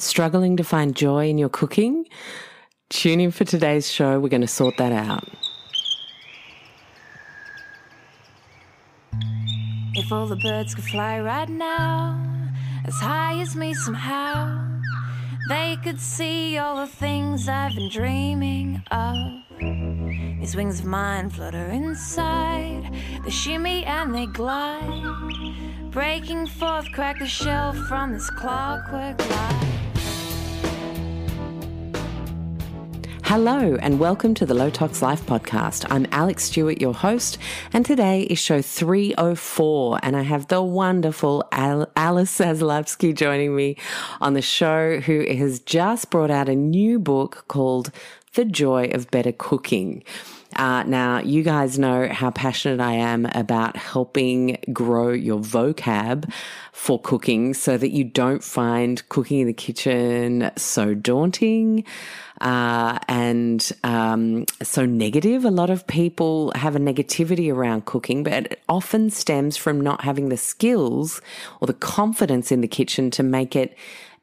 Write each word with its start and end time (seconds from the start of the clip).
Struggling 0.00 0.56
to 0.56 0.62
find 0.62 0.94
joy 0.94 1.28
in 1.28 1.38
your 1.38 1.48
cooking? 1.48 2.06
Tune 2.88 3.18
in 3.18 3.32
for 3.32 3.44
today's 3.44 3.90
show. 3.90 4.20
We're 4.20 4.28
going 4.28 4.42
to 4.42 4.46
sort 4.46 4.76
that 4.78 4.92
out. 4.92 5.28
If 9.94 10.12
all 10.12 10.26
the 10.26 10.36
birds 10.36 10.76
could 10.76 10.84
fly 10.84 11.18
right 11.18 11.48
now, 11.48 12.16
as 12.84 12.94
high 12.94 13.40
as 13.40 13.56
me 13.56 13.74
somehow, 13.74 14.80
they 15.48 15.76
could 15.82 16.00
see 16.00 16.58
all 16.58 16.76
the 16.76 16.86
things 16.86 17.48
I've 17.48 17.74
been 17.74 17.90
dreaming 17.90 18.80
of. 18.92 19.16
These 20.38 20.54
wings 20.54 20.78
of 20.78 20.86
mine 20.86 21.28
flutter 21.28 21.66
inside, 21.66 22.94
they 23.24 23.30
shimmy 23.30 23.84
and 23.84 24.14
they 24.14 24.26
glide, 24.26 25.90
breaking 25.90 26.46
forth, 26.46 26.86
crack 26.92 27.18
the 27.18 27.26
shell 27.26 27.72
from 27.72 28.12
this 28.12 28.30
clockwork 28.30 29.18
life. 29.28 29.77
Hello, 33.28 33.76
and 33.82 34.00
welcome 34.00 34.32
to 34.32 34.46
the 34.46 34.54
Low 34.54 34.70
Tox 34.70 35.02
Life 35.02 35.26
podcast. 35.26 35.84
I'm 35.90 36.06
Alex 36.12 36.44
Stewart, 36.44 36.80
your 36.80 36.94
host, 36.94 37.36
and 37.74 37.84
today 37.84 38.22
is 38.22 38.38
show 38.38 38.62
304. 38.62 40.00
And 40.02 40.16
I 40.16 40.22
have 40.22 40.48
the 40.48 40.62
wonderful 40.62 41.46
Al- 41.52 41.90
Alice 41.94 42.38
Zaslavsky 42.38 43.14
joining 43.14 43.54
me 43.54 43.76
on 44.22 44.32
the 44.32 44.40
show, 44.40 45.00
who 45.00 45.26
has 45.26 45.60
just 45.60 46.08
brought 46.08 46.30
out 46.30 46.48
a 46.48 46.54
new 46.54 46.98
book 46.98 47.44
called 47.48 47.90
The 48.32 48.46
Joy 48.46 48.92
of 48.94 49.10
Better 49.10 49.32
Cooking. 49.32 50.04
Uh, 50.56 50.82
now, 50.84 51.20
you 51.20 51.42
guys 51.42 51.78
know 51.78 52.08
how 52.08 52.30
passionate 52.30 52.80
I 52.80 52.94
am 52.94 53.26
about 53.26 53.76
helping 53.76 54.56
grow 54.72 55.10
your 55.12 55.38
vocab 55.38 56.32
for 56.72 56.98
cooking 57.00 57.52
so 57.54 57.76
that 57.76 57.90
you 57.90 58.04
don't 58.04 58.42
find 58.42 59.06
cooking 59.08 59.40
in 59.40 59.46
the 59.46 59.52
kitchen 59.52 60.50
so 60.56 60.94
daunting 60.94 61.84
uh, 62.40 62.98
and 63.08 63.72
um, 63.84 64.44
so 64.62 64.84
negative. 64.84 65.44
A 65.44 65.50
lot 65.50 65.70
of 65.70 65.86
people 65.86 66.52
have 66.54 66.76
a 66.76 66.78
negativity 66.78 67.52
around 67.52 67.84
cooking, 67.84 68.22
but 68.22 68.32
it 68.32 68.60
often 68.68 69.10
stems 69.10 69.56
from 69.56 69.80
not 69.80 70.02
having 70.02 70.28
the 70.28 70.36
skills 70.36 71.20
or 71.60 71.66
the 71.66 71.74
confidence 71.74 72.52
in 72.52 72.60
the 72.60 72.68
kitchen 72.68 73.10
to 73.12 73.22
make 73.22 73.56
it 73.56 73.76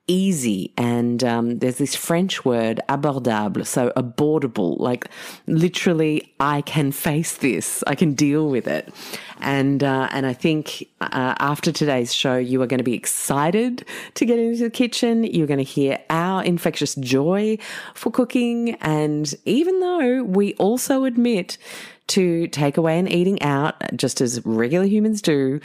easy. 0.08 0.74
And 0.78 1.24
um, 1.24 1.60
there's 1.60 1.78
this 1.78 1.96
French 1.96 2.46
word, 2.46 2.80
abordable, 2.90 3.66
so 3.66 3.92
abordable, 3.96 4.80
like 4.80 5.08
literally, 5.48 6.34
I 6.40 6.62
can 6.62 6.92
face 6.92 7.38
this, 7.38 7.84
I 7.88 7.96
can 7.96 8.14
deal 8.14 8.50
with 8.50 8.68
it. 8.68 8.94
And 9.42 9.84
uh, 9.84 10.08
and 10.12 10.26
I 10.26 10.34
think 10.34 10.88
uh, 11.02 11.36
after 11.40 11.72
today's 11.72 12.14
show, 12.14 12.38
you 12.38 12.62
are 12.62 12.68
going 12.68 12.78
to 12.78 12.84
be 12.84 12.94
excited 12.94 13.86
to 14.14 14.26
get 14.26 14.40
into 14.40 14.64
the 14.64 14.70
kitchen. 14.70 15.24
You're 15.24 15.48
going 15.48 15.58
to 15.58 15.64
hear 15.64 16.00
our 16.10 16.44
infectious 16.44 16.96
joy 16.96 17.58
for 17.94 18.12
cooking, 18.12 18.76
and 18.76 19.34
even 19.46 19.80
though 19.82 20.24
we 20.24 20.54
also 20.56 21.04
admit 21.04 21.58
to 22.08 22.48
takeaway 22.50 23.00
and 23.00 23.12
eating 23.12 23.42
out, 23.42 23.76
just 23.96 24.22
as 24.22 24.46
regular 24.46 24.86
humans 24.86 25.22
do, 25.22 25.60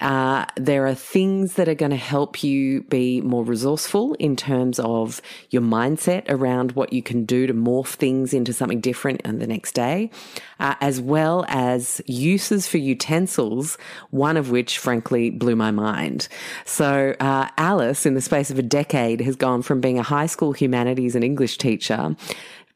uh, 0.00 0.44
there 0.56 0.86
are 0.86 0.94
things 0.94 1.54
that 1.54 1.68
are 1.68 1.74
going 1.74 1.90
to 1.90 1.96
help 1.96 2.42
you 2.42 2.82
be 2.82 3.20
more 3.20 3.44
resourceful 3.44 4.14
in 4.14 4.34
terms 4.34 4.80
of 4.80 5.22
your 5.50 5.62
mindset 5.62 6.24
around 6.28 6.72
what 6.72 6.92
you 6.92 7.02
can 7.02 7.24
do 7.24 7.46
to 7.46 7.54
morph 7.54 7.94
things 7.94 8.34
into 8.34 8.52
something 8.52 8.80
different 8.80 9.24
on 9.24 9.38
the 9.38 9.46
next 9.46 9.72
day, 9.72 10.10
uh, 10.58 10.74
as 10.80 11.00
well 11.00 11.44
as 11.48 12.02
uses 12.06 12.66
for 12.66 12.78
utensils, 12.78 13.78
one 14.10 14.36
of 14.36 14.50
which, 14.50 14.78
frankly, 14.78 15.30
blew 15.30 15.54
my 15.54 15.70
mind. 15.70 16.28
So, 16.64 17.14
uh, 17.20 17.48
Alice, 17.56 18.04
in 18.04 18.14
the 18.14 18.20
space 18.20 18.50
of 18.50 18.58
a 18.58 18.62
decade, 18.62 19.20
has 19.20 19.36
gone 19.36 19.62
from 19.62 19.80
being 19.80 19.98
a 19.98 20.02
high 20.02 20.26
school 20.26 20.52
humanities 20.52 21.14
and 21.14 21.24
English 21.24 21.56
teacher 21.56 22.16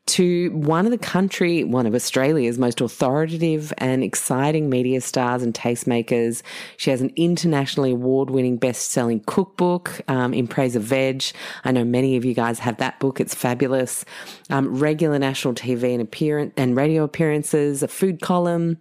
to 0.08 0.50
one 0.50 0.86
of 0.86 0.90
the 0.90 0.98
country, 0.98 1.64
one 1.64 1.86
of 1.86 1.94
Australia's 1.94 2.58
most 2.58 2.80
authoritative 2.80 3.72
and 3.78 4.02
exciting 4.02 4.68
media 4.70 5.00
stars 5.00 5.42
and 5.42 5.54
tastemakers. 5.54 6.42
She 6.76 6.90
has 6.90 7.00
an 7.00 7.12
internationally 7.16 7.92
award 7.92 8.30
winning 8.30 8.56
best 8.56 8.90
selling 8.90 9.20
cookbook, 9.20 10.00
um, 10.08 10.34
In 10.34 10.48
Praise 10.48 10.76
of 10.76 10.82
Veg. 10.82 11.24
I 11.64 11.72
know 11.72 11.84
many 11.84 12.16
of 12.16 12.24
you 12.24 12.34
guys 12.34 12.58
have 12.58 12.78
that 12.78 12.98
book. 13.00 13.20
It's 13.20 13.34
fabulous. 13.34 14.04
Um, 14.50 14.78
regular 14.78 15.18
national 15.18 15.54
TV 15.54 15.92
and 15.92 16.02
appearance 16.02 16.52
and 16.56 16.76
radio 16.76 17.04
appearances, 17.04 17.82
a 17.82 17.88
food 17.88 18.20
column, 18.20 18.80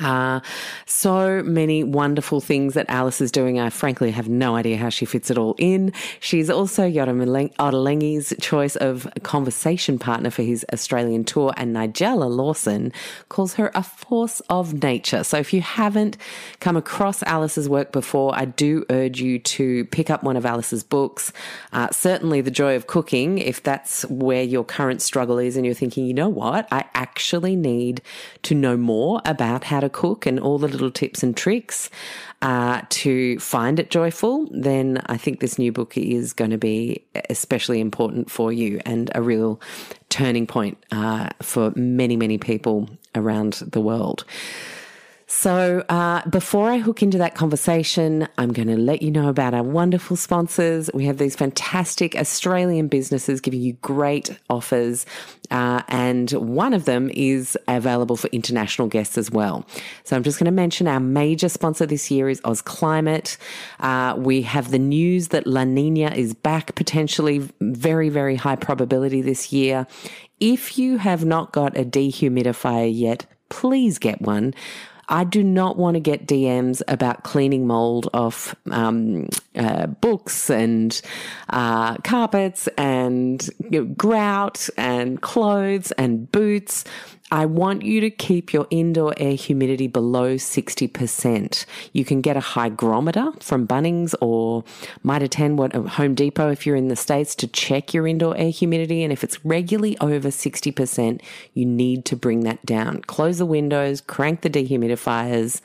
uh, 0.00 0.40
so 0.86 1.42
many 1.42 1.84
wonderful 1.84 2.40
things 2.40 2.74
that 2.74 2.86
Alice 2.88 3.20
is 3.20 3.30
doing. 3.30 3.58
I 3.58 3.70
frankly 3.70 4.10
have 4.10 4.28
no 4.28 4.56
idea 4.56 4.76
how 4.76 4.88
she 4.88 5.04
fits 5.04 5.30
it 5.30 5.38
all 5.38 5.54
in. 5.58 5.92
She's 6.20 6.50
also 6.50 6.88
Yotam 6.88 7.18
Ottolenghi's 7.58 8.34
choice 8.40 8.76
of 8.76 9.08
conversation 9.22 9.98
partner 9.98 10.30
for 10.30 10.42
his 10.42 10.64
Australian 10.72 11.24
tour, 11.24 11.52
and 11.56 11.74
Nigella 11.74 12.28
Lawson 12.28 12.92
calls 13.28 13.54
her 13.54 13.70
a 13.74 13.82
force 13.82 14.40
of 14.48 14.82
nature. 14.82 15.24
So 15.24 15.38
if 15.38 15.52
you 15.52 15.60
haven't 15.60 16.16
come 16.60 16.76
across 16.76 17.22
Alice's 17.22 17.68
work 17.68 17.92
before, 17.92 18.34
I 18.34 18.44
do 18.44 18.84
urge 18.90 19.20
you 19.20 19.38
to 19.38 19.84
pick 19.86 20.10
up 20.10 20.22
one 20.22 20.36
of 20.36 20.46
Alice's 20.46 20.82
books. 20.82 21.32
Uh, 21.72 21.88
certainly 21.90 22.40
The 22.40 22.50
Joy 22.50 22.76
of 22.76 22.86
Cooking, 22.86 23.38
if 23.38 23.62
that's 23.62 24.04
where 24.06 24.42
your 24.42 24.64
current 24.64 25.02
struggle 25.02 25.38
is 25.38 25.56
and 25.56 25.64
you're 25.64 25.74
thinking, 25.74 26.06
you 26.06 26.14
know 26.14 26.28
what, 26.28 26.68
I 26.70 26.84
actually 26.94 27.56
need 27.56 28.02
to 28.42 28.54
know 28.54 28.76
more 28.76 29.20
about 29.24 29.64
how 29.64 29.80
to 29.80 29.87
to 29.88 29.94
cook 29.94 30.26
and 30.26 30.38
all 30.40 30.58
the 30.58 30.68
little 30.68 30.90
tips 30.90 31.22
and 31.22 31.36
tricks 31.36 31.90
uh, 32.42 32.82
to 32.90 33.38
find 33.38 33.78
it 33.78 33.90
joyful, 33.90 34.46
then 34.50 35.02
I 35.06 35.16
think 35.16 35.40
this 35.40 35.58
new 35.58 35.72
book 35.72 35.96
is 35.96 36.32
going 36.32 36.50
to 36.50 36.58
be 36.58 37.04
especially 37.30 37.80
important 37.80 38.30
for 38.30 38.52
you 38.52 38.80
and 38.84 39.10
a 39.14 39.22
real 39.22 39.60
turning 40.08 40.46
point 40.46 40.78
uh, 40.92 41.28
for 41.42 41.72
many, 41.74 42.16
many 42.16 42.38
people 42.38 42.88
around 43.14 43.54
the 43.54 43.80
world. 43.80 44.24
So, 45.30 45.84
uh, 45.90 46.26
before 46.30 46.70
I 46.70 46.78
hook 46.78 47.02
into 47.02 47.18
that 47.18 47.34
conversation, 47.34 48.26
I'm 48.38 48.50
going 48.50 48.68
to 48.68 48.78
let 48.78 49.02
you 49.02 49.10
know 49.10 49.28
about 49.28 49.52
our 49.52 49.62
wonderful 49.62 50.16
sponsors. 50.16 50.88
We 50.94 51.04
have 51.04 51.18
these 51.18 51.36
fantastic 51.36 52.16
Australian 52.16 52.88
businesses 52.88 53.42
giving 53.42 53.60
you 53.60 53.74
great 53.74 54.30
offers, 54.48 55.04
uh, 55.50 55.82
and 55.88 56.30
one 56.30 56.72
of 56.72 56.86
them 56.86 57.10
is 57.12 57.58
available 57.68 58.16
for 58.16 58.28
international 58.28 58.88
guests 58.88 59.18
as 59.18 59.30
well. 59.30 59.66
So, 60.04 60.16
I'm 60.16 60.22
just 60.22 60.38
going 60.38 60.46
to 60.46 60.50
mention 60.50 60.88
our 60.88 60.98
major 60.98 61.50
sponsor 61.50 61.84
this 61.84 62.10
year 62.10 62.30
is 62.30 62.40
Oz 62.44 62.62
Climate. 62.62 63.36
Uh, 63.80 64.14
we 64.16 64.40
have 64.40 64.70
the 64.70 64.78
news 64.78 65.28
that 65.28 65.46
La 65.46 65.64
Nina 65.64 66.10
is 66.12 66.32
back, 66.32 66.74
potentially 66.74 67.46
very, 67.60 68.08
very 68.08 68.36
high 68.36 68.56
probability 68.56 69.20
this 69.20 69.52
year. 69.52 69.86
If 70.40 70.78
you 70.78 70.96
have 70.96 71.26
not 71.26 71.52
got 71.52 71.76
a 71.76 71.84
dehumidifier 71.84 72.90
yet, 72.90 73.26
please 73.50 73.98
get 73.98 74.22
one. 74.22 74.54
I 75.08 75.24
do 75.24 75.42
not 75.42 75.76
want 75.76 75.94
to 75.94 76.00
get 76.00 76.26
DMs 76.26 76.82
about 76.86 77.24
cleaning 77.24 77.66
mold 77.66 78.10
off 78.12 78.54
um, 78.70 79.28
uh, 79.58 79.86
books 79.86 80.50
and 80.50 81.00
uh, 81.50 81.96
carpets 81.98 82.68
and 82.78 83.48
you 83.70 83.84
know, 83.84 83.84
grout 83.84 84.68
and 84.76 85.20
clothes 85.20 85.92
and 85.92 86.30
boots. 86.30 86.84
I 87.30 87.44
want 87.44 87.82
you 87.82 88.00
to 88.00 88.10
keep 88.10 88.54
your 88.54 88.66
indoor 88.70 89.12
air 89.18 89.34
humidity 89.34 89.86
below 89.86 90.36
60%. 90.36 91.66
You 91.92 92.04
can 92.04 92.22
get 92.22 92.38
a 92.38 92.40
hygrometer 92.40 93.32
from 93.40 93.66
Bunnings 93.66 94.14
or 94.22 94.64
Mitre 95.02 95.28
10 95.28 95.56
what 95.56 95.74
Home 95.74 96.14
Depot 96.14 96.48
if 96.48 96.64
you're 96.64 96.76
in 96.76 96.88
the 96.88 96.96
States 96.96 97.34
to 97.36 97.46
check 97.46 97.92
your 97.92 98.06
indoor 98.06 98.34
air 98.36 98.50
humidity. 98.50 99.02
And 99.02 99.12
if 99.12 99.22
it's 99.22 99.44
regularly 99.44 99.98
over 100.00 100.28
60%, 100.28 101.20
you 101.52 101.66
need 101.66 102.06
to 102.06 102.16
bring 102.16 102.40
that 102.40 102.64
down. 102.64 103.02
Close 103.02 103.38
the 103.38 103.46
windows, 103.46 104.00
crank 104.00 104.40
the 104.40 104.50
dehumidifiers 104.50 105.60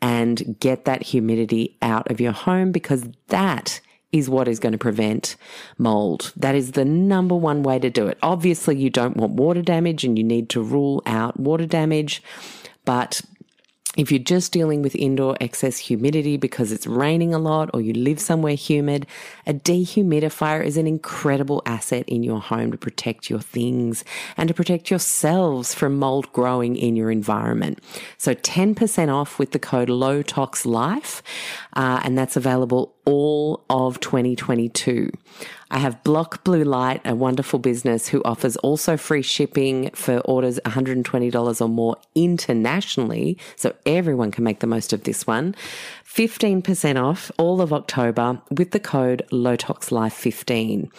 and 0.00 0.58
get 0.58 0.86
that 0.86 1.02
humidity 1.02 1.76
out 1.82 2.10
of 2.10 2.20
your 2.20 2.32
home 2.32 2.72
because 2.72 3.04
that 3.32 3.80
is 4.12 4.28
what 4.28 4.46
is 4.46 4.60
going 4.60 4.72
to 4.72 4.78
prevent 4.78 5.36
mold. 5.78 6.32
That 6.36 6.54
is 6.54 6.72
the 6.72 6.84
number 6.84 7.34
one 7.34 7.62
way 7.62 7.78
to 7.78 7.90
do 7.90 8.06
it. 8.06 8.18
Obviously, 8.22 8.76
you 8.76 8.90
don't 8.90 9.16
want 9.16 9.32
water 9.32 9.62
damage 9.62 10.04
and 10.04 10.18
you 10.18 10.24
need 10.24 10.50
to 10.50 10.62
rule 10.62 11.02
out 11.06 11.40
water 11.40 11.66
damage, 11.66 12.22
but 12.84 13.22
if 13.96 14.10
you're 14.10 14.18
just 14.18 14.52
dealing 14.52 14.80
with 14.80 14.94
indoor 14.94 15.36
excess 15.40 15.76
humidity 15.76 16.38
because 16.38 16.72
it's 16.72 16.86
raining 16.86 17.34
a 17.34 17.38
lot 17.38 17.68
or 17.74 17.80
you 17.82 17.92
live 17.92 18.18
somewhere 18.18 18.54
humid, 18.54 19.06
a 19.46 19.52
dehumidifier 19.52 20.64
is 20.64 20.78
an 20.78 20.86
incredible 20.86 21.62
asset 21.66 22.04
in 22.08 22.22
your 22.22 22.40
home 22.40 22.72
to 22.72 22.78
protect 22.78 23.28
your 23.28 23.40
things 23.40 24.02
and 24.38 24.48
to 24.48 24.54
protect 24.54 24.90
yourselves 24.90 25.74
from 25.74 25.98
mold 25.98 26.32
growing 26.32 26.74
in 26.76 26.96
your 26.96 27.10
environment. 27.10 27.80
So 28.16 28.34
10% 28.34 29.12
off 29.12 29.38
with 29.38 29.52
the 29.52 29.58
code 29.58 29.88
LOWTOXLIFE, 29.88 31.22
uh, 31.74 32.00
and 32.02 32.16
that's 32.16 32.36
available 32.36 32.94
all 33.04 33.62
of 33.68 34.00
2022. 34.00 35.10
I 35.72 35.78
have 35.78 36.04
Block 36.04 36.44
Blue 36.44 36.64
Light, 36.64 37.00
a 37.06 37.14
wonderful 37.14 37.58
business 37.58 38.06
who 38.06 38.22
offers 38.24 38.58
also 38.58 38.98
free 38.98 39.22
shipping 39.22 39.88
for 39.94 40.18
orders 40.18 40.60
$120 40.66 41.60
or 41.62 41.68
more 41.68 41.96
internationally. 42.14 43.38
So 43.56 43.74
everyone 43.86 44.32
can 44.32 44.44
make 44.44 44.60
the 44.60 44.66
most 44.66 44.92
of 44.92 45.04
this 45.04 45.26
one. 45.26 45.54
15% 46.14 47.02
off 47.02 47.30
all 47.38 47.62
of 47.62 47.72
October 47.72 48.38
with 48.50 48.72
the 48.72 48.80
code 48.80 49.22
LOWTOXLIFE15. 49.30 50.90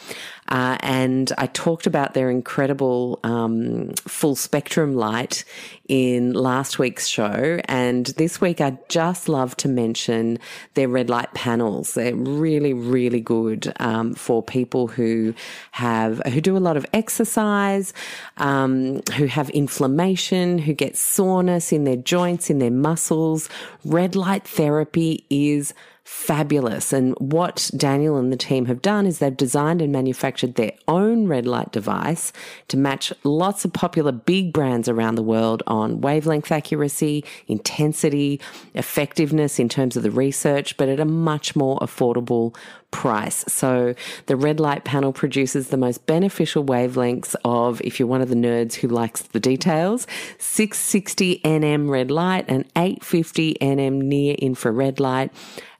Uh, 0.49 0.77
and 0.81 1.31
I 1.37 1.47
talked 1.47 1.87
about 1.87 2.13
their 2.13 2.29
incredible 2.29 3.19
um, 3.23 3.91
full 4.07 4.35
spectrum 4.35 4.95
light 4.95 5.45
in 5.87 6.33
last 6.33 6.79
week's 6.79 7.07
show. 7.07 7.59
And 7.65 8.07
this 8.07 8.41
week, 8.41 8.59
I 8.59 8.77
just 8.89 9.29
love 9.29 9.55
to 9.57 9.67
mention 9.67 10.39
their 10.73 10.87
red 10.87 11.09
light 11.09 11.33
panels. 11.33 11.93
They're 11.93 12.15
really, 12.15 12.73
really 12.73 13.21
good 13.21 13.71
um, 13.79 14.13
for 14.15 14.41
people 14.41 14.87
who 14.87 15.33
have, 15.71 16.21
who 16.25 16.41
do 16.41 16.57
a 16.57 16.59
lot 16.59 16.77
of 16.77 16.85
exercise, 16.93 17.93
um, 18.37 19.01
who 19.15 19.25
have 19.27 19.49
inflammation, 19.51 20.57
who 20.57 20.73
get 20.73 20.97
soreness 20.97 21.71
in 21.71 21.83
their 21.83 21.97
joints, 21.97 22.49
in 22.49 22.59
their 22.59 22.71
muscles. 22.71 23.49
Red 23.85 24.15
light 24.15 24.47
therapy 24.47 25.02
is 25.29 25.73
fabulous. 26.03 26.91
And 26.91 27.15
what 27.19 27.71
Daniel 27.75 28.17
and 28.17 28.31
the 28.31 28.37
team 28.37 28.65
have 28.65 28.81
done 28.81 29.05
is 29.05 29.19
they've 29.19 29.35
designed 29.35 29.81
and 29.81 29.91
manufactured 29.91 30.55
their 30.55 30.73
own 30.87 31.27
red 31.27 31.45
light 31.45 31.71
device 31.71 32.33
to 32.67 32.77
match 32.77 33.13
lots 33.23 33.63
of 33.63 33.71
popular 33.71 34.11
big 34.11 34.51
brands 34.51 34.89
around 34.89 35.15
the 35.15 35.23
world 35.23 35.63
on 35.65 36.01
wavelength 36.01 36.51
accuracy, 36.51 37.23
intensity, 37.47 38.41
effectiveness 38.73 39.59
in 39.59 39.69
terms 39.69 39.95
of 39.95 40.03
the 40.03 40.11
research, 40.11 40.75
but 40.75 40.89
at 40.89 40.99
a 40.99 41.05
much 41.05 41.55
more 41.55 41.79
affordable 41.79 42.53
price. 42.91 43.43
So 43.47 43.95
the 44.27 44.35
red 44.35 44.59
light 44.59 44.83
panel 44.83 45.13
produces 45.13 45.69
the 45.69 45.77
most 45.77 46.05
beneficial 46.05 46.63
wavelengths 46.63 47.35
of, 47.43 47.81
if 47.81 47.99
you're 47.99 48.07
one 48.07 48.21
of 48.21 48.29
the 48.29 48.35
nerds 48.35 48.75
who 48.75 48.87
likes 48.87 49.21
the 49.21 49.39
details, 49.39 50.05
660 50.37 51.41
nm 51.43 51.89
red 51.89 52.11
light 52.11 52.45
and 52.47 52.65
850 52.75 53.55
nm 53.55 53.93
near 54.03 54.35
infrared 54.35 54.99
light 54.99 55.31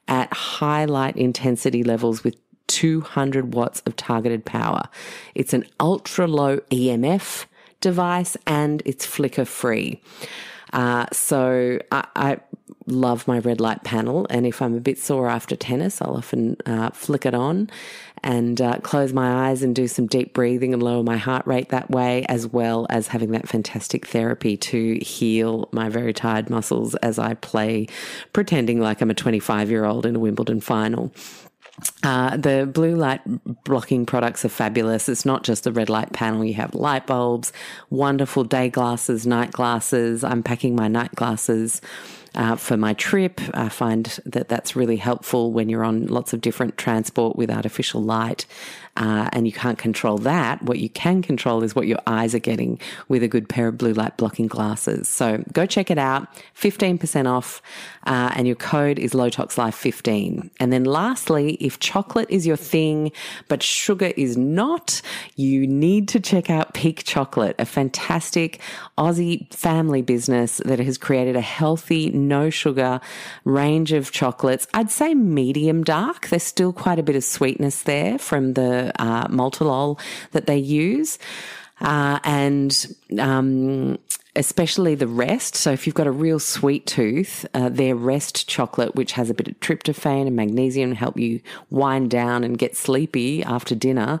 at 0.08 0.32
high 0.32 0.84
light 0.84 1.16
intensity 1.16 1.82
levels 1.82 2.24
with 2.24 2.36
200 2.68 3.54
watts 3.54 3.82
of 3.86 3.96
targeted 3.96 4.44
power. 4.44 4.82
It's 5.34 5.52
an 5.52 5.64
ultra 5.80 6.26
low 6.26 6.58
EMF 6.70 7.46
device 7.80 8.36
and 8.46 8.82
it's 8.84 9.04
flicker 9.04 9.44
free. 9.44 10.00
Uh, 10.72 11.06
so 11.12 11.78
I, 11.92 12.06
I, 12.16 12.40
love 12.86 13.26
my 13.26 13.38
red 13.38 13.60
light 13.60 13.82
panel, 13.82 14.26
and 14.28 14.44
if 14.44 14.60
I'm 14.60 14.74
a 14.74 14.80
bit 14.80 14.98
sore 14.98 15.30
after 15.30 15.56
tennis, 15.56 16.02
I'll 16.02 16.18
often 16.18 16.58
uh, 16.66 16.90
flick 16.90 17.24
it 17.24 17.32
on 17.32 17.70
and 18.24 18.60
uh, 18.60 18.78
close 18.78 19.12
my 19.12 19.48
eyes 19.48 19.62
and 19.62 19.76
do 19.76 19.86
some 19.86 20.06
deep 20.06 20.32
breathing 20.32 20.72
and 20.72 20.82
lower 20.82 21.02
my 21.02 21.18
heart 21.18 21.46
rate 21.46 21.68
that 21.68 21.90
way, 21.90 22.24
as 22.26 22.46
well 22.46 22.86
as 22.88 23.06
having 23.06 23.32
that 23.32 23.46
fantastic 23.46 24.06
therapy 24.06 24.56
to 24.56 24.98
heal 25.00 25.68
my 25.72 25.90
very 25.90 26.14
tired 26.14 26.48
muscles 26.48 26.94
as 26.96 27.18
I 27.18 27.34
play, 27.34 27.86
pretending 28.32 28.80
like 28.80 29.02
I'm 29.02 29.10
a 29.10 29.14
25 29.14 29.70
year 29.70 29.84
old 29.84 30.06
in 30.06 30.16
a 30.16 30.18
Wimbledon 30.18 30.60
final. 30.60 31.12
Uh, 32.02 32.36
the 32.36 32.70
blue 32.72 32.94
light 32.94 33.20
blocking 33.64 34.06
products 34.06 34.44
are 34.44 34.48
fabulous. 34.48 35.08
It's 35.08 35.26
not 35.26 35.42
just 35.42 35.64
the 35.64 35.72
red 35.72 35.90
light 35.90 36.12
panel. 36.12 36.44
You 36.44 36.54
have 36.54 36.74
light 36.74 37.06
bulbs, 37.06 37.52
wonderful 37.90 38.44
day 38.44 38.70
glasses, 38.70 39.26
night 39.26 39.50
glasses. 39.52 40.24
I'm 40.24 40.42
packing 40.42 40.74
my 40.76 40.88
night 40.88 41.14
glasses 41.14 41.82
uh, 42.34 42.56
for 42.56 42.76
my 42.76 42.94
trip. 42.94 43.40
I 43.52 43.68
find 43.68 44.06
that 44.26 44.48
that's 44.48 44.76
really 44.76 44.96
helpful 44.96 45.52
when 45.52 45.68
you're 45.68 45.84
on 45.84 46.06
lots 46.06 46.32
of 46.32 46.40
different 46.40 46.76
transport 46.76 47.36
with 47.36 47.50
artificial 47.50 48.02
light 48.02 48.46
uh, 48.96 49.28
and 49.32 49.46
you 49.46 49.52
can't 49.52 49.78
control 49.78 50.18
that. 50.18 50.62
What 50.62 50.78
you 50.78 50.88
can 50.88 51.22
control 51.22 51.62
is 51.62 51.74
what 51.74 51.86
your 51.86 51.98
eyes 52.06 52.34
are 52.34 52.40
getting 52.40 52.78
with 53.08 53.22
a 53.22 53.28
good 53.28 53.48
pair 53.48 53.68
of 53.68 53.78
blue 53.78 53.92
light 53.92 54.16
blocking 54.16 54.46
glasses. 54.46 55.08
So 55.08 55.42
go 55.52 55.66
check 55.66 55.90
it 55.90 55.98
out. 55.98 56.28
15% 56.56 57.26
off, 57.30 57.60
uh, 58.06 58.32
and 58.34 58.46
your 58.46 58.56
code 58.56 58.98
is 58.98 59.12
LOWTOXLIFE15. 59.12 60.50
And 60.60 60.72
then 60.72 60.84
lastly, 60.84 61.54
if 61.54 61.80
chocolate 61.80 62.30
is 62.30 62.46
your 62.46 62.56
thing, 62.56 63.12
but 63.48 63.62
sugar 63.62 64.12
is 64.16 64.36
not, 64.36 65.02
you 65.36 65.66
need 65.66 66.08
to 66.08 66.20
check 66.20 66.50
out 66.50 66.74
Peak 66.74 67.04
Chocolate, 67.04 67.56
a 67.58 67.64
fantastic 67.64 68.60
Aussie 68.96 69.52
family 69.52 70.02
business 70.02 70.58
that 70.64 70.78
has 70.78 70.98
created 70.98 71.36
a 71.36 71.40
healthy, 71.40 72.10
no 72.10 72.50
sugar 72.50 73.00
range 73.44 73.92
of 73.92 74.12
chocolates. 74.12 74.66
I'd 74.74 74.90
say 74.90 75.14
medium 75.14 75.84
dark. 75.84 76.28
There's 76.28 76.42
still 76.42 76.72
quite 76.72 76.98
a 76.98 77.02
bit 77.02 77.16
of 77.16 77.24
sweetness 77.24 77.82
there 77.82 78.18
from 78.18 78.54
the 78.54 78.83
uh, 78.98 79.26
maltitol 79.28 79.98
that 80.32 80.46
they 80.46 80.58
use. 80.58 81.18
Uh, 81.80 82.18
and 82.24 82.86
um, 83.18 83.98
especially 84.36 84.94
the 84.94 85.06
rest. 85.06 85.54
So 85.54 85.70
if 85.70 85.86
you've 85.86 85.94
got 85.94 86.06
a 86.06 86.12
real 86.12 86.38
sweet 86.38 86.86
tooth, 86.86 87.46
uh, 87.54 87.68
their 87.68 87.94
rest 87.94 88.48
chocolate, 88.48 88.94
which 88.96 89.12
has 89.12 89.30
a 89.30 89.34
bit 89.34 89.48
of 89.48 89.60
tryptophan 89.60 90.26
and 90.26 90.34
magnesium, 90.34 90.92
help 90.92 91.18
you 91.18 91.40
wind 91.70 92.10
down 92.10 92.42
and 92.42 92.58
get 92.58 92.76
sleepy 92.76 93.44
after 93.44 93.74
dinner, 93.74 94.20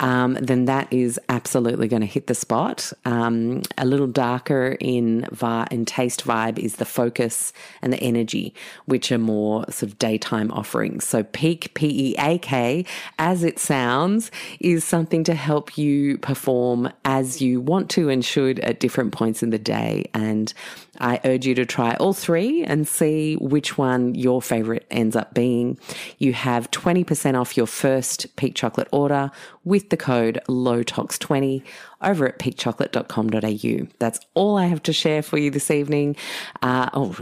um, 0.00 0.34
then 0.34 0.64
that 0.64 0.92
is 0.92 1.20
absolutely 1.28 1.86
going 1.86 2.00
to 2.00 2.06
hit 2.06 2.26
the 2.26 2.34
spot. 2.34 2.92
Um, 3.04 3.62
a 3.78 3.86
little 3.86 4.06
darker 4.06 4.76
in 4.80 5.28
vi- 5.30 5.68
in 5.70 5.84
taste 5.84 6.24
vibe 6.24 6.58
is 6.58 6.76
the 6.76 6.84
focus 6.84 7.52
and 7.82 7.92
the 7.92 8.00
energy, 8.00 8.54
which 8.86 9.12
are 9.12 9.18
more 9.18 9.64
sort 9.70 9.92
of 9.92 9.98
daytime 9.98 10.50
offerings. 10.50 11.04
So 11.04 11.22
peak 11.22 11.72
P 11.74 12.10
E 12.10 12.14
A 12.18 12.38
K, 12.38 12.84
as 13.18 13.44
it 13.44 13.58
sounds, 13.58 14.30
is 14.58 14.84
something 14.84 15.22
to 15.24 15.34
help 15.34 15.78
you 15.78 16.18
perform 16.18 16.90
as 17.04 17.40
you 17.40 17.60
want 17.60 17.90
to 17.90 18.08
and 18.08 18.24
should 18.24 18.58
at 18.60 18.80
different 18.80 19.12
points 19.12 19.42
in 19.42 19.51
the 19.52 19.58
day. 19.58 20.10
And 20.12 20.52
I 20.98 21.20
urge 21.24 21.46
you 21.46 21.54
to 21.54 21.64
try 21.64 21.94
all 21.94 22.12
three 22.12 22.64
and 22.64 22.86
see 22.88 23.36
which 23.36 23.78
one 23.78 24.14
your 24.14 24.42
favorite 24.42 24.86
ends 24.90 25.14
up 25.14 25.32
being. 25.34 25.78
You 26.18 26.32
have 26.32 26.70
20% 26.70 27.40
off 27.40 27.56
your 27.56 27.66
first 27.66 28.34
peak 28.36 28.54
chocolate 28.54 28.88
order 28.90 29.30
with 29.64 29.90
the 29.90 29.96
code 29.96 30.40
LOWTOX20 30.48 31.62
over 32.02 32.28
at 32.28 32.38
peakchocolate.com.au. 32.38 33.86
That's 33.98 34.20
all 34.34 34.58
I 34.58 34.66
have 34.66 34.82
to 34.84 34.92
share 34.92 35.22
for 35.22 35.38
you 35.38 35.50
this 35.50 35.70
evening. 35.70 36.16
Uh, 36.60 36.90
oh, 36.92 37.16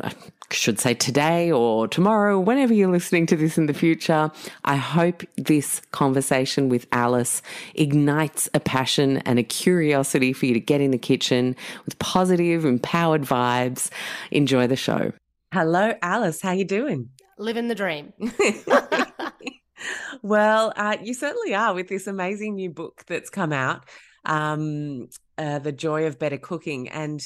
should 0.52 0.78
say 0.78 0.94
today 0.94 1.50
or 1.50 1.86
tomorrow, 1.88 2.38
whenever 2.38 2.74
you're 2.74 2.90
listening 2.90 3.26
to 3.26 3.36
this 3.36 3.58
in 3.58 3.66
the 3.66 3.74
future. 3.74 4.30
I 4.64 4.76
hope 4.76 5.22
this 5.36 5.80
conversation 5.92 6.68
with 6.68 6.86
Alice 6.92 7.42
ignites 7.74 8.48
a 8.54 8.60
passion 8.60 9.18
and 9.18 9.38
a 9.38 9.42
curiosity 9.42 10.32
for 10.32 10.46
you 10.46 10.54
to 10.54 10.60
get 10.60 10.80
in 10.80 10.90
the 10.90 10.98
kitchen 10.98 11.56
with 11.84 11.98
positive, 11.98 12.64
empowered 12.64 13.22
vibes. 13.22 13.90
Enjoy 14.30 14.66
the 14.66 14.76
show. 14.76 15.12
Hello, 15.52 15.94
Alice. 16.02 16.40
How 16.40 16.52
you 16.52 16.64
doing? 16.64 17.10
Living 17.38 17.68
the 17.68 17.74
dream. 17.74 18.12
well, 20.22 20.72
uh, 20.76 20.96
you 21.02 21.14
certainly 21.14 21.54
are 21.54 21.74
with 21.74 21.88
this 21.88 22.06
amazing 22.06 22.54
new 22.54 22.70
book 22.70 23.04
that's 23.06 23.30
come 23.30 23.52
out, 23.52 23.84
um, 24.24 25.08
uh, 25.38 25.58
The 25.58 25.72
Joy 25.72 26.06
of 26.06 26.18
Better 26.18 26.38
Cooking. 26.38 26.88
And 26.88 27.20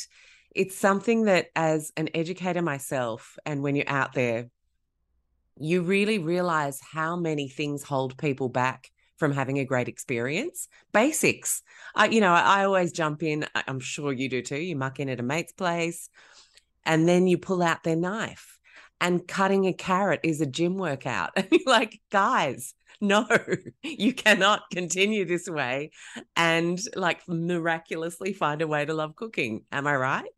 it's 0.54 0.76
something 0.76 1.24
that 1.24 1.46
as 1.56 1.92
an 1.96 2.08
educator 2.14 2.62
myself 2.62 3.36
and 3.44 3.62
when 3.62 3.76
you're 3.76 3.88
out 3.88 4.12
there 4.12 4.48
you 5.56 5.82
really 5.82 6.18
realize 6.18 6.80
how 6.80 7.16
many 7.16 7.48
things 7.48 7.82
hold 7.82 8.18
people 8.18 8.48
back 8.48 8.90
from 9.16 9.30
having 9.30 9.60
a 9.60 9.64
great 9.64 9.86
experience. 9.86 10.66
Basics. 10.92 11.62
I, 11.94 12.06
you 12.06 12.20
know 12.20 12.32
I, 12.32 12.60
I 12.60 12.64
always 12.64 12.90
jump 12.90 13.22
in 13.22 13.46
i'm 13.54 13.78
sure 13.78 14.12
you 14.12 14.28
do 14.28 14.42
too 14.42 14.58
you 14.58 14.74
muck 14.74 14.98
in 14.98 15.08
at 15.08 15.20
a 15.20 15.22
mate's 15.22 15.52
place 15.52 16.08
and 16.84 17.08
then 17.08 17.26
you 17.26 17.38
pull 17.38 17.62
out 17.62 17.82
their 17.82 17.96
knife. 17.96 18.58
And 19.00 19.26
cutting 19.26 19.66
a 19.66 19.72
carrot 19.72 20.20
is 20.22 20.40
a 20.40 20.46
gym 20.46 20.76
workout. 20.76 21.36
Like 21.66 22.00
guys 22.10 22.74
no 23.00 23.26
you 23.82 24.12
cannot 24.14 24.62
continue 24.70 25.24
this 25.24 25.48
way 25.48 25.90
and 26.36 26.80
like 26.96 27.20
miraculously 27.28 28.32
find 28.32 28.62
a 28.62 28.66
way 28.66 28.84
to 28.84 28.94
love 28.94 29.16
cooking. 29.16 29.64
Am 29.72 29.86
i 29.86 29.94
right 29.96 30.30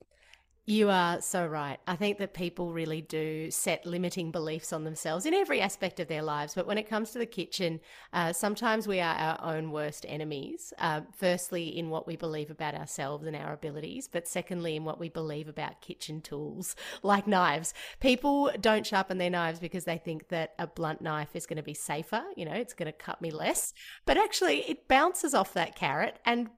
you 0.69 0.91
are 0.91 1.21
so 1.21 1.47
right. 1.47 1.79
I 1.87 1.95
think 1.95 2.19
that 2.19 2.35
people 2.35 2.73
really 2.73 3.01
do 3.01 3.53
set 3.53 3.87
limiting 3.87 4.33
beliefs 4.33 4.73
on 4.73 4.83
themselves 4.83 5.25
in 5.25 5.33
every 5.33 5.61
aspect 5.61 6.01
of 6.01 6.09
their 6.09 6.23
lives. 6.23 6.55
But 6.55 6.67
when 6.67 6.77
it 6.77 6.89
comes 6.89 7.13
to 7.13 7.21
the 7.21 7.27
kitchen, 7.27 7.79
uh, 8.13 8.33
sometimes 8.33 8.89
we 8.89 8.99
are 8.99 9.15
our 9.15 9.55
own 9.55 9.71
worst 9.71 10.05
enemies. 10.09 10.73
Uh, 10.79 11.03
firstly, 11.17 11.69
in 11.69 11.89
what 11.89 12.09
we 12.09 12.17
believe 12.17 12.51
about 12.51 12.75
ourselves 12.75 13.27
and 13.29 13.37
our 13.37 13.53
abilities, 13.53 14.09
but 14.09 14.27
secondly, 14.27 14.75
in 14.75 14.85
what 14.85 14.99
we 14.99 15.09
believe 15.09 15.47
about 15.47 15.81
kitchen 15.81 16.21
tools 16.21 16.75
like 17.05 17.29
knives. 17.29 17.73
People 18.01 18.51
don't 18.61 18.85
sharpen 18.85 19.19
their 19.19 19.31
knives 19.31 19.61
because 19.61 19.85
they 19.85 19.99
think 19.99 20.29
that 20.31 20.55
a 20.59 20.67
blunt 20.67 21.01
knife 21.01 21.37
is 21.37 21.47
going 21.47 21.59
to 21.59 21.63
be 21.63 21.75
safer. 21.75 22.25
You 22.37 22.45
know, 22.45 22.55
it's 22.55 22.75
going 22.75 22.87
to 22.87 22.93
cut 22.93 23.23
me 23.23 23.31
less. 23.31 23.73
But 24.05 24.17
actually, 24.17 24.69
it 24.69 24.89
bounces 24.89 25.33
off 25.33 25.55
that 25.55 25.77
carrot 25.77 26.19
and 26.25 26.49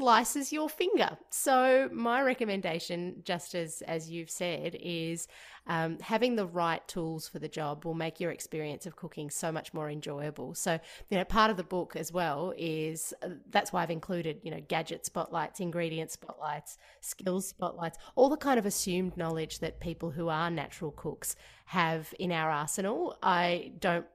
slices 0.00 0.50
your 0.50 0.68
finger. 0.68 1.18
So 1.28 1.90
my 1.92 2.22
recommendation, 2.22 3.16
just 3.22 3.54
as 3.54 3.82
as 3.86 4.10
you've 4.10 4.30
said, 4.30 4.76
is 4.80 5.28
um, 5.70 5.98
having 6.00 6.34
the 6.34 6.46
right 6.46 6.86
tools 6.88 7.28
for 7.28 7.38
the 7.38 7.46
job 7.46 7.84
will 7.84 7.94
make 7.94 8.18
your 8.18 8.32
experience 8.32 8.86
of 8.86 8.96
cooking 8.96 9.30
so 9.30 9.52
much 9.52 9.72
more 9.72 9.88
enjoyable. 9.88 10.52
So, 10.52 10.80
you 11.08 11.16
know, 11.16 11.22
part 11.22 11.48
of 11.48 11.56
the 11.56 11.62
book 11.62 11.94
as 11.94 12.12
well 12.12 12.52
is 12.58 13.14
uh, 13.22 13.28
that's 13.50 13.72
why 13.72 13.84
I've 13.84 13.90
included, 13.90 14.40
you 14.42 14.50
know, 14.50 14.60
gadget 14.66 15.06
spotlights, 15.06 15.60
ingredient 15.60 16.10
spotlights, 16.10 16.76
skills 17.00 17.46
spotlights, 17.46 17.98
all 18.16 18.28
the 18.28 18.36
kind 18.36 18.58
of 18.58 18.66
assumed 18.66 19.16
knowledge 19.16 19.60
that 19.60 19.78
people 19.78 20.10
who 20.10 20.28
are 20.28 20.50
natural 20.50 20.90
cooks 20.90 21.36
have 21.66 22.12
in 22.18 22.32
our 22.32 22.50
arsenal. 22.50 23.16
I 23.22 23.70
don't 23.78 24.06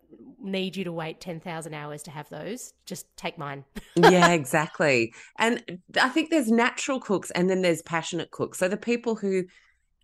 need 0.41 0.75
you 0.75 0.83
to 0.83 0.91
wait 0.91 1.21
10,000 1.21 1.73
hours 1.73 2.03
to 2.03 2.11
have 2.11 2.27
those. 2.27 2.73
Just 2.85 3.15
take 3.15 3.37
mine. 3.37 3.63
yeah, 3.95 4.31
exactly. 4.31 5.13
And 5.39 5.79
I 6.01 6.09
think 6.09 6.31
there's 6.31 6.51
natural 6.51 6.99
cooks 6.99 7.31
and 7.31 7.49
then 7.49 7.61
there's 7.61 7.81
passionate 7.81 8.31
cooks. 8.31 8.57
So 8.57 8.67
the 8.67 8.75
people 8.75 9.15
who 9.15 9.45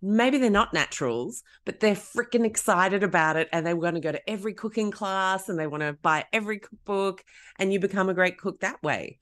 maybe 0.02 0.38
they're 0.38 0.50
not 0.50 0.74
naturals, 0.74 1.44
but 1.64 1.80
they're 1.80 1.94
freaking 1.94 2.44
excited 2.44 3.02
about 3.04 3.36
it 3.36 3.48
and 3.52 3.64
they 3.64 3.72
want 3.74 3.94
to 3.94 4.00
go 4.00 4.12
to 4.12 4.30
every 4.30 4.52
cooking 4.52 4.90
class 4.90 5.48
and 5.48 5.58
they 5.58 5.66
want 5.66 5.82
to 5.82 5.92
buy 6.02 6.24
every 6.32 6.58
cookbook 6.58 7.24
and 7.58 7.72
you 7.72 7.78
become 7.78 8.08
a 8.08 8.14
great 8.14 8.36
cook 8.36 8.60
that 8.60 8.82
way. 8.82 9.18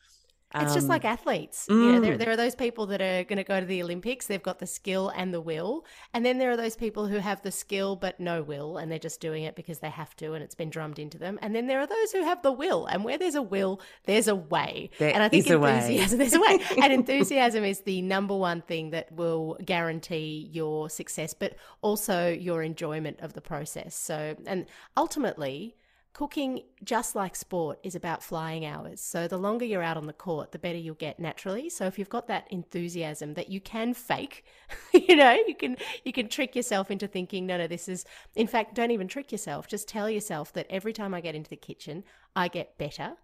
It's 0.55 0.73
um, 0.73 0.75
just 0.75 0.89
like 0.89 1.05
athletes. 1.05 1.67
Mm. 1.71 1.85
You 1.85 1.93
know, 1.93 2.01
there, 2.01 2.15
mm. 2.15 2.19
there 2.19 2.31
are 2.31 2.37
those 2.37 2.57
people 2.57 2.87
that 2.87 3.01
are 3.01 3.23
going 3.25 3.37
to 3.37 3.45
go 3.45 3.61
to 3.61 3.67
the 3.67 3.83
Olympics. 3.83 4.27
They've 4.27 4.43
got 4.43 4.59
the 4.59 4.67
skill 4.67 5.11
and 5.11 5.33
the 5.33 5.41
will. 5.41 5.85
And 6.13 6.27
then 6.27 6.39
there 6.39 6.51
are 6.51 6.57
those 6.57 6.77
people 6.77 7.07
who 7.07 7.19
have 7.19 7.41
the 7.43 7.53
skill 7.53 7.95
but 7.95 8.19
no 8.19 8.43
will 8.43 8.77
and 8.77 8.91
they're 8.91 8.99
just 8.99 9.21
doing 9.21 9.45
it 9.45 9.55
because 9.55 9.79
they 9.79 9.91
have 9.91 10.17
to 10.17 10.33
and 10.33 10.43
it's 10.43 10.57
been 10.57 10.71
drummed 10.71 10.99
into 10.99 11.19
them. 11.19 11.39
And 11.41 11.55
then 11.55 11.69
there 11.69 11.79
are 11.79 11.87
those 11.87 12.11
who 12.11 12.25
have 12.25 12.43
the 12.43 12.51
will. 12.51 12.87
And 12.87 13.05
where 13.05 13.17
there's 13.17 13.37
a 13.37 13.43
will, 13.43 13.81
there's 14.07 14.27
a 14.27 14.35
way. 14.35 14.91
There 14.99 15.15
and 15.15 15.23
I 15.23 15.29
think 15.29 15.47
enthusiasm, 15.47 16.19
there's 16.19 16.35
a 16.35 16.41
way. 16.41 16.59
and 16.83 16.93
enthusiasm 16.93 17.63
is 17.63 17.83
the 17.83 18.03
number 18.03 18.37
one 18.37 18.63
thing 18.63 18.91
that 18.91 19.13
will 19.13 19.57
guarantee 19.65 20.49
your 20.53 20.91
success, 20.91 21.33
but 21.33 21.55
also 21.81 22.29
your 22.29 22.63
enjoyment 22.63 23.21
of 23.21 23.35
the 23.35 23.41
process. 23.41 23.95
So, 23.95 24.35
and 24.47 24.67
ultimately, 24.97 25.77
Cooking, 26.13 26.63
just 26.83 27.15
like 27.15 27.37
sport, 27.37 27.79
is 27.85 27.95
about 27.95 28.23
flying 28.23 28.67
hours. 28.67 29.01
So 29.01 29.29
the 29.29 29.39
longer 29.39 29.65
you're 29.65 29.83
out 29.83 29.97
on 29.97 30.07
the 30.07 30.13
court, 30.13 30.51
the 30.51 30.59
better 30.59 30.77
you'll 30.77 30.97
get 30.97 31.21
naturally. 31.21 31.69
So 31.71 31.87
if 31.87 31.99
you've 31.99 32.09
got 32.09 32.27
that 32.27 32.49
enthusiasm 32.51 33.35
that 33.35 33.49
you 33.49 33.61
can 33.61 33.95
fake, 33.95 34.45
you 34.93 35.15
know, 35.15 35.37
you 35.47 35.55
can 35.55 35.77
you 36.05 36.13
can 36.13 36.29
trick 36.29 36.57
yourself 36.57 36.91
into 36.91 37.07
thinking, 37.07 37.47
no, 37.47 37.59
no, 37.59 37.67
this 37.67 37.89
is 37.89 38.05
in 38.35 38.47
fact, 38.47 38.75
don't 38.75 38.91
even 38.91 39.09
trick 39.09 39.31
yourself. 39.31 39.69
Just 39.69 39.89
tell 39.89 40.11
yourself 40.11 40.53
that 40.55 40.67
every 40.69 40.93
time 40.93 41.15
I 41.15 41.21
get 41.21 41.35
into 41.35 41.51
the 41.51 41.57
kitchen, 41.57 42.05
I 42.35 42.49
get 42.49 42.77
better. 42.77 43.15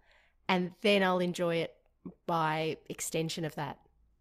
And 0.49 0.71
then 0.81 1.03
I'll 1.03 1.19
enjoy 1.19 1.55
it 1.57 1.75
by 2.25 2.77
extension 2.89 3.43
of 3.43 3.55
that. 3.55 3.79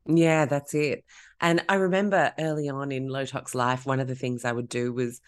Yeah, 0.09 0.47
that's 0.47 0.75
it. 0.75 1.05
And 1.41 1.65
I 1.69 1.75
remember 1.77 2.33
early 2.39 2.69
on 2.69 2.93
in 2.93 3.09
Low 3.09 3.25
Tox 3.25 3.55
life, 3.55 3.87
one 3.87 4.01
of 4.01 4.07
the 4.07 4.15
things 4.15 4.45
I 4.45 4.53
would 4.53 4.69
do 4.69 4.93
was 4.93 5.21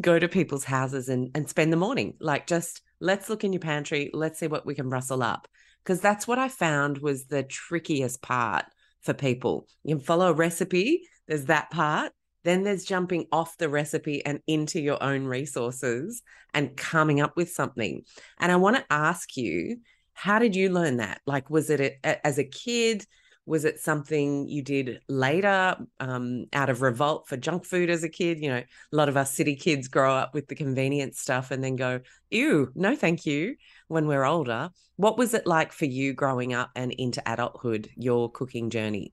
go 0.00 0.18
to 0.18 0.28
people's 0.28 0.64
houses 0.64 1.08
and, 1.08 1.30
and 1.34 1.48
spend 1.48 1.72
the 1.72 1.76
morning. 1.76 2.14
Like, 2.20 2.46
just 2.46 2.82
let's 3.00 3.28
look 3.28 3.44
in 3.44 3.52
your 3.52 3.60
pantry, 3.60 4.10
let's 4.12 4.38
see 4.38 4.46
what 4.46 4.66
we 4.66 4.74
can 4.74 4.90
rustle 4.90 5.22
up. 5.22 5.48
Because 5.82 6.00
that's 6.00 6.26
what 6.26 6.38
I 6.38 6.48
found 6.48 6.98
was 6.98 7.26
the 7.26 7.42
trickiest 7.42 8.22
part 8.22 8.64
for 9.00 9.12
people. 9.12 9.66
You 9.82 9.96
can 9.96 10.04
follow 10.04 10.30
a 10.30 10.34
recipe, 10.34 11.02
there's 11.26 11.46
that 11.46 11.70
part. 11.70 12.12
Then 12.44 12.64
there's 12.64 12.84
jumping 12.84 13.26
off 13.30 13.56
the 13.56 13.68
recipe 13.68 14.24
and 14.26 14.40
into 14.48 14.80
your 14.80 15.00
own 15.00 15.26
resources 15.26 16.22
and 16.52 16.76
coming 16.76 17.20
up 17.20 17.36
with 17.36 17.50
something. 17.50 18.02
And 18.40 18.50
I 18.50 18.56
want 18.56 18.76
to 18.76 18.84
ask 18.90 19.36
you, 19.36 19.78
how 20.12 20.38
did 20.38 20.56
you 20.56 20.70
learn 20.70 20.96
that? 20.96 21.20
Like, 21.24 21.50
was 21.50 21.70
it 21.70 21.80
a, 21.80 22.26
as 22.26 22.38
a 22.38 22.44
kid? 22.44 23.06
Was 23.44 23.64
it 23.64 23.80
something 23.80 24.48
you 24.48 24.62
did 24.62 25.00
later 25.08 25.76
um, 25.98 26.46
out 26.52 26.70
of 26.70 26.80
revolt 26.80 27.26
for 27.28 27.36
junk 27.36 27.64
food 27.64 27.90
as 27.90 28.04
a 28.04 28.08
kid? 28.08 28.38
You 28.38 28.50
know, 28.50 28.58
a 28.58 28.96
lot 28.96 29.08
of 29.08 29.16
us 29.16 29.34
city 29.34 29.56
kids 29.56 29.88
grow 29.88 30.14
up 30.14 30.32
with 30.32 30.46
the 30.46 30.54
convenience 30.54 31.18
stuff 31.18 31.50
and 31.50 31.62
then 31.62 31.74
go, 31.74 32.00
ew, 32.30 32.70
no, 32.74 32.94
thank 32.94 33.26
you, 33.26 33.56
when 33.88 34.06
we're 34.06 34.24
older. 34.24 34.70
What 34.96 35.18
was 35.18 35.34
it 35.34 35.46
like 35.46 35.72
for 35.72 35.86
you 35.86 36.12
growing 36.12 36.54
up 36.54 36.70
and 36.76 36.92
into 36.92 37.22
adulthood, 37.26 37.90
your 37.96 38.30
cooking 38.30 38.70
journey? 38.70 39.12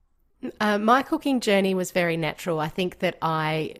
Uh, 0.62 0.78
my 0.78 1.04
cooking 1.04 1.42
journey 1.42 1.74
was 1.74 1.92
very 1.92 2.16
natural. 2.16 2.62
I 2.62 2.70
think 2.70 3.00
that 3.00 3.18
I, 3.22 3.76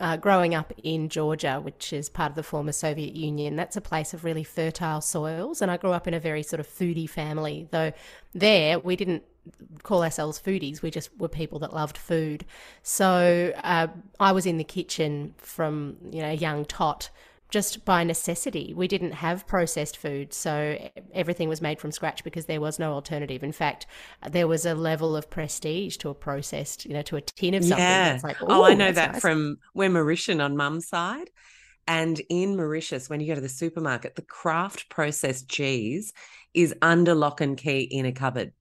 uh, 0.00 0.16
growing 0.16 0.54
up 0.54 0.72
in 0.82 1.10
Georgia, 1.10 1.60
which 1.60 1.92
is 1.92 2.08
part 2.08 2.30
of 2.30 2.36
the 2.36 2.42
former 2.42 2.72
Soviet 2.72 3.14
Union, 3.14 3.54
that's 3.54 3.76
a 3.76 3.82
place 3.82 4.14
of 4.14 4.24
really 4.24 4.44
fertile 4.44 5.02
soils. 5.02 5.60
And 5.60 5.70
I 5.70 5.76
grew 5.76 5.90
up 5.90 6.08
in 6.08 6.14
a 6.14 6.20
very 6.20 6.42
sort 6.42 6.60
of 6.60 6.66
foodie 6.66 7.10
family, 7.10 7.68
though 7.70 7.92
there 8.32 8.78
we 8.78 8.96
didn't 8.96 9.24
call 9.82 10.02
ourselves 10.02 10.40
foodies. 10.40 10.82
We 10.82 10.90
just 10.90 11.10
were 11.18 11.28
people 11.28 11.58
that 11.60 11.72
loved 11.72 11.96
food. 11.96 12.44
So 12.82 13.52
uh, 13.62 13.88
I 14.18 14.32
was 14.32 14.46
in 14.46 14.58
the 14.58 14.64
kitchen 14.64 15.34
from 15.38 15.96
you 16.10 16.22
know 16.22 16.30
young 16.30 16.64
tot, 16.64 17.10
just 17.50 17.84
by 17.84 18.04
necessity. 18.04 18.72
We 18.74 18.88
didn't 18.88 19.12
have 19.12 19.46
processed 19.46 19.96
food, 19.96 20.32
so 20.32 20.90
everything 21.12 21.48
was 21.48 21.60
made 21.60 21.80
from 21.80 21.92
scratch 21.92 22.24
because 22.24 22.46
there 22.46 22.60
was 22.60 22.78
no 22.78 22.92
alternative. 22.92 23.42
In 23.42 23.52
fact, 23.52 23.86
there 24.30 24.48
was 24.48 24.64
a 24.66 24.74
level 24.74 25.16
of 25.16 25.30
prestige 25.30 25.96
to 25.98 26.10
a 26.10 26.14
processed, 26.14 26.86
you 26.86 26.94
know, 26.94 27.02
to 27.02 27.16
a 27.16 27.20
tin 27.20 27.54
of 27.54 27.64
something. 27.64 27.78
Yeah. 27.78 28.18
Like, 28.22 28.36
oh, 28.42 28.64
I 28.64 28.74
know 28.74 28.92
that 28.92 29.12
nice. 29.12 29.20
from 29.20 29.58
we're 29.74 29.90
Mauritian 29.90 30.42
on 30.44 30.56
mum's 30.56 30.88
side. 30.88 31.30
And 31.90 32.20
in 32.28 32.56
Mauritius, 32.56 33.10
when 33.10 33.18
you 33.18 33.26
go 33.26 33.34
to 33.34 33.40
the 33.40 33.48
supermarket, 33.48 34.14
the 34.14 34.22
Kraft 34.22 34.88
processed 34.90 35.48
cheese 35.48 36.12
is 36.54 36.74
under 36.82 37.14
lock 37.14 37.40
and 37.40 37.56
key 37.56 37.80
in 37.80 38.06
a 38.06 38.12
cupboard. 38.12 38.52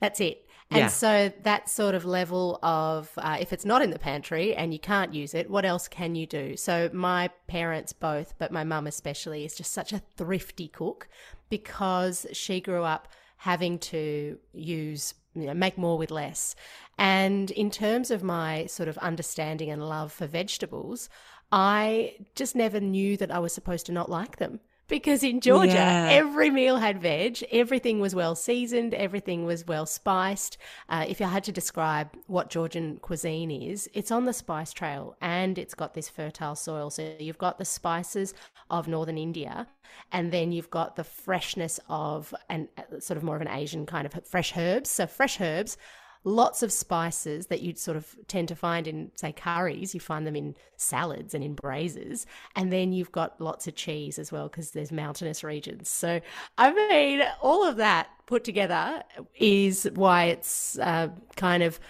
That's 0.00 0.20
it. 0.20 0.46
And 0.72 0.80
yeah. 0.80 0.88
so 0.88 1.32
that 1.42 1.68
sort 1.68 1.96
of 1.96 2.04
level 2.04 2.60
of 2.62 3.10
uh, 3.16 3.38
if 3.40 3.52
it's 3.52 3.64
not 3.64 3.82
in 3.82 3.90
the 3.90 3.98
pantry 3.98 4.54
and 4.54 4.72
you 4.72 4.78
can't 4.78 5.12
use 5.12 5.34
it, 5.34 5.50
what 5.50 5.64
else 5.64 5.88
can 5.88 6.14
you 6.14 6.26
do? 6.26 6.56
So 6.56 6.88
my 6.92 7.28
parents 7.48 7.92
both, 7.92 8.34
but 8.38 8.52
my 8.52 8.62
mum 8.62 8.86
especially, 8.86 9.44
is 9.44 9.56
just 9.56 9.72
such 9.72 9.92
a 9.92 10.00
thrifty 10.16 10.68
cook 10.68 11.08
because 11.48 12.24
she 12.32 12.60
grew 12.60 12.84
up 12.84 13.08
having 13.38 13.78
to 13.78 14.38
use 14.52 15.14
you 15.34 15.46
know, 15.46 15.54
make 15.54 15.76
more 15.76 15.98
with 15.98 16.12
less. 16.12 16.54
And 16.98 17.50
in 17.50 17.70
terms 17.70 18.12
of 18.12 18.22
my 18.22 18.66
sort 18.66 18.88
of 18.88 18.98
understanding 18.98 19.70
and 19.70 19.88
love 19.88 20.12
for 20.12 20.26
vegetables, 20.26 21.08
I 21.50 22.14
just 22.36 22.54
never 22.54 22.78
knew 22.78 23.16
that 23.16 23.32
I 23.32 23.40
was 23.40 23.52
supposed 23.52 23.86
to 23.86 23.92
not 23.92 24.10
like 24.10 24.36
them 24.36 24.60
because 24.90 25.22
in 25.22 25.40
Georgia, 25.40 25.72
yeah. 25.72 26.08
every 26.10 26.50
meal 26.50 26.76
had 26.76 27.00
veg, 27.00 27.42
everything 27.50 28.00
was 28.00 28.14
well 28.14 28.34
seasoned, 28.34 28.92
everything 28.92 29.46
was 29.46 29.66
well 29.66 29.86
spiced. 29.86 30.58
Uh, 30.90 31.06
if 31.08 31.22
I 31.22 31.26
had 31.26 31.44
to 31.44 31.52
describe 31.52 32.10
what 32.26 32.50
Georgian 32.50 32.98
cuisine 32.98 33.50
is, 33.50 33.88
it's 33.94 34.10
on 34.10 34.26
the 34.26 34.34
spice 34.34 34.72
trail 34.72 35.16
and 35.22 35.56
it's 35.56 35.74
got 35.74 35.94
this 35.94 36.10
fertile 36.10 36.56
soil. 36.56 36.90
So 36.90 37.14
you've 37.18 37.38
got 37.38 37.56
the 37.56 37.64
spices 37.64 38.34
of 38.68 38.88
northern 38.88 39.16
India, 39.16 39.66
and 40.12 40.30
then 40.32 40.52
you've 40.52 40.70
got 40.70 40.96
the 40.96 41.04
freshness 41.04 41.80
of 41.88 42.34
and 42.48 42.68
uh, 42.76 43.00
sort 43.00 43.16
of 43.16 43.22
more 43.22 43.36
of 43.36 43.42
an 43.42 43.48
Asian 43.48 43.86
kind 43.86 44.06
of 44.06 44.12
fresh 44.26 44.56
herbs. 44.56 44.90
So 44.90 45.06
fresh 45.06 45.40
herbs 45.40 45.78
lots 46.24 46.62
of 46.62 46.70
spices 46.70 47.46
that 47.46 47.62
you'd 47.62 47.78
sort 47.78 47.96
of 47.96 48.14
tend 48.28 48.48
to 48.48 48.54
find 48.54 48.86
in, 48.86 49.10
say, 49.14 49.32
curries. 49.32 49.94
You 49.94 50.00
find 50.00 50.26
them 50.26 50.36
in 50.36 50.54
salads 50.76 51.34
and 51.34 51.42
in 51.42 51.54
braises. 51.54 52.26
And 52.54 52.72
then 52.72 52.92
you've 52.92 53.12
got 53.12 53.40
lots 53.40 53.66
of 53.66 53.74
cheese 53.74 54.18
as 54.18 54.30
well 54.30 54.48
because 54.48 54.72
there's 54.72 54.92
mountainous 54.92 55.42
regions. 55.42 55.88
So, 55.88 56.20
I 56.58 56.72
mean, 56.72 57.22
all 57.40 57.66
of 57.66 57.76
that 57.76 58.08
put 58.26 58.44
together 58.44 59.02
is 59.34 59.88
why 59.94 60.24
it's 60.24 60.78
uh, 60.78 61.08
kind 61.36 61.62
of 61.62 61.80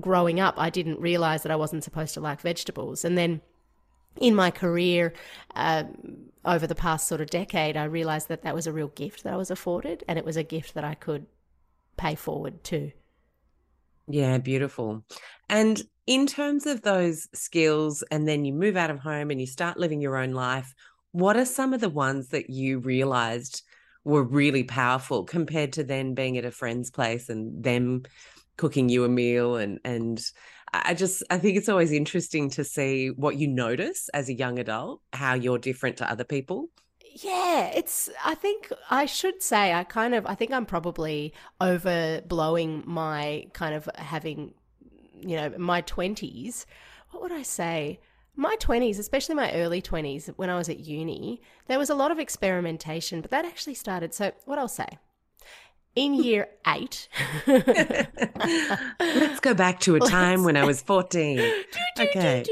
growing 0.00 0.38
up. 0.38 0.54
I 0.58 0.70
didn't 0.70 1.00
realize 1.00 1.42
that 1.42 1.52
I 1.52 1.56
wasn't 1.56 1.84
supposed 1.84 2.14
to 2.14 2.20
like 2.20 2.40
vegetables. 2.40 3.04
And 3.04 3.16
then 3.16 3.40
in 4.20 4.34
my 4.34 4.50
career, 4.50 5.14
uh, 5.54 5.84
over 6.44 6.66
the 6.66 6.74
past 6.74 7.06
sort 7.06 7.20
of 7.20 7.30
decade, 7.30 7.76
I 7.76 7.84
realized 7.84 8.28
that 8.28 8.42
that 8.42 8.54
was 8.54 8.66
a 8.66 8.72
real 8.72 8.88
gift 8.88 9.24
that 9.24 9.32
I 9.32 9.36
was 9.36 9.50
afforded, 9.50 10.04
and 10.08 10.18
it 10.18 10.24
was 10.24 10.36
a 10.36 10.42
gift 10.42 10.74
that 10.74 10.84
I 10.84 10.94
could 10.94 11.26
pay 11.96 12.14
forward 12.14 12.64
to. 12.64 12.92
Yeah, 14.08 14.38
beautiful. 14.38 15.04
And 15.48 15.82
in 16.06 16.26
terms 16.26 16.66
of 16.66 16.82
those 16.82 17.28
skills, 17.34 18.02
and 18.10 18.26
then 18.26 18.44
you 18.44 18.52
move 18.52 18.76
out 18.76 18.90
of 18.90 19.00
home 19.00 19.30
and 19.30 19.40
you 19.40 19.46
start 19.46 19.78
living 19.78 20.00
your 20.00 20.16
own 20.16 20.32
life, 20.32 20.74
what 21.12 21.36
are 21.36 21.44
some 21.44 21.74
of 21.74 21.80
the 21.80 21.88
ones 21.90 22.28
that 22.28 22.48
you 22.50 22.78
realized 22.78 23.62
were 24.04 24.22
really 24.22 24.64
powerful 24.64 25.24
compared 25.24 25.72
to 25.74 25.84
then 25.84 26.14
being 26.14 26.38
at 26.38 26.44
a 26.44 26.50
friend's 26.50 26.90
place 26.90 27.28
and 27.28 27.62
them 27.62 28.02
cooking 28.56 28.88
you 28.88 29.04
a 29.04 29.08
meal 29.08 29.56
and 29.56 29.78
and 29.84 30.20
I 30.72 30.94
just 30.94 31.22
I 31.30 31.38
think 31.38 31.56
it's 31.56 31.68
always 31.68 31.92
interesting 31.92 32.50
to 32.50 32.64
see 32.64 33.08
what 33.10 33.36
you 33.36 33.46
notice 33.48 34.08
as 34.14 34.28
a 34.28 34.34
young 34.34 34.58
adult, 34.58 35.00
how 35.12 35.34
you're 35.34 35.58
different 35.58 35.98
to 35.98 36.10
other 36.10 36.24
people 36.24 36.68
yeah, 37.22 37.66
it's. 37.74 38.08
I 38.24 38.34
think 38.34 38.72
I 38.90 39.06
should 39.06 39.42
say 39.42 39.72
I 39.72 39.84
kind 39.84 40.14
of. 40.14 40.26
I 40.26 40.34
think 40.34 40.52
I'm 40.52 40.66
probably 40.66 41.32
overblowing 41.60 42.86
my 42.86 43.46
kind 43.52 43.74
of 43.74 43.88
having, 43.96 44.54
you 45.20 45.36
know, 45.36 45.52
my 45.58 45.80
twenties. 45.80 46.66
What 47.10 47.22
would 47.22 47.32
I 47.32 47.42
say? 47.42 48.00
My 48.40 48.54
20s, 48.60 49.00
especially 49.00 49.34
my 49.34 49.52
early 49.52 49.82
20s, 49.82 50.28
when 50.36 50.48
I 50.48 50.56
was 50.56 50.68
at 50.68 50.78
uni, 50.78 51.42
there 51.66 51.76
was 51.76 51.90
a 51.90 51.94
lot 51.96 52.12
of 52.12 52.20
experimentation, 52.20 53.20
but 53.20 53.32
that 53.32 53.44
actually 53.44 53.74
started. 53.74 54.14
So, 54.14 54.30
what 54.44 54.60
I'll 54.60 54.68
say 54.68 54.86
in 55.98 56.14
hmm. 56.14 56.22
year 56.22 56.48
eight. 56.66 57.08
Let's 59.00 59.40
go 59.40 59.54
back 59.54 59.80
to 59.80 59.96
a 59.96 60.00
time 60.08 60.44
when 60.44 60.56
I 60.56 60.64
was 60.64 60.80
14. 60.80 61.40
okay. 61.98 62.44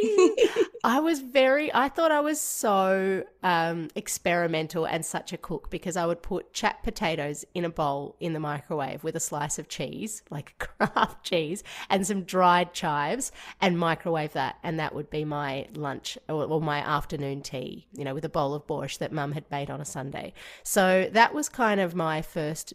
I 0.86 1.00
was 1.00 1.18
very, 1.18 1.74
I 1.74 1.88
thought 1.88 2.12
I 2.12 2.20
was 2.20 2.40
so 2.40 3.24
um, 3.42 3.88
experimental 3.96 4.86
and 4.86 5.04
such 5.04 5.32
a 5.32 5.36
cook 5.36 5.68
because 5.68 5.96
I 5.96 6.06
would 6.06 6.22
put 6.22 6.52
chapped 6.52 6.84
potatoes 6.84 7.44
in 7.54 7.64
a 7.64 7.68
bowl 7.68 8.14
in 8.20 8.34
the 8.34 8.38
microwave 8.38 9.02
with 9.02 9.16
a 9.16 9.20
slice 9.20 9.58
of 9.58 9.68
cheese, 9.68 10.22
like 10.30 10.56
Kraft 10.78 11.24
cheese, 11.24 11.64
and 11.90 12.06
some 12.06 12.22
dried 12.22 12.72
chives 12.72 13.32
and 13.60 13.76
microwave 13.76 14.34
that. 14.34 14.58
And 14.62 14.78
that 14.78 14.94
would 14.94 15.10
be 15.10 15.24
my 15.24 15.66
lunch 15.74 16.16
or, 16.28 16.44
or 16.44 16.60
my 16.60 16.78
afternoon 16.78 17.42
tea, 17.42 17.88
you 17.92 18.04
know, 18.04 18.14
with 18.14 18.24
a 18.24 18.28
bowl 18.28 18.54
of 18.54 18.64
borscht 18.68 18.98
that 18.98 19.10
mum 19.10 19.32
had 19.32 19.50
made 19.50 19.70
on 19.70 19.80
a 19.80 19.84
Sunday. 19.84 20.34
So 20.62 21.10
that 21.10 21.34
was 21.34 21.48
kind 21.48 21.80
of 21.80 21.96
my 21.96 22.22
first 22.22 22.74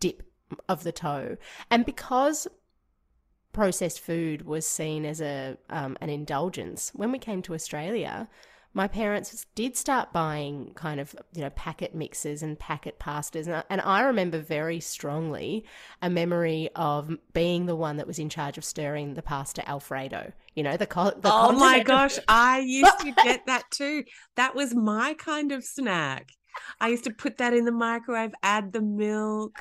dip 0.00 0.24
of 0.68 0.82
the 0.82 0.90
toe. 0.90 1.36
And 1.70 1.84
because 1.84 2.48
processed 3.54 4.00
food 4.00 4.44
was 4.44 4.66
seen 4.66 5.06
as 5.06 5.20
a 5.20 5.56
um, 5.70 5.96
an 6.00 6.10
indulgence. 6.10 6.90
When 6.94 7.10
we 7.12 7.18
came 7.18 7.40
to 7.42 7.54
Australia, 7.54 8.28
my 8.74 8.88
parents 8.88 9.46
did 9.54 9.76
start 9.76 10.12
buying 10.12 10.72
kind 10.74 11.00
of 11.00 11.14
you 11.32 11.42
know 11.42 11.50
packet 11.50 11.94
mixes 11.94 12.42
and 12.42 12.58
packet 12.58 12.98
pastas, 12.98 13.46
and 13.46 13.56
I, 13.56 13.64
and 13.70 13.80
I 13.80 14.02
remember 14.02 14.40
very 14.40 14.80
strongly 14.80 15.64
a 16.02 16.10
memory 16.10 16.68
of 16.74 17.16
being 17.32 17.66
the 17.66 17.76
one 17.76 17.96
that 17.96 18.06
was 18.06 18.18
in 18.18 18.28
charge 18.28 18.58
of 18.58 18.64
stirring 18.64 19.14
the 19.14 19.22
pasta 19.22 19.66
Alfredo. 19.68 20.32
You 20.54 20.64
know 20.64 20.76
the, 20.76 20.86
co- 20.86 21.18
the 21.18 21.32
oh 21.32 21.52
my 21.52 21.82
gosh, 21.82 22.18
I 22.28 22.58
used 22.58 22.98
to 23.00 23.12
get 23.12 23.46
that 23.46 23.70
too. 23.70 24.04
That 24.34 24.54
was 24.54 24.74
my 24.74 25.14
kind 25.14 25.52
of 25.52 25.64
snack. 25.64 26.32
I 26.80 26.88
used 26.88 27.04
to 27.04 27.10
put 27.12 27.38
that 27.38 27.54
in 27.54 27.64
the 27.64 27.72
microwave, 27.72 28.32
add 28.42 28.72
the 28.72 28.82
milk. 28.82 29.58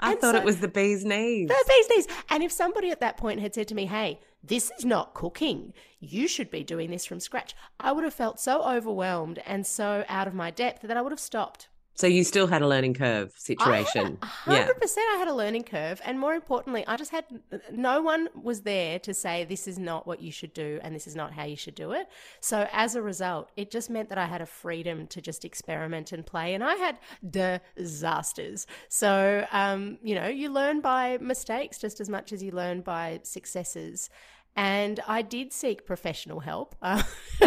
I 0.00 0.12
and 0.12 0.20
thought 0.20 0.34
so, 0.34 0.40
it 0.40 0.44
was 0.44 0.60
the 0.60 0.68
bee's 0.68 1.04
knees. 1.04 1.48
The 1.48 1.64
bee's 1.68 1.88
knees. 1.90 2.18
And 2.30 2.42
if 2.42 2.52
somebody 2.52 2.90
at 2.90 3.00
that 3.00 3.16
point 3.16 3.40
had 3.40 3.54
said 3.54 3.68
to 3.68 3.74
me, 3.74 3.86
hey, 3.86 4.20
this 4.42 4.70
is 4.78 4.84
not 4.84 5.14
cooking, 5.14 5.72
you 6.00 6.28
should 6.28 6.50
be 6.50 6.62
doing 6.62 6.90
this 6.90 7.04
from 7.04 7.20
scratch, 7.20 7.54
I 7.80 7.92
would 7.92 8.04
have 8.04 8.14
felt 8.14 8.38
so 8.38 8.62
overwhelmed 8.62 9.40
and 9.46 9.66
so 9.66 10.04
out 10.08 10.28
of 10.28 10.34
my 10.34 10.50
depth 10.50 10.82
that 10.82 10.96
I 10.96 11.02
would 11.02 11.12
have 11.12 11.20
stopped. 11.20 11.68
So 11.98 12.06
you 12.06 12.22
still 12.22 12.46
had 12.46 12.62
a 12.62 12.68
learning 12.68 12.94
curve 12.94 13.32
situation. 13.36 14.18
Hundred 14.20 14.80
percent, 14.80 15.04
I 15.14 15.16
had 15.16 15.26
a 15.26 15.34
learning 15.34 15.64
curve, 15.64 16.00
and 16.04 16.20
more 16.20 16.32
importantly, 16.32 16.84
I 16.86 16.96
just 16.96 17.10
had 17.10 17.24
no 17.72 18.00
one 18.00 18.28
was 18.40 18.60
there 18.60 19.00
to 19.00 19.12
say 19.12 19.44
this 19.44 19.66
is 19.66 19.80
not 19.80 20.06
what 20.06 20.22
you 20.22 20.30
should 20.30 20.54
do 20.54 20.78
and 20.84 20.94
this 20.94 21.08
is 21.08 21.16
not 21.16 21.32
how 21.32 21.42
you 21.42 21.56
should 21.56 21.74
do 21.74 21.90
it. 21.90 22.08
So 22.40 22.68
as 22.72 22.94
a 22.94 23.02
result, 23.02 23.50
it 23.56 23.72
just 23.72 23.90
meant 23.90 24.10
that 24.10 24.18
I 24.18 24.26
had 24.26 24.40
a 24.40 24.46
freedom 24.46 25.08
to 25.08 25.20
just 25.20 25.44
experiment 25.44 26.12
and 26.12 26.24
play, 26.24 26.54
and 26.54 26.62
I 26.62 26.76
had 26.76 26.98
disasters. 27.28 28.68
So 28.88 29.44
um, 29.50 29.98
you 30.00 30.14
know, 30.14 30.28
you 30.28 30.50
learn 30.50 30.80
by 30.80 31.18
mistakes 31.20 31.78
just 31.80 32.00
as 32.00 32.08
much 32.08 32.32
as 32.32 32.44
you 32.44 32.52
learn 32.52 32.82
by 32.82 33.18
successes. 33.24 34.08
And 34.56 34.98
I 35.06 35.22
did 35.22 35.52
seek 35.52 35.86
professional 35.86 36.40
help 36.40 36.74
uh, 36.82 37.04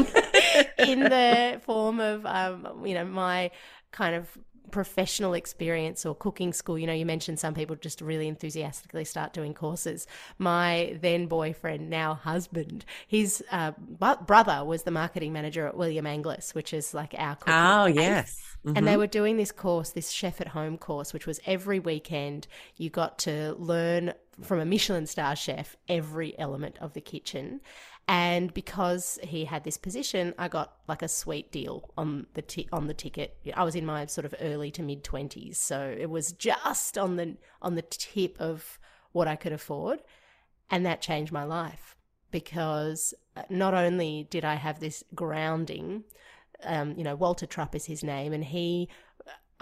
in 0.78 1.02
the 1.02 1.60
form 1.62 2.00
of, 2.00 2.26
um, 2.26 2.86
you 2.86 2.94
know, 2.94 3.04
my 3.04 3.52
kind 3.92 4.16
of 4.16 4.38
professional 4.72 5.34
experience 5.34 6.06
or 6.06 6.16
cooking 6.16 6.54
school. 6.54 6.80
You 6.80 6.88
know, 6.88 6.94
you 6.94 7.06
mentioned 7.06 7.40
some 7.40 7.54
people 7.54 7.76
just 7.76 8.02
really 8.02 8.28
enthusiastically 8.28 9.06
start 9.06 9.34
doing 9.34 9.54
courses. 9.54 10.08
My 10.38 10.98
then 11.02 11.28
boyfriend, 11.28 11.90
now 11.90 12.16
husband, 12.16 12.86
his 13.08 13.44
uh, 13.52 13.72
brother 14.26 14.64
was 14.66 14.84
the 14.84 14.92
marketing 14.92 15.34
manager 15.34 15.68
at 15.68 15.78
William 15.78 16.06
Angliss, 16.06 16.56
which 16.56 16.74
is 16.74 16.94
like 16.94 17.14
our 17.18 17.36
cooking. 17.36 17.54
Oh, 17.54 17.86
yes. 17.86 18.42
Mm-hmm. 18.66 18.78
And 18.78 18.88
they 18.88 18.98
were 18.98 19.08
doing 19.08 19.38
this 19.38 19.52
course, 19.52 19.90
this 19.90 20.12
chef 20.12 20.40
at 20.40 20.50
home 20.50 20.78
course, 20.78 21.14
which 21.14 21.26
was 21.26 21.40
every 21.46 21.80
weekend 21.80 22.48
you 22.78 22.90
got 22.90 23.20
to 23.20 23.56
learn 23.58 24.14
from 24.42 24.60
a 24.60 24.66
Michelin 24.66 25.08
star 25.08 25.36
chef 25.36 25.76
every 25.88 26.38
element 26.40 26.78
of 26.80 26.94
the 26.94 27.02
kitchen. 27.02 27.62
And 28.08 28.54
because 28.54 29.20
he 29.24 29.46
had 29.46 29.64
this 29.64 29.78
position, 29.78 30.34
I 30.38 30.48
got 30.48 30.76
like 30.88 31.02
a 31.02 31.08
sweet 31.08 31.52
deal 31.52 31.90
on 31.98 32.28
the 32.34 32.42
t- 32.42 32.68
on 32.72 32.88
the 32.88 32.94
ticket. 32.94 33.38
I 33.54 33.64
was 33.64 33.76
in 33.76 33.86
my 33.86 34.06
sort 34.08 34.26
of 34.26 34.36
early 34.42 34.70
to 34.72 34.84
mid 34.84 35.04
twenties, 35.04 35.58
so 35.58 35.96
it 35.98 36.10
was 36.10 36.34
just 36.34 36.98
on 36.98 37.16
the 37.16 37.38
on 37.62 37.76
the 37.76 37.82
tip 37.84 38.36
of 38.40 38.80
what 39.12 39.28
I 39.28 39.36
could 39.36 39.54
afford, 39.54 40.02
and 40.70 40.86
that 40.86 41.02
changed 41.02 41.32
my 41.32 41.44
life 41.44 41.96
because 42.32 43.14
uh, 43.36 43.44
not 43.50 43.74
only 43.74 44.28
did 44.30 44.44
I 44.44 44.56
have 44.56 44.80
this 44.80 45.04
grounding, 45.14 46.04
um, 46.64 46.96
you 46.98 47.04
know, 47.04 47.16
Walter 47.16 47.46
Trupp 47.46 47.76
is 47.76 47.86
his 47.86 48.04
name, 48.04 48.34
and 48.34 48.44
he 48.44 48.90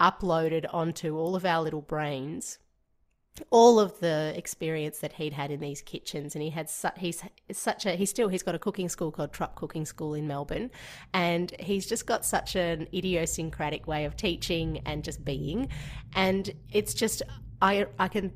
uploaded 0.00 0.64
onto 0.72 1.16
all 1.16 1.36
of 1.36 1.44
our 1.44 1.62
little 1.62 1.82
brains 1.82 2.58
all 3.50 3.80
of 3.80 3.98
the 4.00 4.32
experience 4.36 4.98
that 4.98 5.14
he'd 5.14 5.32
had 5.32 5.50
in 5.50 5.60
these 5.60 5.80
kitchens 5.80 6.34
and 6.34 6.42
he 6.42 6.50
had 6.50 6.68
su- 6.68 6.88
he's 6.96 7.22
such 7.50 7.86
a 7.86 7.92
he's 7.92 8.10
still 8.10 8.28
he's 8.28 8.42
got 8.42 8.54
a 8.54 8.58
cooking 8.58 8.88
school 8.88 9.10
called 9.10 9.32
Trupp 9.32 9.54
Cooking 9.54 9.86
School 9.86 10.14
in 10.14 10.26
Melbourne 10.26 10.70
and 11.14 11.52
he's 11.58 11.86
just 11.86 12.06
got 12.06 12.24
such 12.24 12.54
an 12.54 12.86
idiosyncratic 12.92 13.86
way 13.86 14.04
of 14.04 14.16
teaching 14.16 14.82
and 14.84 15.02
just 15.02 15.24
being 15.24 15.68
and 16.14 16.50
it's 16.70 16.92
just 16.92 17.22
I 17.62 17.86
I 17.98 18.08
can 18.08 18.32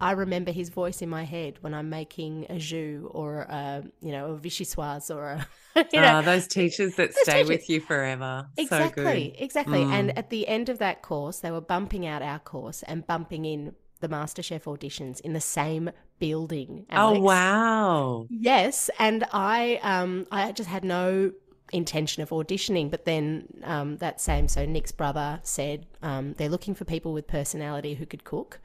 I 0.00 0.12
remember 0.12 0.52
his 0.52 0.68
voice 0.68 1.02
in 1.02 1.08
my 1.08 1.24
head 1.24 1.58
when 1.60 1.74
I'm 1.74 1.88
making 1.88 2.46
a 2.48 2.58
jus 2.58 3.02
or 3.10 3.40
a, 3.40 3.82
you 4.00 4.12
know 4.12 4.32
a 4.32 4.38
vichyssoise 4.38 5.14
or 5.14 5.30
a 5.30 5.46
you 5.92 6.00
know, 6.00 6.18
oh, 6.18 6.22
those 6.22 6.46
teachers 6.46 6.96
that 6.96 7.14
stay 7.14 7.42
teachers. 7.42 7.48
with 7.48 7.70
you 7.70 7.80
forever. 7.80 8.46
Exactly, 8.58 9.34
so 9.36 9.42
exactly. 9.44 9.78
Mm. 9.78 9.90
And 9.90 10.18
at 10.18 10.28
the 10.28 10.46
end 10.46 10.68
of 10.68 10.78
that 10.78 11.00
course, 11.00 11.38
they 11.38 11.50
were 11.50 11.62
bumping 11.62 12.06
out 12.06 12.20
our 12.20 12.38
course 12.38 12.82
and 12.82 13.06
bumping 13.06 13.46
in 13.46 13.74
the 14.02 14.08
MasterChef 14.08 14.64
auditions 14.64 15.20
in 15.20 15.32
the 15.32 15.40
same 15.40 15.90
building. 16.18 16.84
Oh, 16.90 16.94
Alex. 16.94 17.18
Oh 17.18 17.22
wow! 17.22 18.26
Yes, 18.28 18.90
and 18.98 19.24
I 19.32 19.80
um 19.82 20.26
I 20.30 20.52
just 20.52 20.68
had 20.68 20.84
no 20.84 21.32
intention 21.72 22.22
of 22.22 22.28
auditioning, 22.30 22.90
but 22.90 23.06
then 23.06 23.48
um, 23.64 23.96
that 23.96 24.20
same 24.20 24.46
so 24.46 24.66
Nick's 24.66 24.92
brother 24.92 25.40
said 25.42 25.86
um, 26.02 26.34
they're 26.34 26.50
looking 26.50 26.74
for 26.74 26.84
people 26.84 27.12
with 27.12 27.26
personality 27.26 27.94
who 27.94 28.04
could 28.04 28.24
cook. 28.24 28.60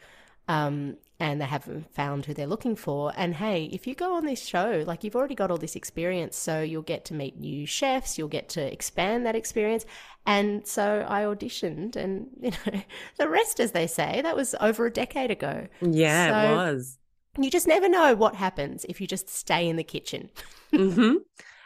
Um, 0.47 0.97
and 1.19 1.41
they 1.41 1.45
haven't 1.45 1.93
found 1.93 2.25
who 2.25 2.33
they're 2.33 2.45
looking 2.45 2.75
for. 2.75 3.12
And 3.17 3.36
hey, 3.36 3.69
if 3.71 3.88
you 3.88 3.95
go 3.95 4.15
on 4.15 4.25
this 4.25 4.45
show, 4.45 4.83
like 4.86 5.03
you've 5.03 5.15
already 5.15 5.33
got 5.33 5.49
all 5.49 5.57
this 5.57 5.75
experience, 5.75 6.38
so 6.38 6.62
you'll 6.62 6.83
get 6.83 7.05
to 7.05 7.13
meet 7.13 7.39
new 7.39 7.65
chefs, 7.65 8.17
you'll 8.17 8.27
get 8.27 8.49
to 8.49 8.62
expand 8.62 9.25
that 9.25 9.36
experience. 9.36 9.86
And 10.25 10.67
so 10.67 11.05
I 11.07 11.21
auditioned, 11.21 11.95
and 11.95 12.27
you 12.41 12.51
know, 12.51 12.81
the 13.17 13.29
rest, 13.29 13.60
as 13.60 13.71
they 13.71 13.88
say, 13.88 14.21
that 14.21 14.36
was 14.36 14.53
over 14.62 14.86
a 14.86 14.91
decade 14.91 15.31
ago. 15.31 15.67
Yeah, 15.81 16.27
so 16.27 16.51
it 16.51 16.55
was. 16.55 16.97
You 17.39 17.49
just 17.49 17.67
never 17.67 17.88
know 17.88 18.15
what 18.15 18.36
happens 18.36 18.86
if 18.89 18.99
you 18.99 19.07
just 19.07 19.29
stay 19.29 19.67
in 19.67 19.75
the 19.75 19.83
kitchen. 19.83 20.29
mm-hmm. 20.73 21.17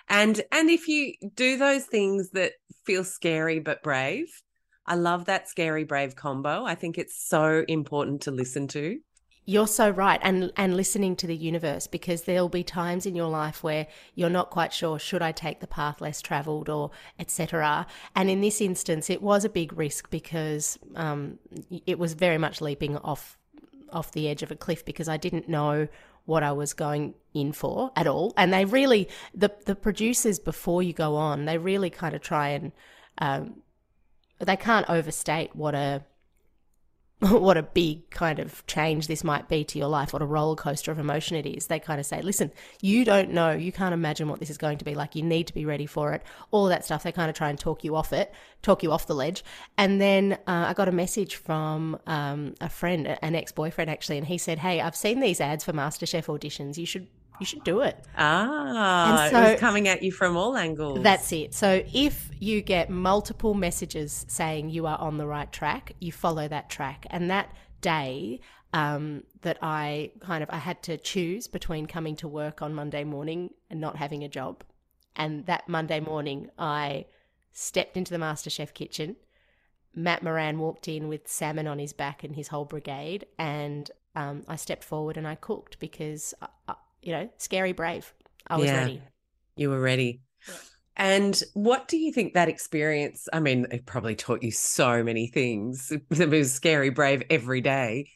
And 0.10 0.42
and 0.52 0.70
if 0.70 0.88
you 0.88 1.14
do 1.36 1.58
those 1.58 1.86
things 1.86 2.32
that 2.32 2.54
feel 2.86 3.04
scary 3.04 3.60
but 3.60 3.82
brave, 3.82 4.28
I 4.92 4.96
love 4.96 5.24
that 5.26 5.48
scary 5.48 5.86
brave 5.86 6.18
combo. 6.18 6.66
I 6.66 6.76
think 6.76 6.98
it's 6.98 7.16
so 7.16 7.64
important 7.70 8.24
to 8.24 8.32
listen 8.32 8.68
to. 8.70 9.00
You're 9.46 9.68
so 9.68 9.90
right 9.90 10.20
and 10.22 10.52
and 10.58 10.76
listening 10.76 11.16
to 11.16 11.28
the 11.28 11.36
universe 11.36 11.88
because 11.88 12.24
there'll 12.24 12.50
be 12.50 12.66
times 12.66 13.06
in 13.06 13.16
your 13.16 13.30
life 13.30 13.64
where 13.64 13.88
you're 14.16 14.30
not 14.30 14.50
quite 14.50 14.74
sure 14.74 15.00
should 15.00 15.22
I 15.22 15.32
take 15.32 15.62
the 15.62 15.68
path 15.68 16.02
less 16.02 16.22
traveled 16.22 16.68
or 16.68 16.92
etc. 17.18 17.88
And 18.18 18.30
in 18.30 18.42
this 18.42 18.60
instance 18.60 19.10
it 19.10 19.22
was 19.22 19.46
a 19.46 19.50
big 19.50 19.72
risk 19.78 20.10
because 20.10 20.78
um, 20.96 21.40
it 21.88 21.98
was 21.98 22.12
very 22.12 22.38
much 22.38 22.60
leaping 22.60 22.98
off 22.98 23.38
off 23.94 24.12
the 24.12 24.28
edge 24.28 24.44
of 24.44 24.52
a 24.52 24.58
cliff 24.58 24.84
because 24.84 25.08
I 25.08 25.16
didn't 25.16 25.48
know 25.48 25.88
what 26.26 26.44
I 26.44 26.52
was 26.52 26.74
going 26.74 27.14
in 27.34 27.54
for 27.54 27.94
at 27.96 28.08
all. 28.08 28.34
And 28.36 28.52
they 28.52 28.66
really 28.66 29.08
the 29.34 29.52
the 29.66 29.76
producers 29.76 30.38
before 30.38 30.84
you 30.84 30.92
go 30.92 31.16
on, 31.16 31.46
they 31.46 31.58
really 31.58 31.90
kind 31.90 32.14
of 32.14 32.22
try 32.22 32.50
and 32.50 32.74
um, 33.20 33.62
they 34.46 34.58
can't 34.58 34.90
overstate 34.90 35.56
what 35.56 35.76
a 35.76 36.04
what 37.30 37.56
a 37.56 37.62
big 37.62 38.10
kind 38.10 38.40
of 38.40 38.66
change 38.66 39.06
this 39.06 39.24
might 39.24 39.48
be 39.48 39.64
to 39.64 39.78
your 39.78 39.88
life, 39.88 40.12
what 40.12 40.24
a 40.24 40.26
roller 40.26 40.56
coaster 40.56 40.92
of 40.92 40.98
emotion 40.98 41.38
it 41.38 41.46
is. 41.46 41.68
They 41.68 41.80
kind 41.80 42.00
of 42.00 42.06
say, 42.08 42.20
listen, 42.24 42.52
you 42.82 43.06
don't 43.06 43.30
know, 43.30 43.52
you 43.52 43.72
can't 43.72 43.94
imagine 43.94 44.28
what 44.28 44.40
this 44.40 44.50
is 44.50 44.58
going 44.58 44.80
to 44.80 44.86
be 44.86 44.96
like. 44.96 45.16
You 45.16 45.22
need 45.22 45.46
to 45.46 45.54
be 45.54 45.64
ready 45.64 45.86
for 45.86 46.14
it. 46.14 46.24
All 46.50 46.66
that 46.66 46.84
stuff. 46.84 47.04
They 47.04 47.12
kind 47.12 47.30
of 47.30 47.36
try 47.36 47.52
and 47.52 47.60
talk 47.60 47.84
you 47.84 47.96
off 47.96 48.12
it, 48.12 48.34
talk 48.64 48.82
you 48.82 48.92
off 48.92 49.06
the 49.06 49.14
ledge. 49.14 49.44
And 49.78 50.02
then 50.02 50.34
uh, 50.48 50.66
I 50.68 50.74
got 50.74 50.88
a 50.88 50.92
message 50.92 51.36
from 51.36 52.00
um, 52.08 52.56
a 52.60 52.70
friend, 52.70 53.16
an 53.22 53.36
ex 53.36 53.52
boyfriend 53.52 53.92
actually, 53.92 54.18
and 54.18 54.26
he 54.26 54.40
said, 54.40 54.58
hey, 54.58 54.82
I've 54.82 54.96
seen 54.96 55.20
these 55.20 55.40
ads 55.40 55.64
for 55.64 55.74
MasterChef 55.74 56.26
auditions. 56.26 56.78
You 56.78 56.88
should 56.88 57.08
you 57.42 57.46
should 57.46 57.64
do 57.64 57.82
it. 57.82 57.98
Ah, 58.16 59.24
and 59.24 59.32
so, 59.32 59.42
it 59.42 59.52
was 59.54 59.60
coming 59.60 59.88
at 59.88 60.04
you 60.04 60.12
from 60.12 60.38
all 60.38 60.56
angles. 60.56 61.02
That's 61.02 61.32
it. 61.34 61.54
So 61.56 61.84
if 61.92 62.30
you 62.40 62.62
get 62.62 62.90
multiple 62.90 63.56
messages 63.56 64.26
saying 64.30 64.70
you 64.70 64.86
are 64.86 64.98
on 65.00 65.18
the 65.18 65.26
right 65.26 65.52
track, 65.52 65.94
you 66.00 66.12
follow 66.12 66.48
that 66.48 66.70
track. 66.70 67.08
And 67.10 67.32
that 67.32 67.52
day 67.82 68.40
um, 68.74 69.24
that 69.42 69.58
I 69.62 70.12
kind 70.20 70.44
of 70.44 70.50
I 70.52 70.58
had 70.58 70.84
to 70.84 70.98
choose 70.98 71.48
between 71.48 71.88
coming 71.88 72.16
to 72.18 72.28
work 72.28 72.62
on 72.62 72.76
Monday 72.76 73.04
morning 73.04 73.50
and 73.72 73.82
not 73.82 73.98
having 73.98 74.24
a 74.24 74.30
job. 74.30 74.64
And 75.16 75.46
that 75.48 75.68
Monday 75.68 76.00
morning, 76.00 76.52
I 76.60 77.06
stepped 77.52 77.98
into 77.98 78.12
the 78.12 78.20
MasterChef 78.20 78.74
kitchen. 78.74 79.16
Matt 79.94 80.24
Moran 80.24 80.60
walked 80.60 80.88
in 80.88 81.10
with 81.10 81.28
salmon 81.28 81.68
on 81.68 81.80
his 81.80 81.92
back 81.92 82.24
and 82.24 82.36
his 82.36 82.48
whole 82.48 82.64
brigade, 82.64 83.26
and 83.38 83.92
um, 84.16 84.44
I 84.48 84.56
stepped 84.56 84.86
forward 84.86 85.18
and 85.18 85.28
I 85.28 85.36
cooked 85.36 85.80
because 85.80 86.34
I, 86.42 86.76
you 87.02 87.12
know, 87.14 87.30
scary 87.38 87.74
brave. 87.74 88.14
I 88.48 88.58
was 88.58 88.66
yeah, 88.66 88.78
ready. 88.78 89.02
You 89.56 89.70
were 89.70 89.82
ready. 89.82 90.22
Yeah. 90.48 90.56
And 90.98 91.42
what 91.54 91.88
do 91.88 91.98
you 91.98 92.12
think 92.12 92.34
that 92.34 92.50
experience? 92.50 93.28
I 93.32 93.40
mean, 93.40 93.66
it 93.72 93.86
probably 93.86 94.16
taught 94.16 94.44
you 94.44 94.52
so 94.52 95.04
many 95.04 95.28
things. 95.28 95.92
It 96.12 96.30
was 96.30 96.54
scary, 96.54 96.90
brave 96.90 97.24
every 97.30 97.62
day. 97.62 98.10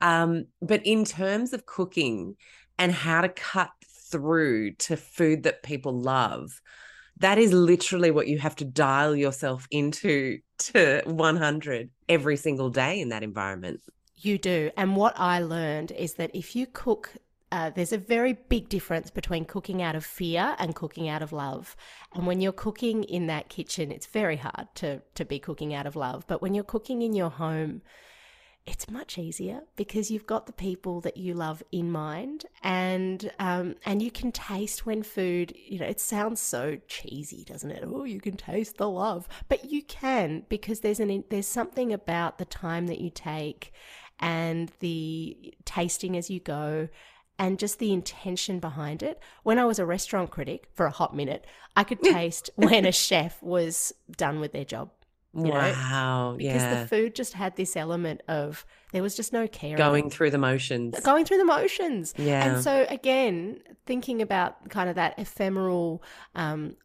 Um, 0.00 0.46
but 0.62 0.86
in 0.86 1.04
terms 1.04 1.52
of 1.52 1.66
cooking 1.66 2.36
and 2.78 2.92
how 2.92 3.22
to 3.22 3.28
cut 3.28 3.70
through 4.10 4.74
to 4.74 4.96
food 4.96 5.42
that 5.42 5.62
people 5.62 6.00
love, 6.00 6.60
that 7.18 7.38
is 7.38 7.52
literally 7.52 8.10
what 8.10 8.28
you 8.28 8.38
have 8.38 8.54
to 8.56 8.64
dial 8.64 9.16
yourself 9.16 9.66
into 9.70 10.38
to 10.58 11.02
100 11.06 11.90
every 12.08 12.36
single 12.36 12.70
day 12.70 13.00
in 13.00 13.08
that 13.08 13.22
environment. 13.22 13.80
You 14.16 14.38
do. 14.38 14.70
And 14.76 14.96
what 14.96 15.14
I 15.18 15.40
learned 15.40 15.92
is 15.92 16.14
that 16.14 16.30
if 16.34 16.56
you 16.56 16.66
cook 16.66 17.12
uh, 17.50 17.70
there's 17.70 17.92
a 17.92 17.98
very 17.98 18.34
big 18.34 18.68
difference 18.68 19.10
between 19.10 19.44
cooking 19.44 19.80
out 19.82 19.96
of 19.96 20.04
fear 20.04 20.54
and 20.58 20.74
cooking 20.74 21.08
out 21.08 21.22
of 21.22 21.32
love. 21.32 21.76
And 22.14 22.26
when 22.26 22.40
you're 22.40 22.52
cooking 22.52 23.04
in 23.04 23.26
that 23.28 23.48
kitchen, 23.48 23.90
it's 23.90 24.06
very 24.06 24.36
hard 24.36 24.68
to, 24.76 25.00
to 25.14 25.24
be 25.24 25.38
cooking 25.38 25.72
out 25.74 25.86
of 25.86 25.96
love. 25.96 26.26
But 26.26 26.42
when 26.42 26.54
you're 26.54 26.64
cooking 26.64 27.00
in 27.00 27.14
your 27.14 27.30
home, 27.30 27.82
it's 28.66 28.90
much 28.90 29.16
easier 29.16 29.62
because 29.76 30.10
you've 30.10 30.26
got 30.26 30.44
the 30.44 30.52
people 30.52 31.00
that 31.00 31.16
you 31.16 31.32
love 31.32 31.62
in 31.72 31.90
mind, 31.90 32.44
and 32.62 33.30
um, 33.38 33.76
and 33.86 34.02
you 34.02 34.10
can 34.10 34.30
taste 34.30 34.84
when 34.84 35.02
food. 35.02 35.54
You 35.56 35.78
know, 35.78 35.86
it 35.86 36.00
sounds 36.00 36.38
so 36.40 36.76
cheesy, 36.86 37.44
doesn't 37.44 37.70
it? 37.70 37.82
Oh, 37.86 38.04
you 38.04 38.20
can 38.20 38.36
taste 38.36 38.76
the 38.76 38.90
love, 38.90 39.26
but 39.48 39.70
you 39.70 39.82
can 39.82 40.44
because 40.50 40.80
there's 40.80 41.00
an 41.00 41.24
there's 41.30 41.46
something 41.46 41.94
about 41.94 42.36
the 42.36 42.44
time 42.44 42.88
that 42.88 43.00
you 43.00 43.08
take 43.08 43.72
and 44.20 44.70
the 44.80 45.54
tasting 45.64 46.14
as 46.14 46.28
you 46.28 46.40
go 46.40 46.88
and 47.38 47.58
just 47.58 47.78
the 47.78 47.92
intention 47.92 48.58
behind 48.58 49.02
it. 49.02 49.20
When 49.42 49.58
I 49.58 49.64
was 49.64 49.78
a 49.78 49.86
restaurant 49.86 50.30
critic 50.30 50.68
for 50.74 50.86
a 50.86 50.90
hot 50.90 51.14
minute, 51.14 51.46
I 51.76 51.84
could 51.84 52.02
taste 52.02 52.50
when 52.56 52.84
a 52.84 52.92
chef 52.92 53.42
was 53.42 53.92
done 54.16 54.40
with 54.40 54.52
their 54.52 54.64
job. 54.64 54.90
wow. 55.32 56.32
Know? 56.32 56.36
Because 56.36 56.62
yeah. 56.62 56.82
the 56.82 56.88
food 56.88 57.14
just 57.14 57.34
had 57.34 57.56
this 57.56 57.76
element 57.76 58.22
of 58.28 58.64
there 58.92 59.02
was 59.02 59.14
just 59.14 59.32
no 59.32 59.46
care. 59.46 59.76
Going 59.76 60.10
through 60.10 60.30
the 60.30 60.38
motions. 60.38 60.98
Going 61.00 61.24
through 61.24 61.38
the 61.38 61.44
motions. 61.44 62.14
Yeah. 62.16 62.54
And 62.54 62.64
so 62.64 62.86
again, 62.88 63.60
thinking 63.86 64.20
about 64.22 64.68
kind 64.70 64.88
of 64.88 64.96
that 64.96 65.18
ephemeral 65.18 66.02
um, 66.34 66.76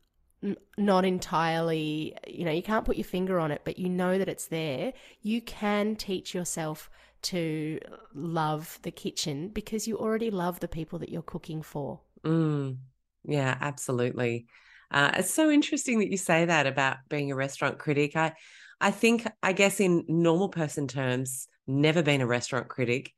not 0.78 1.06
entirely, 1.06 2.16
you 2.28 2.46
know, 2.46 2.52
you 2.52 2.62
can't 2.62 2.86
put 2.86 2.98
your 2.98 3.06
finger 3.06 3.40
on 3.40 3.52
it, 3.52 3.62
but 3.64 3.80
you 3.80 3.90
know 3.90 4.18
that 4.18 4.28
it's 4.28 4.48
there. 4.48 4.94
You 5.22 5.42
can 5.42 5.96
teach 5.96 6.34
yourself 6.34 6.90
to 7.24 7.80
love 8.14 8.80
the 8.84 8.92
kitchen 8.92 9.50
because 9.50 9.88
you 9.88 9.98
already 9.98 10.30
love 10.30 10.60
the 10.60 10.68
people 10.68 11.00
that 11.00 11.10
you're 11.10 11.22
cooking 11.22 11.62
for. 11.62 12.02
Mm, 12.24 12.78
yeah, 13.26 13.58
absolutely. 13.60 14.46
Uh, 14.92 15.12
it's 15.18 15.32
so 15.32 15.50
interesting 15.50 16.00
that 16.00 16.12
you 16.12 16.18
say 16.18 16.46
that 16.46 16.68
about 16.68 16.98
being 17.10 17.32
a 17.32 17.36
restaurant 17.36 17.80
critic. 17.80 18.16
I, 18.16 18.34
I 18.80 18.92
think, 18.92 19.26
I 19.42 19.54
guess, 19.54 19.80
in 19.80 20.06
normal 20.08 20.50
person 20.50 20.88
terms, 20.88 21.48
never 21.66 22.04
been 22.04 22.22
a 22.22 22.28
restaurant 22.28 22.68
critic, 22.68 23.12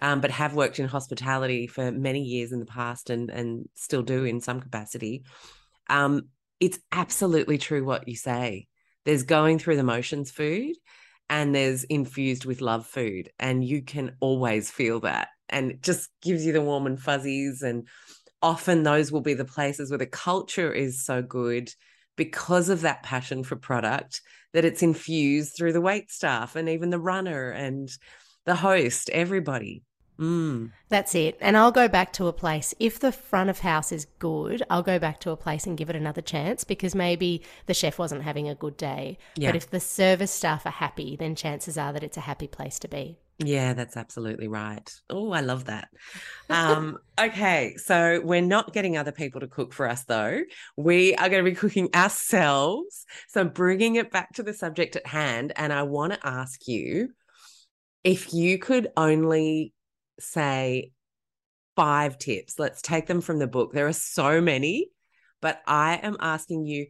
um, 0.00 0.20
but 0.20 0.30
have 0.30 0.54
worked 0.54 0.78
in 0.78 0.88
hospitality 0.88 1.66
for 1.66 1.92
many 1.92 2.22
years 2.22 2.50
in 2.52 2.58
the 2.60 2.66
past, 2.66 3.10
and 3.10 3.30
and 3.30 3.68
still 3.74 4.02
do 4.02 4.24
in 4.24 4.40
some 4.40 4.60
capacity. 4.60 5.24
Um, 5.88 6.28
it's 6.60 6.78
absolutely 6.90 7.58
true 7.58 7.84
what 7.84 8.08
you 8.08 8.16
say. 8.16 8.68
There's 9.04 9.24
going 9.24 9.58
through 9.58 9.76
the 9.76 9.82
motions 9.82 10.30
food, 10.30 10.76
and 11.28 11.54
there's 11.54 11.84
infused 11.84 12.44
with 12.44 12.60
love 12.60 12.86
food 12.86 13.30
and 13.38 13.64
you 13.64 13.82
can 13.82 14.16
always 14.20 14.70
feel 14.70 15.00
that 15.00 15.28
and 15.48 15.70
it 15.70 15.82
just 15.82 16.10
gives 16.22 16.44
you 16.44 16.52
the 16.52 16.60
warm 16.60 16.86
and 16.86 17.00
fuzzies 17.00 17.62
and 17.62 17.86
often 18.42 18.82
those 18.82 19.12
will 19.12 19.20
be 19.20 19.34
the 19.34 19.44
places 19.44 19.90
where 19.90 19.98
the 19.98 20.06
culture 20.06 20.72
is 20.72 21.04
so 21.04 21.22
good 21.22 21.70
because 22.16 22.68
of 22.68 22.82
that 22.82 23.02
passion 23.02 23.42
for 23.42 23.56
product 23.56 24.20
that 24.52 24.64
it's 24.64 24.82
infused 24.82 25.54
through 25.56 25.72
the 25.72 25.80
wait 25.80 26.10
staff 26.10 26.56
and 26.56 26.68
even 26.68 26.90
the 26.90 26.98
runner 26.98 27.50
and 27.50 27.88
the 28.44 28.54
host 28.54 29.08
everybody 29.10 29.82
Mm. 30.18 30.70
That's 30.88 31.14
it. 31.14 31.38
And 31.40 31.56
I'll 31.56 31.72
go 31.72 31.88
back 31.88 32.12
to 32.14 32.26
a 32.26 32.32
place. 32.32 32.74
If 32.78 33.00
the 33.00 33.12
front 33.12 33.50
of 33.50 33.60
house 33.60 33.92
is 33.92 34.06
good, 34.18 34.62
I'll 34.70 34.82
go 34.82 34.98
back 34.98 35.20
to 35.20 35.30
a 35.30 35.36
place 35.36 35.66
and 35.66 35.76
give 35.76 35.90
it 35.90 35.96
another 35.96 36.22
chance 36.22 36.64
because 36.64 36.94
maybe 36.94 37.42
the 37.66 37.74
chef 37.74 37.98
wasn't 37.98 38.22
having 38.22 38.48
a 38.48 38.54
good 38.54 38.76
day. 38.76 39.18
Yeah. 39.36 39.48
But 39.48 39.56
if 39.56 39.70
the 39.70 39.80
service 39.80 40.30
staff 40.30 40.66
are 40.66 40.70
happy, 40.70 41.16
then 41.16 41.34
chances 41.34 41.78
are 41.78 41.92
that 41.92 42.04
it's 42.04 42.16
a 42.16 42.20
happy 42.22 42.46
place 42.46 42.78
to 42.80 42.88
be. 42.88 43.18
Yeah, 43.38 43.72
that's 43.72 43.96
absolutely 43.96 44.46
right. 44.46 44.88
Oh, 45.10 45.32
I 45.32 45.40
love 45.40 45.64
that. 45.64 45.88
Um, 46.48 46.98
okay, 47.20 47.74
so 47.76 48.20
we're 48.22 48.42
not 48.42 48.72
getting 48.72 48.96
other 48.96 49.12
people 49.12 49.40
to 49.40 49.48
cook 49.48 49.72
for 49.72 49.88
us, 49.88 50.04
though. 50.04 50.42
We 50.76 51.14
are 51.16 51.28
going 51.28 51.44
to 51.44 51.50
be 51.50 51.56
cooking 51.56 51.88
ourselves. 51.94 53.04
So, 53.28 53.44
bringing 53.44 53.96
it 53.96 54.10
back 54.10 54.34
to 54.34 54.42
the 54.42 54.54
subject 54.54 54.96
at 54.96 55.06
hand, 55.06 55.52
and 55.56 55.72
I 55.72 55.82
want 55.82 56.12
to 56.12 56.26
ask 56.26 56.68
you 56.68 57.08
if 58.04 58.32
you 58.32 58.58
could 58.58 58.88
only 58.96 59.72
say 60.18 60.92
five 61.76 62.18
tips. 62.18 62.58
Let's 62.58 62.82
take 62.82 63.06
them 63.06 63.20
from 63.20 63.38
the 63.38 63.46
book. 63.46 63.72
There 63.72 63.86
are 63.86 63.92
so 63.92 64.40
many, 64.40 64.88
but 65.40 65.62
I 65.66 65.96
am 66.02 66.16
asking 66.20 66.66
you 66.66 66.86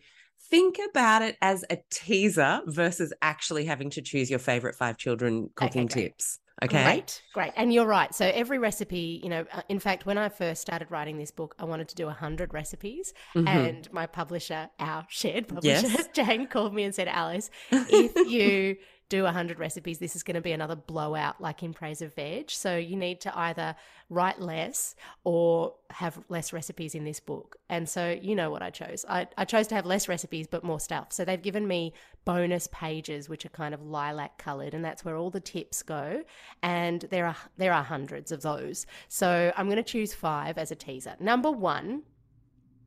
think 0.50 0.78
about 0.90 1.22
it 1.22 1.36
as 1.40 1.64
a 1.70 1.78
teaser 1.90 2.60
versus 2.66 3.12
actually 3.22 3.64
having 3.64 3.90
to 3.90 4.02
choose 4.02 4.28
your 4.28 4.38
favorite 4.38 4.74
five 4.74 4.98
children 4.98 5.48
cooking 5.54 5.84
okay, 5.84 6.08
tips. 6.08 6.38
Okay. 6.62 6.84
Great, 6.84 7.22
great. 7.32 7.52
And 7.56 7.72
you're 7.72 7.86
right. 7.86 8.14
So 8.14 8.26
every 8.26 8.58
recipe, 8.58 9.20
you 9.22 9.30
know, 9.30 9.44
uh, 9.52 9.62
in 9.68 9.78
fact, 9.78 10.06
when 10.06 10.18
I 10.18 10.28
first 10.28 10.60
started 10.60 10.90
writing 10.90 11.18
this 11.18 11.30
book, 11.30 11.56
I 11.58 11.64
wanted 11.64 11.88
to 11.88 11.94
do 11.94 12.06
100 12.06 12.54
recipes. 12.54 13.14
Mm-hmm. 13.34 13.48
And 13.48 13.92
my 13.92 14.06
publisher, 14.06 14.68
our 14.78 15.04
shared 15.08 15.48
publisher, 15.48 15.88
yes. 15.88 16.08
Jane, 16.12 16.46
called 16.46 16.74
me 16.74 16.84
and 16.84 16.94
said, 16.94 17.08
Alice, 17.08 17.50
if 17.70 18.14
you 18.30 18.76
do 19.12 19.24
100 19.24 19.58
recipes, 19.58 19.98
this 19.98 20.16
is 20.16 20.22
going 20.22 20.36
to 20.36 20.40
be 20.40 20.52
another 20.52 20.74
blowout 20.74 21.38
like 21.38 21.62
in 21.62 21.74
Praise 21.74 22.00
of 22.00 22.14
Veg. 22.14 22.50
So 22.50 22.78
you 22.78 22.96
need 22.96 23.20
to 23.20 23.38
either 23.38 23.76
write 24.08 24.40
less 24.40 24.94
or 25.22 25.74
have 25.90 26.18
less 26.30 26.50
recipes 26.50 26.94
in 26.94 27.04
this 27.04 27.20
book. 27.20 27.56
And 27.68 27.86
so 27.86 28.18
you 28.22 28.34
know 28.34 28.50
what 28.50 28.62
I 28.62 28.70
chose. 28.70 29.04
I, 29.06 29.28
I 29.36 29.44
chose 29.44 29.66
to 29.66 29.74
have 29.74 29.84
less 29.84 30.08
recipes 30.08 30.46
but 30.46 30.64
more 30.64 30.80
stuff. 30.80 31.12
So 31.12 31.26
they've 31.26 31.42
given 31.42 31.68
me 31.68 31.92
bonus 32.24 32.68
pages 32.72 33.28
which 33.28 33.44
are 33.44 33.50
kind 33.50 33.74
of 33.74 33.82
lilac 33.82 34.38
colored 34.38 34.72
and 34.72 34.82
that's 34.82 35.04
where 35.04 35.18
all 35.18 35.28
the 35.28 35.40
tips 35.40 35.82
go. 35.82 36.22
And 36.62 37.02
there 37.10 37.26
are 37.26 37.36
there 37.58 37.74
are 37.74 37.84
hundreds 37.84 38.32
of 38.32 38.40
those. 38.40 38.86
So 39.08 39.52
I'm 39.58 39.66
going 39.66 39.76
to 39.76 39.82
choose 39.82 40.14
5 40.14 40.56
as 40.56 40.70
a 40.70 40.74
teaser. 40.74 41.16
Number 41.20 41.50
1 41.50 42.02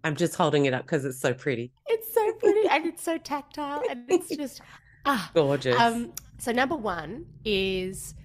I'm 0.04 0.16
just 0.16 0.36
holding 0.36 0.66
it 0.66 0.74
up 0.74 0.86
because 0.86 1.06
it's 1.06 1.20
so 1.20 1.36
pretty. 1.36 1.72
It's 1.86 2.12
so 2.12 2.34
pretty 2.34 2.68
and 2.68 2.88
it's 2.88 3.04
so 3.04 3.20
tactile 3.20 3.84
and 3.88 4.06
it's 4.10 4.36
just 4.36 4.62
Ah, 5.06 5.30
gorgeous. 5.34 5.80
Um, 5.80 6.14
so 6.38 6.52
number 6.52 6.76
one 6.76 7.26
is 7.44 8.16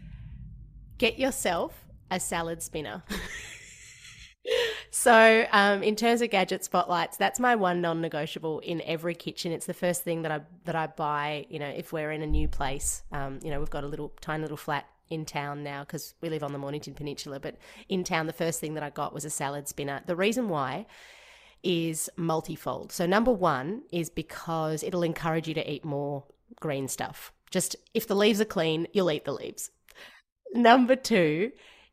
get 0.99 1.19
yourself 1.19 1.87
a 2.11 2.19
salad 2.19 2.63
spinner. 2.63 3.03
so 4.91 5.47
um, 5.53 5.83
in 5.83 5.95
terms 5.97 6.23
of 6.23 6.31
gadget 6.31 6.65
spotlights, 6.65 7.17
that's 7.17 7.39
my 7.39 7.55
one 7.55 7.81
non-negotiable 7.81 8.61
in 8.61 8.83
every 8.83 9.15
kitchen. 9.15 9.53
It's 9.53 9.67
the 9.67 9.75
first 9.75 10.03
thing 10.03 10.23
that 10.23 10.33
I 10.33 10.41
that 10.65 10.75
I 10.75 10.87
buy. 10.89 11.47
You 11.49 11.59
know, 11.59 11.69
if 11.69 11.93
we're 11.93 12.13
in 12.13 12.23
a 12.23 12.27
new 12.27 12.49
place, 12.49 13.03
um, 13.13 13.39
you 13.43 13.51
know, 13.51 13.59
we've 13.59 13.71
got 13.71 13.85
a 13.85 13.89
little 13.89 14.13
tiny 14.21 14.43
little 14.43 14.57
flat 14.57 14.87
in 15.11 15.25
town 15.25 15.63
now 15.63 15.81
because 15.83 16.15
we 16.21 16.29
live 16.29 16.43
on 16.43 16.53
the 16.53 16.59
Mornington 16.59 16.95
Peninsula. 16.95 17.41
But 17.41 17.57
in 17.89 18.05
town, 18.05 18.27
the 18.27 18.33
first 18.33 18.61
thing 18.61 18.75
that 18.75 18.83
I 18.83 18.91
got 18.91 19.13
was 19.13 19.25
a 19.25 19.31
salad 19.31 19.69
spinner. 19.69 20.03
The 20.07 20.17
reason 20.17 20.49
why 20.49 20.87
is 21.63 22.09
multifold. 22.17 22.91
So 22.93 23.07
number 23.07 23.33
one 23.33 23.83
is 23.93 24.09
because 24.09 24.83
it'll 24.83 25.03
encourage 25.03 25.47
you 25.47 25.55
to 25.55 25.71
eat 25.71 25.85
more 25.85 26.25
green 26.59 26.89
stuff. 26.89 27.33
Just 27.51 27.77
if 27.95 28.07
the 28.07 28.17
leaves 28.17 28.41
are 28.41 28.47
clean, 28.47 28.87
you'll 28.93 29.11
eat 29.11 29.25
the 29.25 29.33
leaves. 29.33 29.71
Number 30.53 30.97
two, 30.97 31.53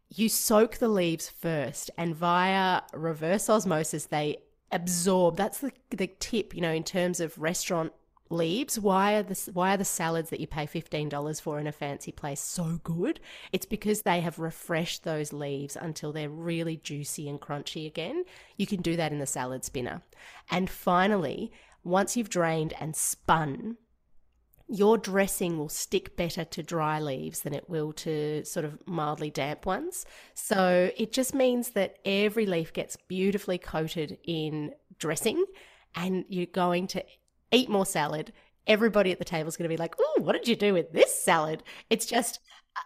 you 0.10 0.30
soak 0.30 0.78
the 0.78 0.88
leaves 0.88 1.30
first, 1.30 1.91
and 1.98 2.15
via 2.15 2.82
reverse 2.93 3.50
osmosis, 3.50 4.06
they 4.06 4.38
absorb. 4.72 5.36
That's 5.36 5.60
the, 5.60 5.72
the 5.89 6.08
tip, 6.08 6.56
you 6.56 6.62
know, 6.62 6.72
in 6.72 6.84
terms 6.84 7.20
of 7.20 7.38
restaurant 7.38 7.91
leaves. 8.30 8.80
Why 8.80 9.15
are 9.15 9.24
the 9.24 9.50
why 9.54 9.74
are 9.74 9.78
the 9.78 9.86
salads 9.86 10.30
that 10.30 10.39
you 10.39 10.48
pay 10.48 10.65
fifteen 10.65 11.10
dollars 11.10 11.39
for 11.39 11.60
in 11.60 11.67
a 11.67 11.72
fancy 11.72 12.12
place 12.12 12.39
so 12.39 12.80
good? 12.84 13.20
It's 13.52 13.65
because 13.65 14.02
they 14.02 14.22
have 14.22 14.39
refreshed 14.39 15.04
those 15.04 15.34
leaves 15.34 15.78
until 15.80 16.12
they're 16.12 16.30
really 16.30 16.78
juicy 16.78 17.30
and 17.30 17.39
crunchy 17.39 17.86
again. 17.86 18.24
You 18.58 18.67
can 18.67 18.82
do 18.82 18.96
that 18.96 19.12
in 19.12 19.20
the 19.20 19.26
salad 19.26 19.63
spinner. 19.63 20.02
And 20.50 20.70
finally, 20.70 21.52
once 21.84 22.17
you've 22.17 22.30
drained 22.30 22.74
and 22.80 22.96
spun, 22.96 23.78
your 24.67 24.97
dressing 24.97 25.58
will 25.58 25.69
stick 25.69 26.17
better 26.17 26.43
to 26.43 26.62
dry 26.62 26.99
leaves 26.99 27.41
than 27.41 27.53
it 27.53 27.69
will 27.69 27.93
to 27.93 28.43
sort 28.43 28.65
of 28.65 28.77
mildly 28.86 29.30
damp 29.30 29.65
ones. 29.65 30.06
So 30.34 30.91
it 30.97 31.13
just 31.13 31.34
means 31.34 31.71
that 31.71 31.97
every 32.03 32.45
leaf 32.45 32.73
gets 32.73 32.97
beautifully 33.08 33.58
coated 33.58 34.17
in 34.23 34.73
dressing 34.99 35.45
and 35.95 36.25
you're 36.27 36.45
going 36.47 36.88
to 36.88 37.03
eat 37.51 37.69
more 37.69 37.86
salad. 37.86 38.34
Everybody 38.65 39.12
at 39.12 39.19
the 39.19 39.25
table 39.25 39.47
is 39.47 39.56
going 39.56 39.69
to 39.69 39.73
be 39.73 39.77
like, 39.77 39.95
"Oh, 39.99 40.21
what 40.21 40.34
did 40.34 40.47
you 40.47 40.56
do 40.58 40.73
with 40.73 40.91
this 40.91 41.15
salad?" 41.15 41.63
It's 41.89 42.06
just 42.06 42.39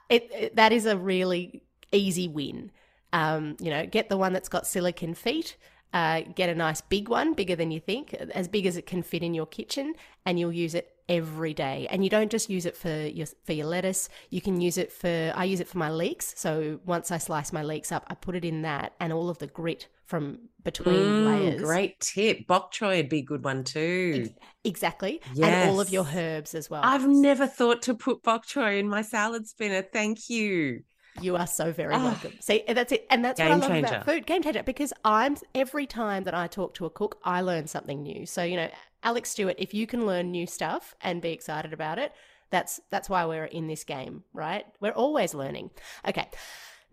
it, 0.09 0.29
it 0.31 0.55
that 0.55 0.71
is 0.71 0.85
a 0.85 0.95
really 0.95 1.63
easy 1.91 2.27
win. 2.27 2.71
Um, 3.11 3.57
you 3.59 3.71
know, 3.71 3.85
get 3.87 4.07
the 4.07 4.17
one 4.17 4.33
that's 4.33 4.49
got 4.49 4.67
silicon 4.67 5.15
feet 5.15 5.57
Uh, 5.93 6.21
get 6.35 6.49
a 6.49 6.55
nice 6.55 6.79
big 6.79 7.09
one, 7.09 7.33
bigger 7.33 7.55
than 7.55 7.69
you 7.69 7.79
think, 7.79 8.13
as 8.13 8.47
big 8.47 8.65
as 8.65 8.77
it 8.77 8.85
can 8.85 9.03
fit 9.03 9.23
in 9.23 9.33
your 9.33 9.45
kitchen, 9.45 9.93
and 10.25 10.39
you'll 10.39 10.53
use 10.53 10.73
it 10.73 10.90
every 11.09 11.53
day. 11.53 11.87
And 11.89 12.03
you 12.03 12.09
don't 12.09 12.31
just 12.31 12.49
use 12.49 12.65
it 12.65 12.75
for 12.77 12.89
your 12.89 13.27
for 13.43 13.53
your 13.53 13.67
lettuce. 13.67 14.09
You 14.29 14.41
can 14.41 14.59
use 14.61 14.77
it 14.77 14.91
for 14.91 15.33
I 15.35 15.43
use 15.45 15.59
it 15.59 15.67
for 15.67 15.77
my 15.77 15.89
leeks. 15.91 16.33
So 16.37 16.79
once 16.85 17.11
I 17.11 17.17
slice 17.17 17.51
my 17.53 17.63
leeks 17.63 17.91
up, 17.91 18.05
I 18.07 18.15
put 18.15 18.35
it 18.35 18.45
in 18.45 18.61
that, 18.63 18.93
and 18.99 19.11
all 19.13 19.29
of 19.29 19.37
the 19.39 19.47
grit 19.47 19.87
from 20.05 20.39
between 20.63 20.93
Mm, 20.95 21.25
layers. 21.25 21.61
Great 21.61 21.99
tip. 22.01 22.45
Bok 22.45 22.73
choy 22.73 22.97
would 22.97 23.09
be 23.09 23.19
a 23.19 23.23
good 23.23 23.43
one 23.43 23.63
too. 23.63 24.29
Exactly. 24.63 25.21
And 25.41 25.69
all 25.69 25.79
of 25.79 25.89
your 25.89 26.05
herbs 26.13 26.53
as 26.53 26.69
well. 26.69 26.81
I've 26.83 27.07
never 27.07 27.47
thought 27.47 27.81
to 27.83 27.93
put 27.95 28.21
bok 28.21 28.45
choy 28.45 28.79
in 28.79 28.87
my 28.89 29.01
salad 29.01 29.47
spinner. 29.47 29.81
Thank 29.81 30.29
you. 30.29 30.83
You 31.21 31.35
are 31.35 31.47
so 31.47 31.71
very 31.73 31.93
Ah. 31.93 32.03
welcome. 32.03 32.33
See, 32.39 32.63
that's 32.67 32.91
it. 32.93 33.05
And 33.09 33.23
that's 33.25 33.37
what 33.39 33.47
I 33.47 33.51
Game 33.51 33.59
love 33.59 33.69
changer. 33.69 33.87
about 33.95 34.05
food. 34.05 34.25
Game 34.25 34.43
changer. 34.43 34.63
Because 34.63 34.93
I'm 35.03 35.35
every 35.55 35.85
time 35.85 36.23
that 36.23 36.33
I 36.33 36.47
talk 36.47 36.73
to 36.75 36.85
a 36.85 36.89
cook, 36.89 37.19
I 37.25 37.41
learn 37.41 37.67
something 37.67 38.01
new. 38.03 38.25
So, 38.25 38.43
you 38.43 38.55
know, 38.55 38.69
Alex 39.03 39.29
Stewart, 39.31 39.55
if 39.57 39.73
you 39.73 39.87
can 39.87 40.05
learn 40.05 40.31
new 40.31 40.45
stuff 40.45 40.95
and 41.01 41.21
be 41.21 41.31
excited 41.31 41.73
about 41.73 41.97
it, 41.97 42.13
that's 42.49 42.79
that's 42.89 43.09
why 43.09 43.25
we're 43.25 43.45
in 43.45 43.67
this 43.67 43.83
game, 43.83 44.23
right? 44.33 44.65
We're 44.79 44.91
always 44.91 45.33
learning. 45.33 45.71
Okay. 46.07 46.29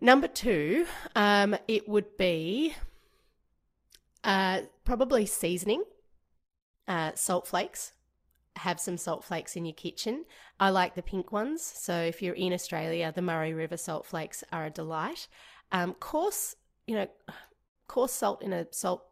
Number 0.01 0.27
two, 0.27 0.85
um, 1.15 1.57
it 1.67 1.87
would 1.87 2.17
be 2.17 2.73
uh, 4.23 4.61
probably 4.85 5.25
seasoning, 5.25 5.83
uh, 6.87 7.11
salt 7.15 7.47
flakes. 7.47 7.91
Have 8.55 8.79
some 8.79 8.97
salt 8.97 9.23
flakes 9.23 9.55
in 9.55 9.65
your 9.65 9.73
kitchen. 9.73 10.25
I 10.59 10.69
like 10.69 10.95
the 10.95 11.01
pink 11.01 11.31
ones. 11.31 11.61
So 11.61 11.93
if 11.93 12.21
you're 12.21 12.35
in 12.35 12.53
Australia, 12.53 13.11
the 13.13 13.21
Murray 13.21 13.53
River 13.53 13.77
salt 13.77 14.05
flakes 14.05 14.43
are 14.51 14.65
a 14.65 14.69
delight. 14.69 15.27
Um, 15.71 15.93
coarse, 15.93 16.55
you 16.87 16.95
know, 16.95 17.07
coarse 17.87 18.11
salt 18.11 18.41
in 18.41 18.51
a 18.53 18.67
salt 18.71 19.03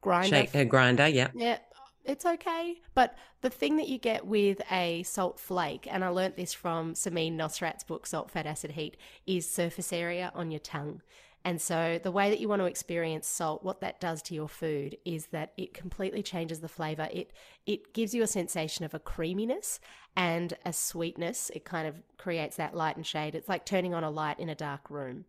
grinder. 0.00 0.36
Shake 0.36 0.54
a 0.54 0.64
grinder. 0.64 1.06
Yeah. 1.06 1.28
Yeah, 1.34 1.58
it's 2.04 2.26
okay. 2.26 2.80
But 2.94 3.16
the 3.40 3.50
thing 3.50 3.76
that 3.76 3.88
you 3.88 3.98
get 3.98 4.26
with 4.26 4.60
a 4.70 5.02
salt 5.04 5.38
flake, 5.38 5.86
and 5.90 6.04
I 6.04 6.08
learnt 6.08 6.36
this 6.36 6.52
from 6.52 6.94
Samin 6.94 7.36
Nosrat's 7.36 7.84
book, 7.84 8.06
Salt, 8.06 8.30
Fat, 8.30 8.46
Acid, 8.46 8.72
Heat, 8.72 8.96
is 9.26 9.48
surface 9.48 9.92
area 9.92 10.32
on 10.34 10.50
your 10.50 10.60
tongue. 10.60 11.02
And 11.44 11.60
so 11.60 11.98
the 12.02 12.12
way 12.12 12.30
that 12.30 12.38
you 12.38 12.48
want 12.48 12.60
to 12.60 12.66
experience 12.66 13.26
salt, 13.26 13.64
what 13.64 13.80
that 13.80 14.00
does 14.00 14.22
to 14.22 14.34
your 14.34 14.48
food 14.48 14.96
is 15.04 15.26
that 15.26 15.52
it 15.56 15.74
completely 15.74 16.22
changes 16.22 16.60
the 16.60 16.68
flavor. 16.68 17.08
It 17.12 17.32
it 17.66 17.94
gives 17.94 18.14
you 18.14 18.22
a 18.22 18.28
sensation 18.28 18.84
of 18.84 18.94
a 18.94 19.00
creaminess 19.00 19.80
and 20.16 20.54
a 20.64 20.72
sweetness. 20.72 21.50
It 21.54 21.64
kind 21.64 21.88
of 21.88 22.00
creates 22.16 22.56
that 22.56 22.76
light 22.76 22.96
and 22.96 23.06
shade. 23.06 23.34
It's 23.34 23.48
like 23.48 23.66
turning 23.66 23.94
on 23.94 24.04
a 24.04 24.10
light 24.10 24.38
in 24.38 24.48
a 24.48 24.54
dark 24.54 24.88
room. 24.88 25.24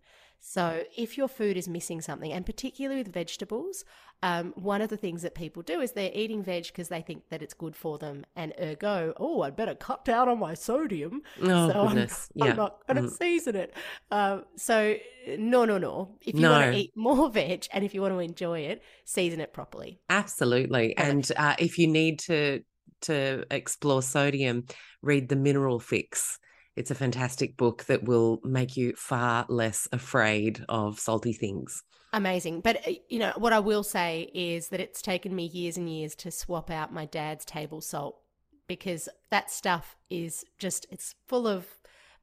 So, 0.45 0.83
if 0.97 1.17
your 1.17 1.29
food 1.29 1.55
is 1.55 1.69
missing 1.69 2.01
something, 2.01 2.33
and 2.33 2.45
particularly 2.45 3.01
with 3.01 3.13
vegetables, 3.13 3.85
um, 4.21 4.51
one 4.57 4.81
of 4.81 4.89
the 4.89 4.97
things 4.97 5.21
that 5.21 5.35
people 5.35 5.63
do 5.63 5.79
is 5.79 5.93
they're 5.93 6.11
eating 6.13 6.43
veg 6.43 6.65
because 6.67 6.89
they 6.89 7.01
think 7.01 7.29
that 7.29 7.41
it's 7.41 7.53
good 7.53 7.77
for 7.77 7.97
them, 7.97 8.25
and 8.35 8.53
ergo, 8.61 9.13
oh, 9.15 9.43
I'd 9.43 9.55
better 9.55 9.73
cut 9.73 10.03
down 10.03 10.27
on 10.27 10.39
my 10.39 10.53
sodium. 10.53 11.21
Oh, 11.41 11.45
so 11.45 11.79
I'm- 11.79 11.87
goodness. 11.95 12.29
I'm, 12.41 12.57
not 12.57 12.85
going 12.85 13.01
to 13.01 13.09
Mm. 13.09 13.17
season 13.17 13.55
it. 13.55 13.73
Um, 14.11 14.43
so, 14.57 14.97
no, 15.37 15.63
no, 15.63 15.77
no. 15.77 16.17
If 16.21 16.35
you 16.35 16.49
want 16.49 16.73
to 16.73 16.77
eat 16.77 16.91
more 16.93 17.29
veg 17.31 17.67
and 17.71 17.85
if 17.85 17.93
you 17.93 18.01
want 18.01 18.13
to 18.13 18.19
enjoy 18.19 18.59
it, 18.59 18.83
season 19.05 19.39
it 19.39 19.53
properly. 19.53 20.01
Absolutely. 20.09 20.95
And 20.97 21.31
uh, 21.37 21.55
if 21.57 21.77
you 21.77 21.87
need 21.87 22.19
to 22.19 22.63
to 23.03 23.45
explore 23.49 24.01
sodium, 24.01 24.65
read 25.01 25.29
the 25.29 25.35
Mineral 25.37 25.79
Fix. 25.79 26.37
It's 26.75 26.91
a 26.91 26.95
fantastic 26.95 27.55
book 27.57 27.83
that 27.85 28.03
will 28.03 28.39
make 28.43 28.75
you 28.75 28.93
far 28.95 29.45
less 29.49 29.87
afraid 29.91 30.63
of 30.69 30.99
salty 30.99 31.33
things. 31.33 31.83
Amazing. 32.13 32.61
But, 32.61 32.87
uh, 32.87 32.91
you 33.09 33.19
know, 33.19 33.33
what 33.37 33.53
I 33.53 33.59
will 33.59 33.83
say 33.83 34.29
is 34.33 34.69
that 34.69 34.79
it's 34.79 35.01
taken 35.01 35.35
me 35.35 35.45
years 35.45 35.77
and 35.77 35.89
years 35.89 36.15
to 36.15 36.31
swap 36.31 36.69
out 36.71 36.93
my 36.93 37.05
dad's 37.05 37.45
table 37.45 37.81
salt 37.81 38.19
because 38.67 39.09
that 39.31 39.51
stuff 39.51 39.95
is 40.09 40.43
just, 40.59 40.85
it's 40.91 41.15
full 41.27 41.47
of, 41.47 41.65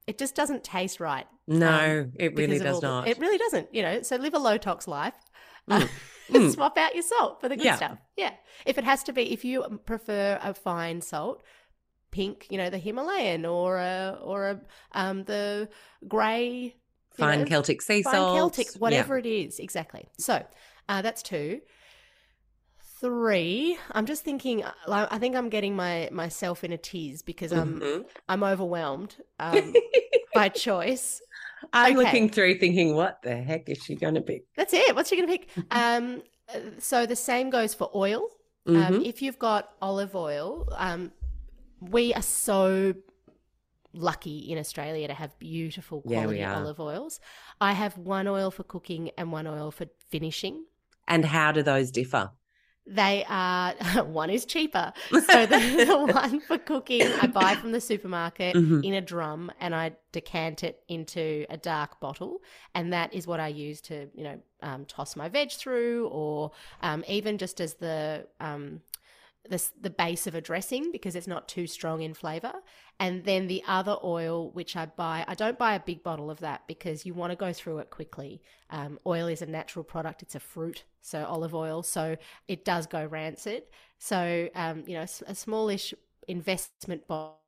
it 0.06 0.16
just 0.18 0.34
doesn't 0.34 0.64
taste 0.64 1.00
right. 1.00 1.26
No, 1.46 2.08
it 2.18 2.34
really 2.36 2.58
because 2.58 2.60
of 2.60 2.66
all 2.66 2.72
does 2.72 2.80
the- 2.80 2.86
not. 2.88 3.08
It 3.08 3.18
really 3.18 3.38
doesn't, 3.38 3.74
you 3.74 3.82
know. 3.82 4.02
So 4.02 4.16
live 4.16 4.34
a 4.34 4.38
low 4.38 4.56
tox 4.58 4.86
life. 4.88 5.14
Mm. 5.68 5.82
Uh, 5.82 5.86
Mm. 6.30 6.52
Swap 6.54 6.78
out 6.78 6.94
your 6.94 7.02
salt 7.02 7.40
for 7.40 7.48
the 7.48 7.56
good 7.56 7.64
Yeah. 7.64 7.74
stuff. 7.74 7.98
Yeah. 8.16 8.30
If 8.64 8.78
it 8.78 8.84
has 8.84 9.02
to 9.02 9.12
be, 9.12 9.32
if 9.32 9.44
you 9.44 9.80
prefer 9.84 10.38
a 10.40 10.54
fine 10.54 11.00
salt, 11.00 11.42
pink, 12.11 12.46
you 12.51 12.59
know, 12.59 12.70
the 12.70 12.79
Himalayan 12.79 13.44
or 13.46 13.79
a, 13.79 14.18
or 14.23 14.51
a, 14.51 14.61
um, 14.92 15.25
the 15.25 15.68
grey, 16.09 16.77
Fine 17.14 17.40
know, 17.40 17.44
Celtic 17.46 17.83
sea 17.83 18.03
fine 18.03 18.14
salt. 18.14 18.37
Celtic, 18.37 18.66
yeah. 18.75 18.79
whatever 18.79 19.18
it 19.18 19.27
is. 19.27 19.59
Exactly. 19.59 20.09
So 20.18 20.44
uh, 20.88 21.03
that's 21.03 21.23
two. 21.23 21.61
Three. 23.01 23.79
I'm 23.92 24.05
just 24.07 24.25
thinking. 24.25 24.62
uh, 24.62 24.73
I 24.87 25.18
think 25.18 25.35
I'm 25.35 25.49
getting 25.49 25.75
my 25.75 26.09
myself 26.12 26.64
in 26.64 26.73
a 26.73 26.77
tease 26.77 27.23
because 27.23 27.51
I'm 27.53 27.81
Mhm. 27.81 28.05
I'm 28.29 28.42
overwhelmed 28.44 29.16
um, 29.38 29.73
by 30.35 30.51
choice. 30.51 31.23
I'm 31.73 31.96
okay. 31.96 32.05
looking 32.05 32.29
through 32.29 32.59
thinking, 32.59 32.94
what 32.94 33.23
the 33.23 33.37
heck 33.37 33.68
is 33.70 33.79
she 33.79 33.94
going 33.96 34.14
to 34.14 34.20
pick? 34.20 34.44
That's 34.55 34.75
it. 34.75 34.94
What's 34.94 35.09
she 35.09 35.16
going 35.16 35.29
to 35.29 35.38
pick? 35.38 35.49
Um, 35.70 36.23
so 36.79 37.07
the 37.07 37.16
same 37.16 37.49
goes 37.49 37.75
for 37.75 37.90
oil. 37.94 38.27
Um, 38.66 38.75
Mhm. 38.77 39.07
if 39.07 39.23
you've 39.23 39.38
got 39.38 39.73
olive 39.81 40.14
oil, 40.14 40.68
um, 40.77 41.12
we 41.81 42.14
are 42.14 42.23
so 42.23 42.95
lucky 43.93 44.38
in 44.51 44.59
Australia 44.59 45.09
to 45.09 45.14
have 45.14 45.38
beautiful 45.38 46.03
quality 46.03 46.43
are. 46.45 46.55
olive 46.55 46.79
oils. 46.81 47.21
I 47.61 47.73
have 47.73 47.99
one 47.99 48.29
oil 48.29 48.51
for 48.51 48.62
cooking 48.62 49.11
and 49.19 49.33
one 49.33 49.47
oil 49.47 49.71
for 49.71 49.87
finishing. 50.09 50.64
And 51.09 51.25
how 51.25 51.53
do 51.53 51.62
those 51.62 51.90
differ? 51.90 52.31
They 52.87 53.25
are 53.29 53.73
one 54.05 54.31
is 54.31 54.45
cheaper. 54.45 54.93
So 55.11 55.47
the, 55.47 55.85
the 55.88 56.12
one 56.12 56.40
for 56.40 56.59
cooking 56.59 57.03
I 57.21 57.27
buy 57.40 57.55
from 57.57 57.73
the 57.73 57.81
supermarket 57.81 58.57
Mhm. 58.57 58.85
in 58.85 58.95
a 58.95 59.01
drum 59.01 59.51
and 59.61 59.75
I 59.75 59.93
decant 60.12 60.62
it 60.64 60.83
into 60.88 61.47
a 61.51 61.57
dark 61.57 62.01
bottle, 62.01 62.38
and 62.75 62.93
that 62.93 63.12
is 63.12 63.27
what 63.27 63.40
I 63.40 63.49
use 63.49 63.81
to 63.83 64.09
you 64.14 64.25
know 64.25 64.40
um, 64.62 64.85
toss 64.87 65.16
my 65.16 65.29
veg 65.29 65.51
through, 65.53 66.09
or 66.09 66.53
um, 66.83 67.05
even 67.09 67.38
just 67.38 67.61
as 67.61 67.75
the 67.75 68.27
um, 68.40 68.81
the 69.48 69.62
the 69.81 69.90
base 69.90 70.26
of 70.26 70.35
a 70.35 70.40
dressing 70.40 70.92
because 70.92 71.16
it's 71.16 71.26
not 71.26 71.48
too 71.48 71.66
strong 71.66 72.03
in 72.03 72.14
flavor. 72.14 72.53
And 72.98 73.24
then 73.24 73.46
the 73.46 73.62
other 73.66 73.96
oil, 74.05 74.50
which 74.50 74.76
I 74.76 74.85
buy, 74.87 75.24
I 75.26 75.35
don't 75.35 75.59
buy 75.59 75.74
a 75.74 75.81
big 75.81 76.03
bottle 76.03 76.31
of 76.31 76.40
that 76.40 76.66
because 76.66 77.07
you 77.07 77.14
want 77.14 77.31
to 77.33 77.37
go 77.37 77.53
through 77.53 77.79
it 77.79 77.88
quickly. 77.88 78.42
Um, 78.68 78.98
oil 79.07 79.26
is 79.26 79.40
a 79.42 79.46
natural 79.46 79.85
product; 79.85 80.22
it's 80.22 80.35
a 80.35 80.40
fruit, 80.40 80.85
so 81.00 81.24
olive 81.24 81.55
oil, 81.55 81.83
so 81.83 82.16
it 82.48 82.64
does 82.64 82.87
go 82.87 83.05
rancid. 83.07 83.64
So 83.98 84.48
um, 84.55 84.85
you 84.87 84.94
know, 84.94 85.07
a 85.26 85.35
smallish 85.35 85.94
investment 86.29 87.07
bottle. 87.09 87.38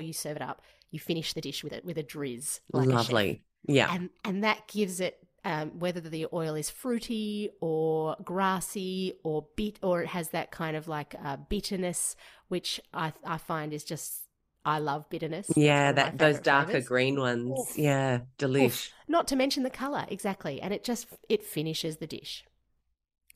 You 0.00 0.12
serve 0.12 0.36
it 0.36 0.42
up. 0.42 0.62
You 0.90 0.98
finish 0.98 1.32
the 1.32 1.40
dish 1.40 1.62
with 1.62 1.72
it 1.72 1.84
with 1.84 1.98
a 1.98 2.02
drizz. 2.02 2.60
like 2.72 2.88
a 2.88 2.92
Lovely. 2.92 3.44
Yeah. 3.66 3.94
and 3.94 4.10
and 4.24 4.42
that 4.44 4.66
gives 4.68 5.00
it 5.00 5.18
um, 5.44 5.78
whether 5.78 6.00
the 6.00 6.26
oil 6.32 6.54
is 6.54 6.70
fruity 6.70 7.50
or 7.60 8.16
grassy 8.22 9.14
or 9.24 9.46
bit 9.56 9.78
or 9.82 10.02
it 10.02 10.08
has 10.08 10.30
that 10.30 10.50
kind 10.50 10.76
of 10.76 10.88
like 10.88 11.14
uh, 11.24 11.36
bitterness, 11.36 12.16
which 12.48 12.80
I 12.94 13.12
I 13.24 13.38
find 13.38 13.72
is 13.72 13.84
just 13.84 14.28
I 14.64 14.78
love 14.78 15.08
bitterness. 15.10 15.50
Yeah, 15.56 15.86
one 15.86 15.90
of 15.90 15.96
my 15.96 16.02
that 16.02 16.18
those 16.18 16.40
darker 16.40 16.70
flavours. 16.70 16.88
green 16.88 17.18
ones. 17.20 17.58
Oof. 17.58 17.78
Yeah, 17.78 18.20
delish. 18.38 18.66
Oof. 18.66 18.92
Not 19.08 19.26
to 19.28 19.36
mention 19.36 19.62
the 19.62 19.70
color, 19.70 20.06
exactly, 20.08 20.60
and 20.60 20.72
it 20.72 20.84
just 20.84 21.08
it 21.28 21.42
finishes 21.42 21.96
the 21.96 22.06
dish. 22.06 22.44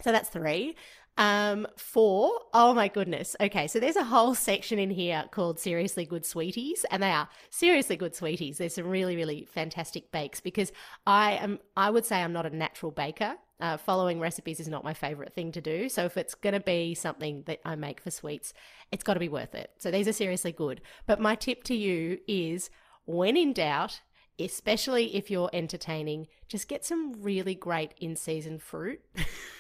So 0.03 0.13
that's 0.13 0.29
three. 0.29 0.77
Um, 1.19 1.67
four. 1.77 2.31
Oh 2.53 2.75
my 2.75 2.89
goodness. 2.89 3.37
Okay, 3.41 3.67
so 3.67 3.81
there's 3.81 3.97
a 3.97 4.05
whole 4.05 4.35
section 4.35 4.79
in 4.79 4.91
here 4.91 5.25
called 5.31 5.59
Seriously 5.59 6.05
Good 6.05 6.27
Sweeties, 6.27 6.85
and 6.91 7.03
they 7.03 7.11
are 7.11 7.29
seriously 7.49 7.97
good 7.97 8.15
sweeties. 8.15 8.59
There's 8.59 8.75
some 8.75 8.87
really, 8.87 9.17
really 9.17 9.47
fantastic 9.47 10.13
bakes 10.13 10.41
because 10.41 10.73
I 11.07 11.33
am 11.33 11.59
I 11.77 11.91
would 11.91 12.05
say 12.05 12.23
I'm 12.23 12.33
not 12.33 12.47
a 12.47 12.55
natural 12.55 12.93
baker. 12.93 13.37
Uh, 13.59 13.79
following 13.79 14.21
recipes 14.21 14.61
is 14.61 14.69
not 14.69 14.85
my 14.85 14.93
favorite 14.93 15.33
thing 15.33 15.51
to 15.53 15.63
do. 15.63 15.89
So 15.89 16.05
if 16.05 16.19
it's 16.19 16.35
going 16.35 16.53
to 16.53 16.61
be 16.61 16.95
something 16.95 17.43
that 17.47 17.61
I 17.65 17.75
make 17.75 18.03
for 18.03 18.11
sweets, 18.11 18.53
it's 18.93 19.03
got 19.03 19.15
to 19.15 19.21
be 19.21 19.31
worth 19.31 19.55
it. 19.55 19.71
So 19.79 19.91
these 19.91 20.07
are 20.07 20.13
seriously 20.13 20.53
good. 20.53 20.83
But 21.07 21.21
my 21.21 21.35
tip 21.35 21.65
to 21.65 21.75
you 21.75 22.19
is 22.29 22.69
when 23.07 23.35
in 23.35 23.55
doubt, 23.55 24.03
especially 24.39 25.17
if 25.17 25.31
you're 25.31 25.49
entertaining, 25.55 26.27
just 26.49 26.69
get 26.69 26.85
some 26.85 27.15
really 27.23 27.55
great 27.55 27.95
in 27.99 28.15
season 28.15 28.59
fruit. 28.59 29.01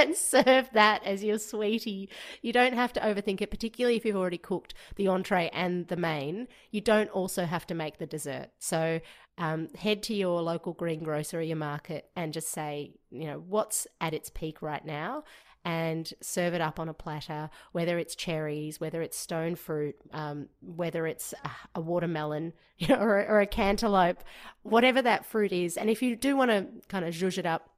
and 0.00 0.16
serve 0.16 0.70
that 0.72 1.04
as 1.04 1.24
your 1.24 1.38
sweetie. 1.38 2.08
You 2.42 2.52
don't 2.52 2.74
have 2.74 2.92
to 2.94 3.00
overthink 3.00 3.40
it, 3.40 3.50
particularly 3.50 3.96
if 3.96 4.04
you've 4.04 4.16
already 4.16 4.38
cooked 4.38 4.74
the 4.96 5.08
entree 5.08 5.50
and 5.52 5.88
the 5.88 5.96
main. 5.96 6.48
You 6.70 6.80
don't 6.80 7.10
also 7.10 7.44
have 7.44 7.66
to 7.68 7.74
make 7.74 7.98
the 7.98 8.06
dessert. 8.06 8.48
So 8.58 9.00
um, 9.38 9.68
head 9.74 10.02
to 10.04 10.14
your 10.14 10.42
local 10.42 10.72
greengrocer 10.72 11.38
or 11.38 11.42
your 11.42 11.56
market 11.56 12.10
and 12.14 12.32
just 12.32 12.48
say, 12.50 12.94
you 13.10 13.26
know, 13.26 13.42
what's 13.46 13.86
at 14.00 14.14
its 14.14 14.30
peak 14.30 14.60
right 14.60 14.84
now, 14.84 15.24
and 15.64 16.12
serve 16.22 16.54
it 16.54 16.60
up 16.60 16.80
on 16.80 16.88
a 16.88 16.94
platter, 16.94 17.50
whether 17.72 17.98
it's 17.98 18.14
cherries, 18.14 18.80
whether 18.80 19.02
it's 19.02 19.18
stone 19.18 19.54
fruit, 19.54 19.94
um, 20.12 20.48
whether 20.62 21.06
it's 21.06 21.34
a, 21.44 21.50
a 21.74 21.80
watermelon 21.80 22.52
you 22.78 22.88
know, 22.88 22.96
or, 22.96 23.26
or 23.26 23.40
a 23.40 23.46
cantaloupe, 23.46 24.24
whatever 24.62 25.02
that 25.02 25.26
fruit 25.26 25.52
is. 25.52 25.76
And 25.76 25.90
if 25.90 26.00
you 26.00 26.16
do 26.16 26.34
want 26.34 26.50
to 26.50 26.66
kind 26.88 27.04
of 27.04 27.14
zhuzh 27.14 27.36
it 27.36 27.44
up, 27.44 27.69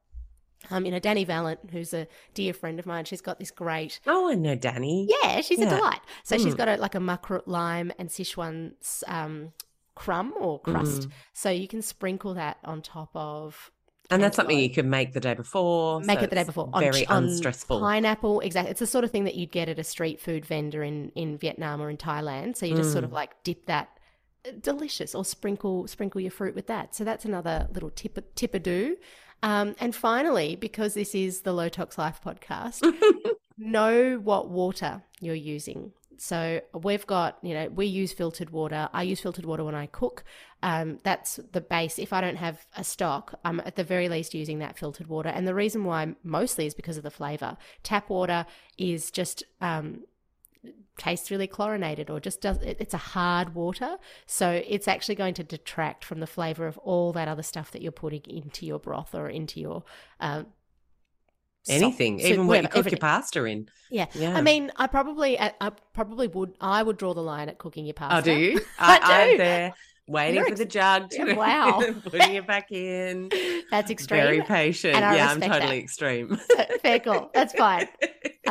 um, 0.71 0.85
you 0.85 0.91
know, 0.91 1.01
Dani 1.01 1.27
Valent, 1.27 1.61
who's 1.73 1.93
a 1.93 2.07
dear 2.35 2.53
friend 2.55 2.79
of 2.79 2.87
mine, 2.87 3.05
she's 3.05 3.21
got 3.21 3.39
this 3.39 3.51
great. 3.51 4.01
Oh, 4.07 4.31
I 4.31 4.35
know 4.35 4.55
Danny. 4.55 5.09
Yeah, 5.23 5.41
she's 5.41 5.59
yeah. 5.59 5.67
a 5.67 5.77
delight. 5.77 6.01
So 6.25 6.37
mm. 6.37 6.43
she's 6.43 6.53
Hmm. 6.53 6.59
got 6.59 6.69
a, 6.69 6.77
like 6.77 6.95
a 6.95 6.99
makrut 6.99 7.43
lime 7.47 7.93
and 7.99 8.09
Sichuan 8.09 8.73
um, 9.09 9.53
crumb 9.95 10.33
or 10.39 10.61
crust. 10.61 11.03
Mm. 11.09 11.11
So 11.33 11.51
you 11.51 11.69
can 11.69 11.83
sprinkle 11.83 12.35
that 12.35 12.59
on 12.65 12.81
top 12.83 13.11
of. 13.15 13.71
And 14.11 14.23
that's 14.23 14.37
something 14.37 14.59
you 14.59 14.69
can 14.69 14.91
make 14.91 15.15
the 15.15 15.21
day 15.21 15.33
before. 15.35 16.01
Make 16.01 16.19
so 16.19 16.25
it 16.25 16.31
the 16.31 16.37
day 16.37 16.45
before. 16.45 16.71
Very 16.79 17.07
on 17.07 17.25
unstressful. 17.25 17.81
Pineapple, 17.81 18.41
exactly. 18.41 18.71
It's 18.71 18.81
the 18.81 18.87
sort 18.87 19.05
of 19.05 19.11
thing 19.11 19.25
that 19.25 19.37
you'd 19.37 19.51
get 19.53 19.69
at 19.71 19.79
a 19.79 19.85
street 19.85 20.21
food 20.21 20.45
vendor 20.45 20.83
in, 20.83 21.11
in 21.15 21.39
Vietnam 21.39 21.81
or 21.81 21.89
in 21.89 21.97
Thailand. 21.97 22.57
So 22.57 22.67
you 22.67 22.77
just 22.77 22.93
sort 22.93 23.05
of 23.05 23.11
Mm. 23.11 23.15
like 23.15 23.43
dip 23.43 23.67
that. 23.67 23.89
uh, 24.47 24.51
Delicious, 24.61 25.15
or 25.15 25.25
sprinkle 25.25 25.87
sprinkle 25.87 26.21
your 26.21 26.31
fruit 26.33 26.55
with 26.55 26.67
that. 26.67 26.95
So 26.95 27.05
that's 27.05 27.25
another 27.25 27.69
little 27.73 27.91
tip 27.91 28.19
tip 28.35 28.55
a 28.55 28.59
do. 28.59 28.97
Um, 29.43 29.75
and 29.81 29.95
finally, 29.95 30.57
because 30.57 30.95
this 30.95 31.15
is 31.15 31.41
the 31.41 31.53
Low 31.53 31.69
Tox 31.69 31.99
Life 31.99 32.21
podcast, 32.25 32.83
know 33.59 34.21
what 34.23 34.51
water 34.51 35.03
you're 35.21 35.35
using. 35.35 35.93
So 36.19 36.61
we've 36.73 37.05
got, 37.07 37.39
you 37.43 37.53
know, 37.53 37.69
we 37.69 37.87
use 37.87 38.13
filtered 38.13 38.51
water. 38.51 38.89
I 38.93 39.03
use 39.03 39.21
filtered 39.21 39.45
water 39.45 39.65
when 39.65 39.75
I 39.75 39.87
cook. 39.87 40.23
Um, 40.63 41.01
that's 41.03 41.41
the 41.51 41.61
base. 41.61 41.99
If 41.99 42.13
I 42.13 42.21
don't 42.21 42.37
have 42.37 42.65
a 42.77 42.85
stock, 42.85 43.35
I'm 43.45 43.59
at 43.61 43.75
the 43.75 43.83
very 43.83 44.09
least 44.09 44.33
using 44.33 44.61
that 44.61 44.79
filtered 44.79 45.09
water. 45.09 45.31
And 45.31 45.49
the 45.49 45.55
reason 45.55 45.85
why 45.85 46.15
mostly 46.23 46.67
is 46.67 46.75
because 46.75 46.97
of 46.97 47.03
the 47.03 47.11
flavor. 47.11 47.57
Tap 47.83 48.09
water 48.09 48.47
is 48.79 49.11
just 49.11 49.43
um, 49.61 50.03
tastes 50.99 51.31
really 51.31 51.47
chlorinated 51.47 52.11
or 52.11 52.21
just 52.21 52.41
does 52.41 52.59
it, 52.63 52.77
it's 52.79 52.95
a 52.95 52.99
hard 52.99 53.55
water 53.55 53.97
so 54.27 54.63
it's 54.69 54.87
actually 54.87 55.15
going 55.15 55.35
to 55.35 55.43
detract 55.43 56.05
from 56.05 56.21
the 56.21 56.27
flavor 56.27 56.67
of 56.67 56.79
all 56.79 57.13
that 57.13 57.27
other 57.29 57.43
stuff 57.43 57.71
that 57.73 57.83
you're 57.83 57.91
putting 57.91 58.23
into 58.27 58.65
your 58.67 58.79
broth 58.79 59.15
or 59.15 59.29
into 59.29 59.61
your 59.61 59.83
um, 60.21 60.47
Anything, 61.69 62.19
even 62.19 62.49
what 62.49 62.63
you 62.63 62.69
cook 62.69 62.79
everything. 62.79 62.97
your 62.97 63.01
pasta 63.01 63.45
in. 63.45 63.69
Yeah. 63.89 64.07
Yeah. 64.15 64.37
I 64.37 64.41
mean, 64.41 64.73
I 64.75 64.89
probably, 64.89 65.39
I 65.39 65.53
I 65.61 65.71
probably 65.93 66.27
would, 66.27 66.55
I 66.61 66.83
would 66.83 66.97
draw 66.97 67.15
the 67.15 67.23
line 67.23 67.49
at 67.49 67.59
cooking 67.59 67.87
your 67.87 67.95
pasta. 67.95 68.17
Oh, 68.17 68.35
do 68.35 68.41
you? 68.41 68.61
I 68.81 68.99
I, 68.99 68.99
do. 68.99 69.13
I'm 69.13 69.39
there 69.39 69.75
waiting 70.09 70.35
You're 70.37 70.49
for 70.49 70.55
the 70.55 70.65
jug 70.65 71.11
to 71.11 71.35
wow. 71.35 71.81
putting 72.05 72.35
it 72.35 72.47
back 72.47 72.73
in. 72.73 73.31
That's 73.71 73.91
extreme. 73.91 74.21
Very 74.21 74.43
patient. 74.43 74.95
yeah, 74.95 75.31
I'm 75.31 75.41
totally 75.41 75.79
that. 75.79 75.85
extreme. 75.85 76.39
Fair 76.83 77.01
call. 77.01 77.31
That's 77.33 77.55
fine. 77.55 77.89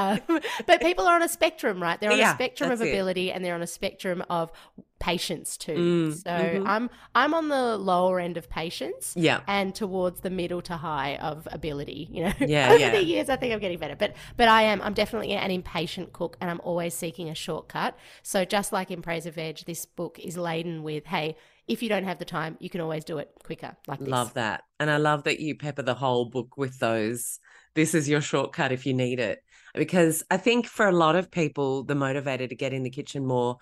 But 0.67 0.81
people 0.81 1.05
are 1.07 1.15
on 1.15 1.23
a 1.23 1.29
spectrum, 1.29 1.81
right? 1.81 1.99
They're 1.99 2.11
on 2.11 2.17
Yeah, 2.17 2.31
a 2.31 2.35
spectrum 2.35 2.71
of 2.71 2.79
that's 2.79 2.89
it. 2.89 2.93
ability 2.93 3.31
and 3.31 3.43
they're 3.43 3.55
on 3.55 3.61
a 3.61 3.67
spectrum 3.67 4.23
of 4.29 4.51
patience 4.99 5.57
too. 5.57 6.11
Mm, 6.11 6.13
so 6.23 6.29
mhm. 6.29 6.67
I'm 6.67 6.89
I'm 7.15 7.33
on 7.33 7.49
the 7.49 7.77
lower 7.77 8.19
end 8.19 8.37
of 8.37 8.49
patience 8.49 9.13
yeah. 9.17 9.41
and 9.47 9.73
towards 9.73 10.21
the 10.21 10.29
middle 10.29 10.61
to 10.63 10.77
high 10.77 11.15
of 11.15 11.47
ability. 11.51 12.07
You 12.11 12.25
know, 12.25 12.33
Yeah, 12.39 12.69
over 12.73 12.79
yeah. 12.79 12.91
the 12.91 13.03
years, 13.03 13.27
I 13.29 13.35
think 13.35 13.53
I'm 13.53 13.59
getting 13.59 13.79
better. 13.79 13.95
But 13.95 14.13
but 14.37 14.47
I 14.47 14.61
am 14.63 14.81
I'm 14.81 14.93
definitely 14.93 15.31
an 15.33 15.51
impatient 15.51 16.13
cook, 16.13 16.37
and 16.39 16.49
I'm 16.51 16.61
always 16.63 16.93
seeking 16.93 17.29
a 17.29 17.35
shortcut. 17.35 17.97
So 18.21 18.45
just 18.45 18.71
like 18.71 18.91
in 18.91 19.01
Praise 19.01 19.25
of 19.25 19.35
Veg, 19.35 19.59
this 19.65 19.85
book 19.85 20.19
is 20.19 20.37
laden 20.37 20.83
with 20.83 21.05
hey, 21.05 21.35
if 21.67 21.81
you 21.81 21.89
don't 21.89 22.03
have 22.03 22.19
the 22.19 22.25
time, 22.25 22.57
you 22.59 22.69
can 22.69 22.81
always 22.81 23.03
do 23.03 23.17
it 23.17 23.31
quicker. 23.43 23.75
Like 23.87 23.99
this. 23.99 24.09
Love 24.09 24.33
that. 24.35 24.63
And 24.79 24.89
I 24.91 24.97
love 24.97 25.23
that 25.23 25.39
you 25.39 25.55
pepper 25.55 25.81
the 25.81 25.95
whole 25.95 26.25
book 26.25 26.57
with 26.57 26.77
those. 26.79 27.39
This 27.73 27.95
is 27.95 28.09
your 28.09 28.21
shortcut 28.21 28.71
if 28.71 28.85
you 28.85 28.93
need 28.93 29.19
it. 29.19 29.39
Because 29.73 30.23
I 30.29 30.37
think 30.37 30.67
for 30.67 30.87
a 30.87 30.91
lot 30.91 31.15
of 31.15 31.31
people, 31.31 31.83
the 31.83 31.93
motivator 31.93 32.47
to 32.47 32.55
get 32.55 32.73
in 32.73 32.83
the 32.83 32.89
kitchen 32.89 33.25
more, 33.25 33.57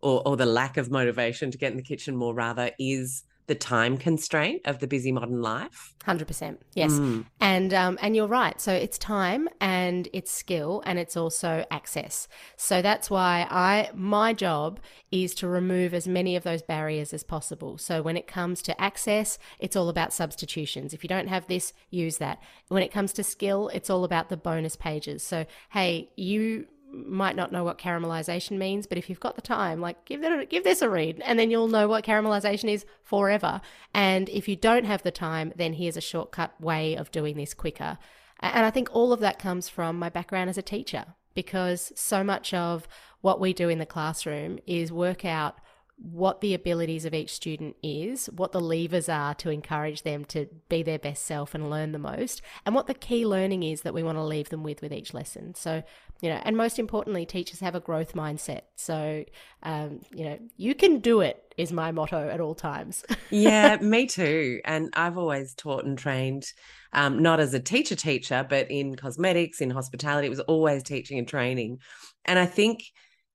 or, 0.00 0.26
or 0.26 0.36
the 0.36 0.46
lack 0.46 0.76
of 0.76 0.90
motivation 0.90 1.50
to 1.50 1.58
get 1.58 1.72
in 1.72 1.76
the 1.76 1.82
kitchen 1.82 2.16
more, 2.16 2.34
rather, 2.34 2.70
is 2.78 3.24
the 3.48 3.54
time 3.54 3.96
constraint 3.98 4.62
of 4.66 4.78
the 4.78 4.86
busy 4.86 5.10
modern 5.10 5.42
life. 5.42 5.94
Hundred 6.04 6.28
percent, 6.28 6.60
yes, 6.74 6.92
Mm. 6.92 7.26
and 7.40 7.74
um, 7.74 7.98
and 8.00 8.14
you're 8.16 8.28
right. 8.28 8.58
So 8.60 8.72
it's 8.72 8.96
time 8.96 9.48
and 9.60 10.08
it's 10.12 10.30
skill 10.30 10.82
and 10.86 10.98
it's 10.98 11.16
also 11.16 11.64
access. 11.70 12.28
So 12.56 12.80
that's 12.80 13.10
why 13.10 13.46
I 13.50 13.90
my 13.94 14.32
job 14.32 14.80
is 15.10 15.34
to 15.36 15.48
remove 15.48 15.92
as 15.92 16.06
many 16.06 16.36
of 16.36 16.44
those 16.44 16.62
barriers 16.62 17.12
as 17.12 17.24
possible. 17.24 17.76
So 17.78 18.00
when 18.00 18.16
it 18.16 18.26
comes 18.26 18.62
to 18.62 18.80
access, 18.80 19.38
it's 19.58 19.76
all 19.76 19.88
about 19.88 20.12
substitutions. 20.12 20.94
If 20.94 21.02
you 21.02 21.08
don't 21.08 21.28
have 21.28 21.46
this, 21.46 21.72
use 21.90 22.18
that. 22.18 22.38
When 22.68 22.82
it 22.82 22.92
comes 22.92 23.12
to 23.14 23.24
skill, 23.24 23.68
it's 23.74 23.90
all 23.90 24.04
about 24.04 24.28
the 24.28 24.36
bonus 24.36 24.76
pages. 24.76 25.22
So 25.22 25.44
hey, 25.70 26.10
you 26.16 26.68
might 26.90 27.36
not 27.36 27.52
know 27.52 27.64
what 27.64 27.78
caramelization 27.78 28.58
means, 28.58 28.86
but 28.86 28.98
if 28.98 29.08
you've 29.08 29.20
got 29.20 29.36
the 29.36 29.42
time, 29.42 29.80
like 29.80 30.04
give 30.04 30.20
that 30.22 30.48
give 30.48 30.64
this 30.64 30.82
a 30.82 30.88
read, 30.88 31.22
and 31.24 31.38
then 31.38 31.50
you'll 31.50 31.68
know 31.68 31.88
what 31.88 32.04
caramelization 32.04 32.70
is 32.70 32.84
forever. 33.02 33.60
And 33.94 34.28
if 34.28 34.48
you 34.48 34.56
don't 34.56 34.84
have 34.84 35.02
the 35.02 35.10
time, 35.10 35.52
then 35.56 35.74
here's 35.74 35.96
a 35.96 36.00
shortcut 36.00 36.58
way 36.60 36.94
of 36.94 37.10
doing 37.10 37.36
this 37.36 37.54
quicker. 37.54 37.98
And 38.40 38.64
I 38.64 38.70
think 38.70 38.88
all 38.92 39.12
of 39.12 39.20
that 39.20 39.38
comes 39.38 39.68
from 39.68 39.98
my 39.98 40.08
background 40.08 40.48
as 40.48 40.58
a 40.58 40.62
teacher, 40.62 41.04
because 41.34 41.92
so 41.94 42.22
much 42.24 42.54
of 42.54 42.88
what 43.20 43.40
we 43.40 43.52
do 43.52 43.68
in 43.68 43.78
the 43.78 43.86
classroom 43.86 44.58
is 44.66 44.92
work 44.92 45.24
out 45.24 45.58
what 46.00 46.40
the 46.40 46.54
abilities 46.54 47.04
of 47.04 47.12
each 47.12 47.32
student 47.32 47.76
is, 47.82 48.26
what 48.26 48.52
the 48.52 48.60
levers 48.60 49.08
are 49.08 49.34
to 49.34 49.50
encourage 49.50 50.02
them 50.02 50.24
to 50.26 50.46
be 50.68 50.82
their 50.82 50.98
best 50.98 51.24
self 51.24 51.54
and 51.54 51.70
learn 51.70 51.92
the 51.92 51.98
most, 51.98 52.40
and 52.64 52.74
what 52.74 52.86
the 52.86 52.94
key 52.94 53.26
learning 53.26 53.64
is 53.64 53.82
that 53.82 53.94
we 53.94 54.02
want 54.02 54.16
to 54.16 54.22
leave 54.22 54.48
them 54.48 54.62
with 54.62 54.80
with 54.80 54.92
each 54.92 55.12
lesson. 55.12 55.54
So, 55.54 55.82
you 56.20 56.28
know, 56.28 56.40
and 56.44 56.56
most 56.56 56.78
importantly, 56.78 57.26
teachers 57.26 57.60
have 57.60 57.74
a 57.74 57.80
growth 57.80 58.14
mindset. 58.14 58.62
So, 58.76 59.24
um, 59.64 60.00
you 60.14 60.24
know, 60.24 60.38
you 60.56 60.74
can 60.74 61.00
do 61.00 61.20
it 61.20 61.48
is 61.56 61.72
my 61.72 61.90
motto 61.90 62.28
at 62.28 62.40
all 62.40 62.54
times. 62.54 63.04
yeah, 63.30 63.76
me 63.78 64.06
too. 64.06 64.60
And 64.64 64.90
I've 64.94 65.18
always 65.18 65.54
taught 65.54 65.84
and 65.84 65.98
trained, 65.98 66.44
um, 66.92 67.20
not 67.20 67.40
as 67.40 67.52
a 67.54 67.60
teacher 67.60 67.96
teacher, 67.96 68.46
but 68.48 68.70
in 68.70 68.94
cosmetics, 68.94 69.60
in 69.60 69.70
hospitality. 69.70 70.28
It 70.28 70.30
was 70.30 70.40
always 70.40 70.84
teaching 70.84 71.18
and 71.18 71.26
training. 71.26 71.78
And 72.24 72.38
I 72.38 72.46
think 72.46 72.84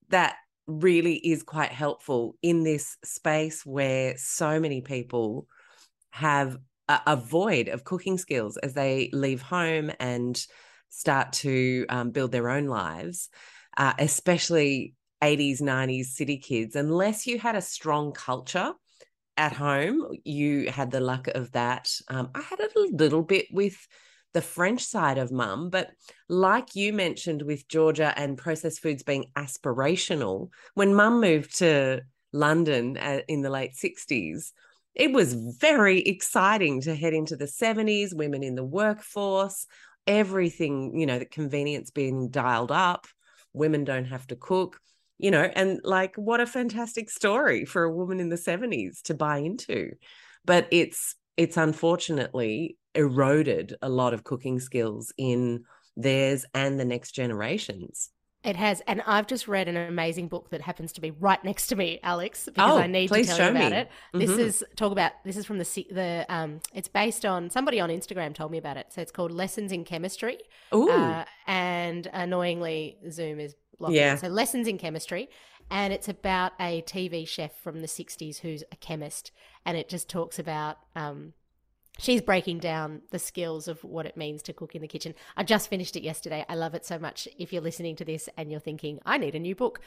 that 0.09 0.35
really 0.67 1.15
is 1.15 1.43
quite 1.43 1.71
helpful 1.71 2.35
in 2.41 2.63
this 2.63 2.97
space 3.03 3.65
where 3.65 4.15
so 4.17 4.59
many 4.59 4.81
people 4.81 5.47
have 6.11 6.57
a, 6.87 6.99
a 7.07 7.15
void 7.15 7.67
of 7.67 7.83
cooking 7.83 8.17
skills 8.17 8.57
as 8.57 8.73
they 8.73 9.09
leave 9.13 9.41
home 9.41 9.91
and 9.99 10.45
start 10.89 11.33
to 11.33 11.85
um, 11.89 12.11
build 12.11 12.31
their 12.31 12.49
own 12.49 12.67
lives, 12.67 13.29
uh, 13.77 13.93
especially 13.97 14.93
80s, 15.23 15.61
90s 15.61 16.05
city 16.05 16.37
kids. 16.37 16.75
Unless 16.75 17.25
you 17.25 17.39
had 17.39 17.55
a 17.55 17.61
strong 17.61 18.11
culture 18.11 18.73
at 19.37 19.53
home, 19.53 20.05
you 20.23 20.69
had 20.69 20.91
the 20.91 20.99
luck 20.99 21.27
of 21.29 21.51
that. 21.53 21.89
Um, 22.07 22.29
I 22.35 22.41
had 22.41 22.59
a 22.59 22.69
little 22.91 23.23
bit 23.23 23.47
with 23.51 23.75
the 24.33 24.41
French 24.41 24.83
side 24.83 25.17
of 25.17 25.31
mum, 25.31 25.69
but 25.69 25.91
like 26.27 26.75
you 26.75 26.91
mentioned 26.91 27.43
with 27.43 27.67
Georgia 27.67 28.13
and 28.17 28.37
processed 28.37 28.81
foods 28.81 29.03
being 29.03 29.25
aspirational, 29.35 30.49
when 30.73 30.95
mum 30.95 31.21
moved 31.21 31.57
to 31.59 32.01
London 32.31 32.97
uh, 32.97 33.19
in 33.27 33.41
the 33.41 33.49
late 33.49 33.73
60s, 33.73 34.51
it 34.95 35.11
was 35.11 35.33
very 35.33 36.01
exciting 36.01 36.81
to 36.81 36.95
head 36.95 37.13
into 37.13 37.35
the 37.35 37.45
70s, 37.45 38.15
women 38.15 38.43
in 38.43 38.55
the 38.55 38.63
workforce, 38.63 39.65
everything, 40.05 40.99
you 40.99 41.05
know, 41.05 41.19
the 41.19 41.25
convenience 41.25 41.91
being 41.91 42.29
dialed 42.29 42.71
up, 42.71 43.07
women 43.53 43.83
don't 43.83 44.05
have 44.05 44.27
to 44.27 44.35
cook, 44.35 44.79
you 45.17 45.31
know, 45.31 45.43
and 45.43 45.79
like 45.83 46.15
what 46.15 46.41
a 46.41 46.45
fantastic 46.45 47.09
story 47.09 47.65
for 47.65 47.83
a 47.83 47.93
woman 47.93 48.19
in 48.19 48.29
the 48.29 48.35
70s 48.35 49.01
to 49.03 49.13
buy 49.13 49.37
into. 49.37 49.91
But 50.45 50.67
it's 50.71 51.15
it's 51.37 51.57
unfortunately 51.57 52.77
eroded 52.95 53.75
a 53.81 53.89
lot 53.89 54.13
of 54.13 54.23
cooking 54.23 54.59
skills 54.59 55.11
in 55.17 55.63
theirs 55.97 56.45
and 56.53 56.79
the 56.79 56.85
next 56.85 57.11
generations. 57.11 58.09
It 58.43 58.57
has, 58.57 58.81
and 58.87 59.01
I've 59.07 59.25
just 59.25 59.47
read 59.47 59.69
an 59.69 59.77
amazing 59.77 60.27
book 60.27 60.49
that 60.49 60.59
happens 60.59 60.91
to 60.93 61.01
be 61.01 61.11
right 61.11 61.41
next 61.45 61.67
to 61.67 61.77
me, 61.77 61.99
Alex, 62.03 62.43
because 62.53 62.73
Oh, 62.73 62.77
I 62.77 62.87
need 62.87 63.07
to 63.07 63.23
tell 63.23 63.37
you 63.37 63.51
about 63.51 63.71
me. 63.71 63.77
it. 63.77 63.89
This 64.13 64.31
Mhm. 64.31 64.39
is 64.39 64.65
talk 64.75 64.91
about 64.91 65.13
this 65.23 65.37
is 65.37 65.45
from 65.45 65.59
the 65.59 65.85
the 65.91 66.25
um. 66.27 66.59
It's 66.73 66.89
based 66.89 67.25
on 67.25 67.49
somebody 67.49 67.79
on 67.79 67.89
Instagram 67.89 68.33
told 68.35 68.51
me 68.51 68.57
about 68.57 68.75
it. 68.75 68.87
So 68.91 68.99
it's 69.01 69.13
called 69.13 69.31
Lessons 69.31 69.71
in 69.71 69.85
Chemistry. 69.85 70.39
Ooh, 70.75 70.89
Uh, 70.91 71.23
and 71.47 72.07
annoyingly, 72.11 72.97
Zoom 73.09 73.39
is 73.39 73.55
blocked. 73.79 73.95
Yeah. 73.95 74.17
So 74.17 74.27
lessons 74.27 74.67
in 74.67 74.77
chemistry, 74.77 75.29
and 75.71 75.93
it's 75.93 76.09
about 76.09 76.51
a 76.59 76.81
TV 76.81 77.25
chef 77.25 77.55
from 77.61 77.79
the 77.79 77.87
'60s 77.87 78.39
who's 78.39 78.63
a 78.73 78.75
chemist, 78.75 79.31
and 79.65 79.77
it 79.77 79.89
just 79.89 80.09
talks 80.09 80.39
about 80.39 80.77
um, 80.95 81.33
she's 81.99 82.21
breaking 82.21 82.59
down 82.59 83.01
the 83.11 83.19
skills 83.19 83.67
of 83.67 83.83
what 83.83 84.05
it 84.05 84.17
means 84.17 84.41
to 84.43 84.53
cook 84.53 84.75
in 84.75 84.81
the 84.81 84.87
kitchen. 84.87 85.13
I 85.37 85.43
just 85.43 85.69
finished 85.69 85.95
it 85.95 86.03
yesterday. 86.03 86.45
I 86.49 86.55
love 86.55 86.73
it 86.73 86.85
so 86.85 86.97
much. 86.97 87.27
If 87.37 87.53
you're 87.53 87.61
listening 87.61 87.95
to 87.97 88.05
this 88.05 88.29
and 88.37 88.51
you're 88.51 88.59
thinking, 88.59 88.99
I 89.05 89.17
need 89.17 89.35
a 89.35 89.39
new 89.39 89.55
book. 89.55 89.79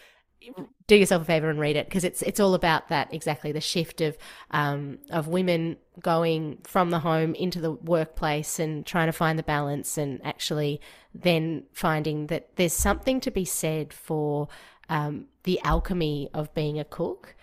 do 0.87 0.97
yourself 0.97 1.23
a 1.23 1.25
favor 1.25 1.49
and 1.49 1.59
read 1.59 1.77
it 1.77 1.87
because 1.89 2.05
it's 2.05 2.21
it's 2.23 2.39
all 2.39 2.55
about 2.55 2.89
that 2.89 3.13
exactly 3.13 3.53
the 3.53 3.61
shift 3.61 4.03
of 4.03 4.19
um, 4.51 4.99
of 5.11 5.29
women 5.29 5.79
going 6.01 6.59
from 6.63 6.91
the 6.91 6.99
home 6.99 7.35
into 7.35 7.59
the 7.61 7.73
workplace 7.73 8.59
and 8.59 8.85
trying 8.85 9.07
to 9.07 9.13
find 9.13 9.39
the 9.39 9.43
balance 9.43 9.97
and 9.97 10.21
actually 10.25 10.79
then 11.15 11.65
finding 11.73 12.27
that 12.27 12.55
there's 12.57 12.75
something 12.75 13.19
to 13.19 13.31
be 13.31 13.47
said 13.47 13.95
for 13.95 14.49
um, 14.91 15.27
the 15.45 15.59
alchemy 15.65 16.29
of 16.35 16.53
being 16.55 16.79
a 16.79 16.85
cook 16.85 17.35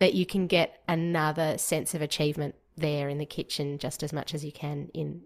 that 0.00 0.14
you 0.14 0.26
can 0.26 0.46
get 0.46 0.82
another 0.88 1.56
sense 1.58 1.94
of 1.94 2.02
achievement 2.02 2.56
there 2.76 3.08
in 3.08 3.18
the 3.18 3.26
kitchen 3.26 3.78
just 3.78 4.02
as 4.02 4.12
much 4.12 4.34
as 4.34 4.44
you 4.44 4.50
can 4.50 4.88
in 4.92 5.22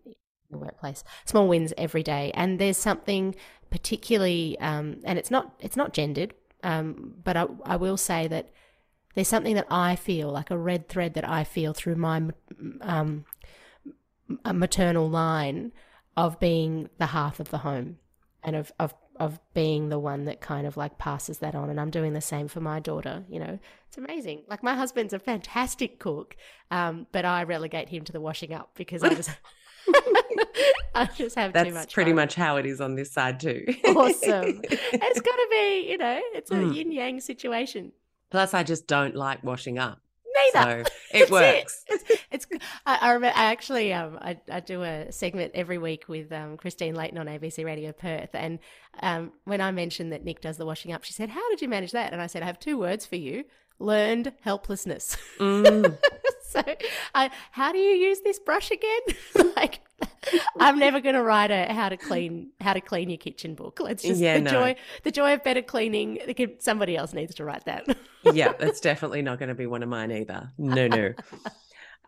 the 0.51 0.59
workplace. 0.59 1.03
Small 1.25 1.49
wins 1.49 1.72
every 1.79 2.03
day, 2.03 2.31
and 2.35 2.59
there's 2.59 2.77
something 2.77 3.35
particularly, 3.70 4.59
um, 4.61 5.01
and 5.05 5.18
it's 5.18 5.31
not 5.31 5.55
it's 5.61 5.77
not 5.77 5.93
gendered, 5.93 6.35
um, 6.62 7.14
but 7.25 7.37
I, 7.37 7.47
I 7.64 7.77
will 7.77 7.97
say 7.97 8.29
that 8.29 8.51
there's 9.14 9.29
something 9.29 9.55
that 9.55 9.66
I 9.70 9.97
feel 9.97 10.31
like 10.31 10.51
a 10.51 10.59
red 10.59 10.89
thread 10.89 11.14
that 11.14 11.29
I 11.29 11.45
feel 11.45 11.72
through 11.72 11.97
my 11.97 12.22
um, 12.81 13.25
maternal 14.45 15.09
line 15.09 15.72
of 16.16 16.41
being 16.41 16.89
the 16.99 17.07
hearth 17.07 17.41
of 17.41 17.51
the 17.51 17.59
home 17.59 17.99
and 18.43 18.57
of, 18.57 18.72
of 18.79 18.95
of 19.20 19.38
being 19.54 19.88
the 19.88 19.98
one 19.98 20.24
that 20.24 20.40
kind 20.40 20.66
of 20.66 20.76
like 20.76 20.98
passes 20.98 21.38
that 21.38 21.54
on 21.54 21.70
and 21.70 21.80
i'm 21.80 21.90
doing 21.90 22.12
the 22.14 22.20
same 22.20 22.48
for 22.48 22.60
my 22.60 22.80
daughter 22.80 23.24
you 23.28 23.38
know 23.38 23.58
it's 23.86 23.96
amazing 23.96 24.42
like 24.48 24.62
my 24.62 24.74
husband's 24.74 25.12
a 25.12 25.18
fantastic 25.18 25.98
cook 25.98 26.36
um, 26.70 27.06
but 27.12 27.24
i 27.24 27.42
relegate 27.44 27.88
him 27.88 28.02
to 28.04 28.12
the 28.12 28.20
washing 28.20 28.52
up 28.52 28.70
because 28.74 29.02
i 29.04 29.08
just 29.14 29.30
I 30.94 31.06
just 31.06 31.36
have 31.36 31.52
That's 31.52 31.68
too 31.68 31.74
much. 31.74 31.92
pretty 31.92 32.10
fun. 32.12 32.16
much 32.16 32.34
how 32.36 32.56
it 32.56 32.66
is 32.66 32.80
on 32.80 32.94
this 32.94 33.12
side 33.12 33.40
too. 33.40 33.64
awesome. 33.84 34.60
it's 34.70 35.20
got 35.20 35.36
to 35.36 35.46
be, 35.50 35.88
you 35.90 35.98
know, 35.98 36.20
it's 36.34 36.50
a 36.50 36.54
Mm. 36.54 36.74
yin 36.74 36.92
yang 36.92 37.20
situation. 37.20 37.92
Plus, 38.30 38.54
I 38.54 38.62
just 38.62 38.86
don't 38.86 39.14
like 39.16 39.42
washing 39.44 39.78
up, 39.78 40.00
Neither. 40.35 40.85
so 40.85 40.93
it 41.12 41.30
works. 41.30 41.85
It's, 41.89 42.05
it's 42.30 42.47
I, 42.87 42.99
I 43.01 43.12
remember. 43.12 43.37
I 43.37 43.45
actually 43.45 43.93
um 43.93 44.18
I, 44.20 44.39
I 44.51 44.61
do 44.61 44.82
a 44.82 45.11
segment 45.12 45.53
every 45.55 45.78
week 45.78 46.09
with 46.09 46.32
um 46.32 46.57
Christine 46.57 46.95
Layton 46.95 47.18
on 47.18 47.26
ABC 47.26 47.64
Radio 47.64 47.93
Perth, 47.93 48.30
and 48.35 48.59
um 49.01 49.32
when 49.45 49.61
I 49.61 49.70
mentioned 49.70 50.12
that 50.12 50.24
Nick 50.24 50.41
does 50.41 50.57
the 50.57 50.66
washing 50.66 50.93
up, 50.93 51.05
she 51.05 51.12
said, 51.12 51.30
"How 51.30 51.49
did 51.51 51.62
you 51.62 51.68
manage 51.68 51.93
that?" 51.93 52.12
And 52.12 52.20
I 52.20 52.26
said, 52.26 52.43
"I 52.43 52.47
have 52.47 52.59
two 52.59 52.78
words 52.78 53.07
for 53.07 53.16
you: 53.16 53.45
learned 53.78 54.32
helplessness." 54.43 55.16
Mm. 55.39 55.97
so, 56.55 56.62
I 57.14 57.30
how 57.50 57.72
do 57.72 57.78
you 57.78 57.94
use 57.94 58.20
this 58.20 58.38
brush 58.38 58.70
again? 58.70 59.00
like, 59.57 59.80
I'm 60.59 60.78
never 60.78 61.00
going 61.00 61.14
to 61.14 61.22
write 61.22 61.50
a 61.50 61.72
how 61.72 61.88
to 61.88 61.96
clean 61.96 62.50
how 62.61 62.72
to 62.72 62.80
clean 62.80 63.11
your 63.11 63.18
kitchen 63.18 63.55
book. 63.55 63.80
Let's 63.80 64.02
just 64.02 64.20
Yeah, 64.20 64.34
the 64.34 64.42
no. 64.42 64.50
joy 64.50 64.76
the 65.02 65.11
joy 65.11 65.34
of 65.34 65.42
better 65.42 65.62
cleaning. 65.62 66.18
Somebody 66.59 66.96
else 66.96 67.12
needs 67.12 67.34
to 67.36 67.44
write 67.44 67.64
that. 67.64 67.96
yeah, 68.22 68.52
that's 68.59 68.80
definitely 68.80 69.22
not 69.22 69.38
going 69.38 69.48
to 69.48 69.55
be 69.55 69.66
one 69.66 69.82
of 69.82 69.88
mine 69.88 70.12
either. 70.12 70.52
No, 70.59 70.86
no. 70.86 71.14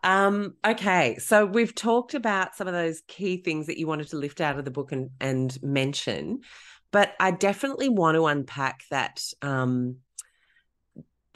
Um, 0.03 0.53
okay, 0.65 1.17
so 1.17 1.45
we've 1.45 1.73
talked 1.73 2.13
about 2.13 2.55
some 2.55 2.67
of 2.67 2.73
those 2.73 3.01
key 3.07 3.41
things 3.41 3.65
that 3.67 3.79
you 3.79 3.87
wanted 3.87 4.09
to 4.09 4.17
lift 4.17 4.41
out 4.41 4.57
of 4.59 4.63
the 4.63 4.71
book 4.71 4.91
and, 4.91 5.09
and 5.19 5.57
mention, 5.63 6.41
but 6.91 7.13
I 7.19 7.31
definitely 7.31 7.89
want 7.89 8.15
to 8.15 8.27
unpack 8.27 8.83
that 8.91 9.23
um, 9.41 9.97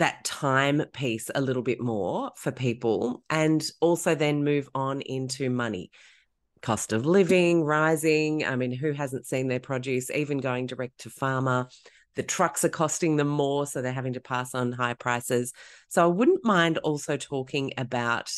that 0.01 0.23
time 0.25 0.83
piece 0.93 1.29
a 1.33 1.41
little 1.41 1.61
bit 1.61 1.79
more 1.79 2.31
for 2.35 2.51
people, 2.51 3.23
and 3.29 3.63
also 3.79 4.15
then 4.15 4.43
move 4.43 4.69
on 4.75 5.01
into 5.01 5.49
money. 5.49 5.91
Cost 6.61 6.93
of 6.93 7.05
living 7.05 7.63
rising. 7.63 8.45
I 8.45 8.55
mean, 8.55 8.71
who 8.71 8.91
hasn't 8.91 9.25
seen 9.25 9.47
their 9.47 9.59
produce 9.59 10.11
even 10.11 10.39
going 10.39 10.67
direct 10.67 10.99
to 11.01 11.09
farmer? 11.09 11.67
the 12.15 12.23
trucks 12.23 12.65
are 12.65 12.69
costing 12.69 13.15
them 13.15 13.27
more, 13.27 13.65
so 13.65 13.81
they're 13.81 13.93
having 13.93 14.13
to 14.13 14.19
pass 14.19 14.53
on 14.53 14.71
high 14.71 14.93
prices. 14.93 15.53
So 15.87 16.03
I 16.03 16.07
wouldn't 16.07 16.43
mind 16.43 16.77
also 16.79 17.17
talking 17.17 17.71
about 17.77 18.31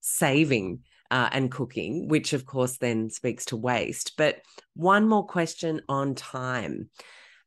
saving 0.00 0.80
uh, 1.10 1.28
and 1.32 1.50
cooking, 1.50 2.08
which 2.08 2.32
of 2.32 2.44
course 2.44 2.76
then 2.78 3.10
speaks 3.10 3.46
to 3.46 3.56
waste. 3.56 4.12
But 4.18 4.42
one 4.74 5.08
more 5.08 5.26
question 5.26 5.80
on 5.88 6.14
time. 6.14 6.90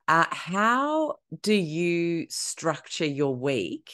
Uh, 0.09 0.25
how 0.31 1.17
do 1.43 1.53
you 1.53 2.25
structure 2.29 3.05
your 3.05 3.35
week 3.35 3.91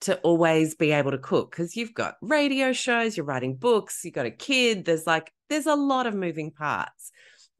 to 0.00 0.16
always 0.20 0.74
be 0.74 0.92
able 0.92 1.10
to 1.10 1.18
cook? 1.18 1.50
Because 1.50 1.76
you've 1.76 1.92
got 1.92 2.16
radio 2.22 2.72
shows, 2.72 3.18
you're 3.18 3.26
writing 3.26 3.54
books, 3.54 4.00
you've 4.02 4.14
got 4.14 4.24
a 4.24 4.30
kid, 4.30 4.86
there's 4.86 5.06
like, 5.06 5.30
there's 5.50 5.66
a 5.66 5.74
lot 5.74 6.06
of 6.06 6.14
moving 6.14 6.50
parts. 6.50 7.12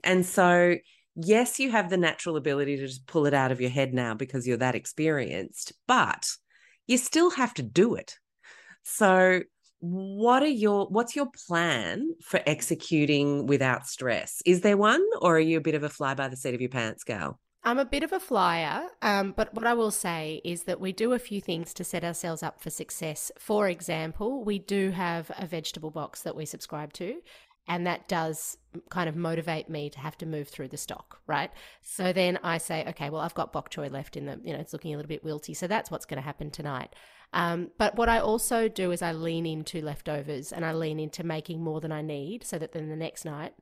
And 0.02 0.24
so 0.24 0.76
yes, 1.16 1.58
you 1.58 1.70
have 1.70 1.90
the 1.90 1.98
natural 1.98 2.38
ability 2.38 2.76
to 2.76 2.86
just 2.86 3.06
pull 3.06 3.26
it 3.26 3.34
out 3.34 3.52
of 3.52 3.60
your 3.60 3.70
head 3.70 3.92
now 3.92 4.14
because 4.14 4.46
you're 4.46 4.56
that 4.56 4.74
experienced, 4.74 5.74
but 5.86 6.30
you 6.86 6.96
still 6.96 7.30
have 7.30 7.52
to 7.54 7.62
do 7.62 7.94
it. 7.94 8.16
So, 8.84 9.42
what 9.80 10.42
are 10.42 10.48
your 10.48 10.86
what's 10.86 11.14
your 11.14 11.28
plan 11.46 12.14
for 12.22 12.40
executing 12.46 13.44
without 13.46 13.86
stress? 13.86 14.40
Is 14.46 14.62
there 14.62 14.78
one, 14.78 15.04
or 15.20 15.36
are 15.36 15.40
you 15.40 15.58
a 15.58 15.60
bit 15.60 15.74
of 15.74 15.82
a 15.82 15.90
fly 15.90 16.14
by 16.14 16.28
the 16.28 16.36
seat 16.36 16.54
of 16.54 16.62
your 16.62 16.70
pants 16.70 17.04
gal? 17.04 17.38
I'm 17.66 17.80
a 17.80 17.84
bit 17.84 18.04
of 18.04 18.12
a 18.12 18.20
flyer, 18.20 18.90
um, 19.02 19.34
but 19.36 19.52
what 19.52 19.66
I 19.66 19.74
will 19.74 19.90
say 19.90 20.40
is 20.44 20.62
that 20.62 20.78
we 20.78 20.92
do 20.92 21.12
a 21.12 21.18
few 21.18 21.40
things 21.40 21.74
to 21.74 21.82
set 21.82 22.04
ourselves 22.04 22.40
up 22.44 22.60
for 22.60 22.70
success. 22.70 23.32
For 23.40 23.68
example, 23.68 24.44
we 24.44 24.60
do 24.60 24.92
have 24.92 25.32
a 25.36 25.48
vegetable 25.48 25.90
box 25.90 26.22
that 26.22 26.36
we 26.36 26.46
subscribe 26.46 26.92
to, 26.92 27.16
and 27.66 27.84
that 27.84 28.06
does 28.06 28.56
kind 28.88 29.08
of 29.08 29.16
motivate 29.16 29.68
me 29.68 29.90
to 29.90 29.98
have 29.98 30.16
to 30.18 30.26
move 30.26 30.46
through 30.46 30.68
the 30.68 30.76
stock, 30.76 31.18
right? 31.26 31.50
So 31.82 32.12
then 32.12 32.38
I 32.44 32.58
say, 32.58 32.84
okay, 32.86 33.10
well, 33.10 33.20
I've 33.20 33.34
got 33.34 33.52
bok 33.52 33.68
choy 33.68 33.90
left 33.90 34.16
in 34.16 34.26
the, 34.26 34.40
you 34.44 34.52
know, 34.52 34.60
it's 34.60 34.72
looking 34.72 34.94
a 34.94 34.96
little 34.96 35.08
bit 35.08 35.24
wilty, 35.24 35.56
so 35.56 35.66
that's 35.66 35.90
what's 35.90 36.06
going 36.06 36.18
to 36.18 36.24
happen 36.24 36.52
tonight. 36.52 36.94
Um, 37.32 37.72
but 37.78 37.96
what 37.96 38.08
I 38.08 38.20
also 38.20 38.68
do 38.68 38.92
is 38.92 39.02
I 39.02 39.10
lean 39.10 39.44
into 39.44 39.82
leftovers 39.82 40.52
and 40.52 40.64
I 40.64 40.72
lean 40.72 41.00
into 41.00 41.24
making 41.24 41.64
more 41.64 41.80
than 41.80 41.90
I 41.90 42.00
need, 42.00 42.44
so 42.44 42.58
that 42.58 42.70
then 42.70 42.90
the 42.90 42.96
next 42.96 43.24
night 43.24 43.54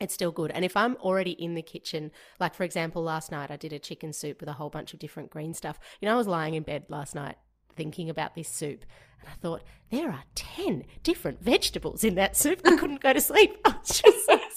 it's 0.00 0.14
still 0.14 0.32
good. 0.32 0.50
And 0.52 0.64
if 0.64 0.76
I'm 0.76 0.96
already 0.96 1.32
in 1.32 1.54
the 1.54 1.62
kitchen, 1.62 2.10
like 2.38 2.54
for 2.54 2.64
example, 2.64 3.02
last 3.02 3.30
night 3.30 3.50
I 3.50 3.56
did 3.56 3.72
a 3.72 3.78
chicken 3.78 4.12
soup 4.12 4.40
with 4.40 4.48
a 4.48 4.54
whole 4.54 4.70
bunch 4.70 4.92
of 4.92 4.98
different 4.98 5.30
green 5.30 5.54
stuff. 5.54 5.78
You 6.00 6.06
know, 6.06 6.14
I 6.14 6.18
was 6.18 6.26
lying 6.26 6.54
in 6.54 6.62
bed 6.62 6.84
last 6.88 7.14
night 7.14 7.36
thinking 7.76 8.10
about 8.10 8.34
this 8.34 8.48
soup 8.48 8.84
and 9.20 9.28
I 9.28 9.34
thought, 9.40 9.62
there 9.90 10.10
are 10.10 10.24
10 10.34 10.84
different 11.02 11.42
vegetables 11.42 12.04
in 12.04 12.14
that 12.16 12.36
soup. 12.36 12.60
I 12.64 12.76
couldn't 12.76 13.00
go 13.00 13.12
to 13.12 13.20
sleep. 13.20 13.58
I 13.64 13.70
was 13.70 14.00
just 14.00 14.26
so, 14.26 14.40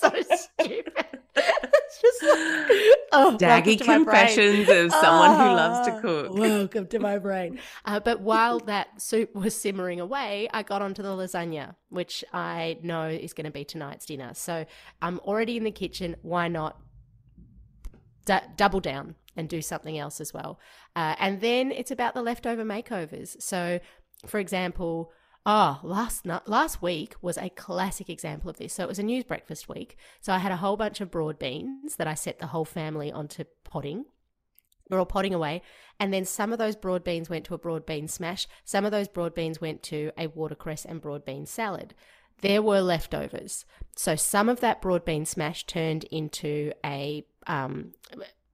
so, 0.00 0.22
so 0.22 0.36
stupid. 0.60 1.06
It's 2.00 2.00
just 2.02 2.22
like, 2.22 2.98
oh, 3.12 3.36
Daggy 3.40 3.78
to 3.78 3.84
my 3.86 3.98
brain. 3.98 4.04
confessions 4.04 4.68
of 4.68 4.92
someone 4.92 5.30
who 5.30 5.54
loves 5.54 5.86
to 5.88 5.92
Ah, 5.94 6.00
cook. 6.00 6.34
Welcome 6.34 6.86
to 6.88 6.98
my 6.98 7.18
brain. 7.18 7.58
Uh, 7.84 8.00
but 8.00 8.20
while 8.30 8.58
that 8.60 9.00
soup 9.00 9.34
was 9.34 9.54
simmering 9.56 10.00
away, 10.00 10.48
I 10.52 10.62
got 10.62 10.82
onto 10.82 11.02
the 11.02 11.08
lasagna, 11.10 11.76
which 11.88 12.24
I 12.32 12.78
know 12.82 13.08
is 13.08 13.32
going 13.32 13.46
to 13.46 13.50
be 13.50 13.64
tonight's 13.64 14.04
dinner. 14.06 14.32
So 14.34 14.66
I'm 15.00 15.18
already 15.20 15.56
in 15.56 15.64
the 15.64 15.70
kitchen. 15.70 16.16
Why 16.22 16.48
not 16.48 16.78
d- 18.26 18.34
double 18.56 18.80
down 18.80 19.14
and 19.36 19.48
do 19.48 19.62
something 19.62 19.96
else 19.98 20.20
as 20.20 20.34
well? 20.34 20.60
Uh, 20.94 21.14
and 21.18 21.40
then 21.40 21.70
it's 21.72 21.90
about 21.90 22.14
the 22.14 22.22
leftover 22.22 22.64
makeovers. 22.64 23.40
So, 23.40 23.80
for 24.26 24.38
example, 24.40 25.12
Oh, 25.50 25.80
last 25.82 26.26
night, 26.26 26.46
last 26.46 26.82
week 26.82 27.14
was 27.22 27.38
a 27.38 27.48
classic 27.48 28.10
example 28.10 28.50
of 28.50 28.58
this. 28.58 28.74
So 28.74 28.82
it 28.82 28.88
was 28.88 28.98
a 28.98 29.02
news 29.02 29.24
breakfast 29.24 29.66
week. 29.66 29.96
So 30.20 30.34
I 30.34 30.38
had 30.40 30.52
a 30.52 30.58
whole 30.58 30.76
bunch 30.76 31.00
of 31.00 31.10
broad 31.10 31.38
beans 31.38 31.96
that 31.96 32.06
I 32.06 32.12
set 32.12 32.38
the 32.38 32.48
whole 32.48 32.66
family 32.66 33.10
onto 33.10 33.44
potting. 33.64 34.04
We're 34.90 34.98
all 34.98 35.06
potting 35.06 35.32
away, 35.32 35.62
and 35.98 36.12
then 36.12 36.26
some 36.26 36.52
of 36.52 36.58
those 36.58 36.76
broad 36.76 37.02
beans 37.02 37.30
went 37.30 37.46
to 37.46 37.54
a 37.54 37.58
broad 37.58 37.86
bean 37.86 38.08
smash. 38.08 38.46
Some 38.66 38.84
of 38.84 38.90
those 38.90 39.08
broad 39.08 39.34
beans 39.34 39.58
went 39.58 39.82
to 39.84 40.12
a 40.18 40.26
watercress 40.26 40.84
and 40.84 41.00
broad 41.00 41.24
bean 41.24 41.46
salad. 41.46 41.94
There 42.42 42.60
were 42.60 42.80
leftovers, 42.80 43.64
so 43.96 44.16
some 44.16 44.50
of 44.50 44.60
that 44.60 44.82
broad 44.82 45.06
bean 45.06 45.24
smash 45.24 45.64
turned 45.64 46.04
into 46.04 46.72
a 46.84 47.24
um, 47.46 47.92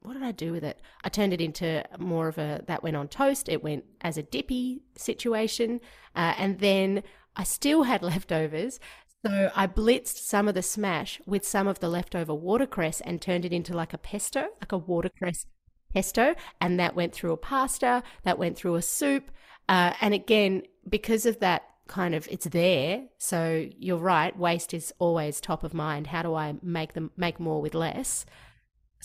what 0.04 0.12
did 0.12 0.22
I 0.22 0.32
do 0.32 0.52
with 0.52 0.64
it? 0.64 0.80
I 1.02 1.08
turned 1.08 1.32
it 1.32 1.40
into 1.40 1.82
more 1.98 2.28
of 2.28 2.36
a 2.36 2.62
that 2.66 2.82
went 2.82 2.96
on 2.96 3.08
toast. 3.08 3.48
It 3.48 3.64
went 3.64 3.84
as 4.02 4.18
a 4.18 4.22
dippy 4.22 4.82
situation, 4.96 5.80
uh, 6.14 6.34
and 6.36 6.60
then 6.60 7.02
I 7.34 7.44
still 7.44 7.84
had 7.84 8.02
leftovers. 8.12 8.78
So 9.24 9.50
I 9.56 9.66
blitzed 9.66 10.18
some 10.18 10.46
of 10.48 10.54
the 10.54 10.62
smash 10.62 11.20
with 11.24 11.46
some 11.46 11.66
of 11.66 11.80
the 11.80 11.88
leftover 11.88 12.34
watercress 12.34 13.00
and 13.00 13.22
turned 13.22 13.46
it 13.46 13.54
into 13.54 13.72
like 13.74 13.94
a 13.94 13.98
pesto, 13.98 14.48
like 14.60 14.72
a 14.72 14.78
watercress 14.78 15.46
pesto, 15.94 16.34
and 16.60 16.78
that 16.78 16.94
went 16.94 17.14
through 17.14 17.32
a 17.32 17.38
pasta, 17.38 18.02
that 18.24 18.38
went 18.38 18.58
through 18.58 18.74
a 18.74 18.82
soup, 18.82 19.30
uh, 19.70 19.94
and 20.02 20.12
again 20.12 20.62
because 20.86 21.24
of 21.24 21.40
that 21.40 21.62
kind 21.86 22.14
of 22.14 22.28
it's 22.30 22.46
there. 22.46 23.04
So 23.16 23.66
you're 23.78 23.96
right, 23.96 24.38
waste 24.38 24.74
is 24.74 24.92
always 24.98 25.40
top 25.40 25.64
of 25.64 25.72
mind. 25.72 26.08
How 26.08 26.22
do 26.22 26.34
I 26.34 26.56
make 26.62 26.92
them 26.92 27.10
make 27.16 27.40
more 27.40 27.62
with 27.62 27.74
less? 27.74 28.26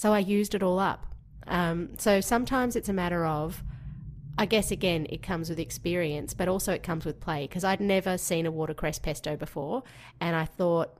So 0.01 0.13
I 0.13 0.19
used 0.19 0.55
it 0.55 0.63
all 0.63 0.79
up. 0.79 1.13
Um, 1.45 1.89
so 1.97 2.21
sometimes 2.21 2.77
it's 2.77 2.87
a 2.87 2.93
matter 2.93 3.25
of, 3.25 3.61
I 4.37 4.45
guess 4.45 4.71
again, 4.71 5.05
it 5.09 5.21
comes 5.21 5.49
with 5.49 5.59
experience, 5.59 6.33
but 6.33 6.47
also 6.47 6.71
it 6.71 6.83
comes 6.83 7.03
with 7.03 7.19
play 7.19 7.47
because 7.47 7.65
I'd 7.65 7.81
never 7.81 8.17
seen 8.17 8.45
a 8.45 8.51
watercress 8.51 8.97
pesto 8.99 9.35
before. 9.35 9.83
And 10.21 10.37
I 10.37 10.45
thought, 10.45 10.95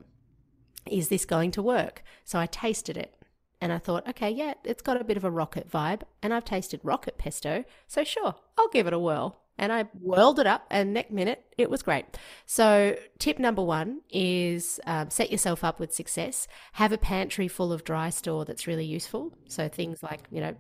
is 0.86 1.08
this 1.08 1.24
going 1.24 1.52
to 1.52 1.62
work? 1.62 2.04
So 2.26 2.40
I 2.40 2.46
tasted 2.46 2.98
it 2.98 3.16
And 3.62 3.74
I 3.74 3.78
thought, 3.78 4.08
okay, 4.08 4.30
yeah, 4.30 4.54
it's 4.64 4.82
got 4.82 5.00
a 5.00 5.04
bit 5.04 5.18
of 5.18 5.24
a 5.26 5.32
rocket 5.32 5.70
vibe. 5.70 6.04
And 6.24 6.34
I've 6.34 6.46
tasted 6.46 6.80
rocket 6.84 7.18
pesto. 7.18 7.66
So 7.88 8.04
sure, 8.04 8.36
I'll 8.58 8.70
give 8.70 8.88
it 8.88 8.94
a 8.94 9.00
whirl. 9.00 9.42
And 9.60 9.72
I 9.72 9.84
whirled 10.02 10.40
it 10.40 10.48
up, 10.48 10.66
and 10.72 10.94
next 10.94 11.12
minute, 11.12 11.44
it 11.58 11.70
was 11.70 11.84
great. 11.84 12.06
So, 12.46 12.98
tip 13.20 13.38
number 13.38 13.62
one 13.62 14.02
is 14.10 14.80
um, 14.88 15.10
set 15.10 15.32
yourself 15.32 15.64
up 15.64 15.80
with 15.80 15.94
success. 15.94 16.48
Have 16.74 16.92
a 16.92 16.98
pantry 16.98 17.48
full 17.48 17.72
of 17.72 17.84
dry 17.84 18.10
store 18.10 18.46
that's 18.46 18.66
really 18.66 18.86
useful. 18.86 19.34
So, 19.48 19.68
things 19.68 20.02
like, 20.02 20.22
you 20.32 20.40
know, 20.40 20.56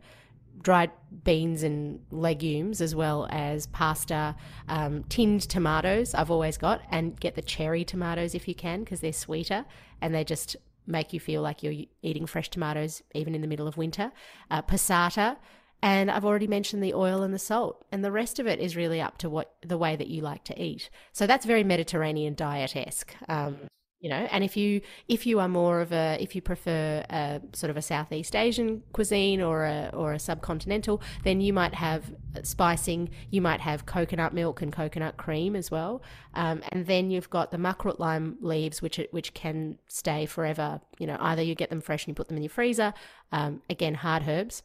dried 0.62 0.91
beans 1.24 1.64
and 1.64 2.02
legumes 2.12 2.82
as 2.82 2.93
well 2.93 3.28
as 3.32 3.68
pasta, 3.68 4.36
um, 4.68 5.04
tinned 5.06 5.43
tomatoes. 5.43 6.14
I've 6.14 6.30
always 6.30 6.58
got, 6.58 6.82
and 6.91 7.20
get 7.20 7.36
the 7.36 7.41
cherry 7.41 7.84
tomatoes 7.84 8.36
if 8.36 8.47
you 8.47 8.56
can 8.56 8.84
because 8.84 9.00
they're 9.00 9.14
sweeter 9.14 9.66
and 10.02 10.14
they 10.14 10.24
just 10.24 10.56
make 10.89 11.14
you 11.14 11.20
feel 11.20 11.41
like 11.41 11.64
you're 11.64 11.86
eating 12.02 12.26
fresh 12.26 12.50
tomatoes 12.50 13.04
even 13.14 13.36
in 13.36 13.41
the 13.41 13.47
middle 13.47 13.68
of 13.68 13.78
winter. 13.78 14.12
Uh, 14.52 14.62
passata. 14.62 15.38
And 15.82 16.11
I've 16.11 16.25
already 16.25 16.47
mentioned 16.47 16.84
the 16.84 16.93
oil 16.93 17.23
and 17.23 17.34
the 17.34 17.39
salt, 17.39 17.86
and 17.91 18.03
the 18.03 18.11
rest 18.11 18.39
of 18.39 18.47
it 18.47 18.59
is 18.59 18.75
really 18.75 18.99
up 18.99 19.17
to 19.19 19.30
what 19.30 19.55
the 19.61 19.77
way 19.77 19.95
that 19.95 20.07
you 20.07 20.21
like 20.21 20.43
to 20.45 20.61
eat. 20.61 20.89
So 21.13 21.25
that's 21.25 21.45
very 21.45 21.63
Mediterranean 21.63 22.36
diet 22.36 22.75
esque. 22.75 23.15
Um, 23.30 23.57
you 23.99 24.09
know 24.09 24.27
and 24.32 24.43
if 24.43 24.55
you 24.55 24.82
if 25.07 25.25
you 25.25 25.39
are 25.39 25.47
more 25.47 25.82
of 25.82 25.91
a 25.91 26.17
if 26.19 26.36
you 26.36 26.41
prefer 26.41 27.03
a 27.09 27.41
sort 27.53 27.69
of 27.69 27.77
a 27.77 27.82
southeast 27.82 28.36
asian 28.36 28.82
cuisine 28.93 29.41
or 29.41 29.65
a 29.65 29.89
or 29.93 30.13
a 30.13 30.17
subcontinental 30.17 31.01
then 31.23 31.41
you 31.41 31.51
might 31.51 31.73
have 31.73 32.13
spicing 32.43 33.09
you 33.30 33.41
might 33.41 33.59
have 33.59 33.86
coconut 33.86 34.34
milk 34.34 34.61
and 34.61 34.71
coconut 34.71 35.17
cream 35.17 35.55
as 35.55 35.69
well 35.69 36.01
um, 36.34 36.61
and 36.69 36.88
then 36.88 37.11
you've 37.11 37.30
got 37.30 37.51
the 37.51 37.57
makrut 37.57 37.99
lime 37.99 38.38
leaves 38.41 38.82
which 38.82 38.99
which 39.11 39.34
can 39.34 39.77
stay 39.88 40.25
forever 40.25 40.80
you 40.97 41.05
know 41.05 41.17
either 41.19 41.41
you 41.41 41.53
get 41.53 41.69
them 41.69 41.82
fresh 41.82 42.05
and 42.05 42.09
you 42.09 42.15
put 42.15 42.27
them 42.30 42.38
in 42.38 42.43
your 42.43 42.49
freezer 42.49 42.93
um, 43.32 43.61
again 43.69 43.95
hard 43.95 44.23
herbs 44.27 44.63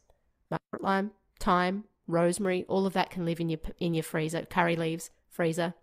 lime 0.81 1.11
thyme 1.41 1.85
rosemary 2.07 2.65
all 2.69 2.87
of 2.87 2.93
that 2.93 3.11
can 3.11 3.25
live 3.25 3.41
in 3.41 3.49
your 3.49 3.61
in 3.79 3.95
your 3.95 4.03
freezer 4.03 4.43
curry 4.43 4.77
leaves 4.77 5.11
freezer. 5.35 5.75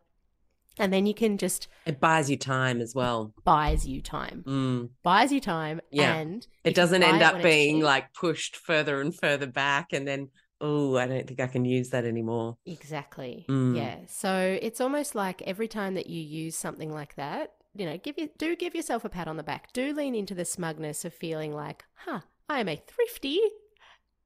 And 0.80 0.93
then 0.93 1.05
you 1.05 1.13
can 1.13 1.38
just 1.38 1.67
it 1.86 1.99
buys 1.99 2.30
you 2.30 2.38
time 2.38 2.80
as 2.80 2.95
well. 2.95 3.34
Buys 3.43 3.86
you 3.86 4.01
time. 4.01 4.43
Mm. 4.47 4.89
buys 5.03 5.32
you 5.32 5.41
time 5.41 5.82
yeah. 5.91 6.15
and 6.15 6.47
it 6.63 6.76
doesn't 6.76 7.03
end 7.03 7.22
up 7.22 7.43
being 7.43 7.82
like 7.82 8.13
pushed 8.13 8.55
further 8.55 9.01
and 9.01 9.13
further 9.13 9.47
back 9.47 9.91
and 9.91 10.07
then 10.07 10.30
oh 10.63 10.95
i 10.95 11.07
don't 11.07 11.28
think 11.28 11.39
i 11.39 11.47
can 11.47 11.65
use 11.65 11.89
that 11.89 12.05
anymore. 12.05 12.57
Exactly. 12.65 13.45
Mm. 13.49 13.76
yeah. 13.76 13.97
So 14.07 14.57
it's 14.61 14.80
almost 14.80 15.13
like 15.13 15.41
every 15.41 15.67
time 15.67 15.95
that 15.95 16.07
you 16.07 16.22
use 16.22 16.55
something 16.55 16.91
like 16.91 17.15
that 17.15 17.53
you 17.76 17.86
know 17.86 17.97
give 17.97 18.17
you 18.17 18.30
do 18.38 18.55
give 18.55 18.76
yourself 18.76 19.03
a 19.03 19.09
pat 19.09 19.28
on 19.28 19.38
the 19.38 19.43
back. 19.43 19.74
Do 19.74 19.93
lean 19.93 20.15
into 20.15 20.34
the 20.34 20.45
smugness 20.45 21.03
of 21.03 21.13
feeling 21.13 21.53
like 21.53 21.84
huh 22.05 22.22
i 22.47 22.59
am 22.61 22.69
a 22.69 22.82
thrifty 22.88 23.41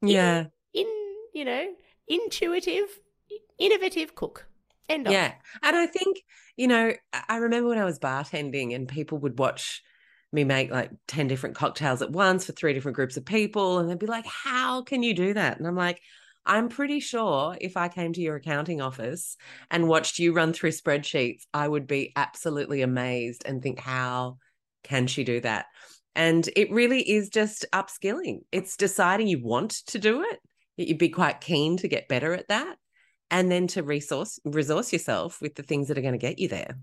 yeah. 0.08 0.46
in 0.74 0.88
you 1.34 1.46
know 1.46 1.68
intuitive 2.08 3.00
innovative 3.58 4.16
cook. 4.16 4.48
End 4.88 5.08
of. 5.08 5.14
yeah. 5.14 5.34
And 5.64 5.76
i 5.76 5.88
think 5.88 6.22
you 6.56 6.68
know 6.68 6.94
I- 7.12 7.24
i 7.30 7.38
remember 7.38 7.70
when 7.70 7.80
i 7.80 7.86
was 7.86 7.98
bartending 8.00 8.76
and 8.76 8.88
people 8.88 9.18
would 9.20 9.40
watch 9.40 9.82
me 10.32 10.44
make 10.44 10.70
like 10.70 10.92
10 11.08 11.28
different 11.28 11.56
cocktails 11.56 12.02
at 12.02 12.12
once 12.12 12.46
for 12.46 12.52
three 12.52 12.74
different 12.74 12.96
groups 12.96 13.18
of 13.18 13.26
people 13.26 13.80
and 13.80 13.90
they'd 13.90 13.98
be 13.98 14.06
like 14.06 14.26
how 14.28 14.84
can 14.84 15.02
you 15.02 15.14
do 15.16 15.34
that? 15.34 15.58
And 15.58 15.66
i'm 15.68 15.76
like 15.76 16.02
i'm 16.46 16.70
pretty 16.70 17.00
sure 17.00 17.58
if 17.60 17.78
i 17.78 17.88
came 17.88 18.14
to 18.14 18.22
your 18.22 18.36
accounting 18.36 18.80
office 18.82 19.38
and 19.72 19.88
watched 19.88 20.20
you 20.20 20.34
run 20.34 20.54
through 20.54 20.72
spreadsheets 20.72 21.44
i 21.54 21.68
would 21.68 21.88
be 21.88 22.12
absolutely 22.16 22.84
amazed 22.84 23.44
and 23.46 23.64
think 23.64 23.80
how 23.80 24.38
can 24.84 25.08
she 25.08 25.24
do 25.24 25.40
that 25.42 25.66
and 26.16 26.50
it 26.56 26.72
really 26.72 27.02
is 27.02 27.30
just 27.30 27.66
upskilling 27.74 28.40
it's 28.52 28.78
deciding 28.78 29.28
you 29.28 29.42
want 29.44 29.72
to 29.88 30.00
do 30.00 30.22
it 30.22 30.40
that 30.78 30.88
you'd 30.88 30.98
be 30.98 31.10
quite 31.10 31.42
keen 31.42 31.78
to 31.78 31.88
get 31.88 32.08
better 32.08 32.34
at 32.34 32.48
that 32.48 32.78
and 33.32 33.52
then 33.52 33.68
to 33.68 33.84
resource 33.84 34.40
resource 34.46 34.92
yourself 34.94 35.42
with 35.42 35.56
the 35.56 35.64
things 35.64 35.88
that 35.88 35.98
are 35.98 36.02
going 36.02 36.14
to 36.14 36.18
get 36.18 36.40
you 36.40 36.48
there 36.48 36.78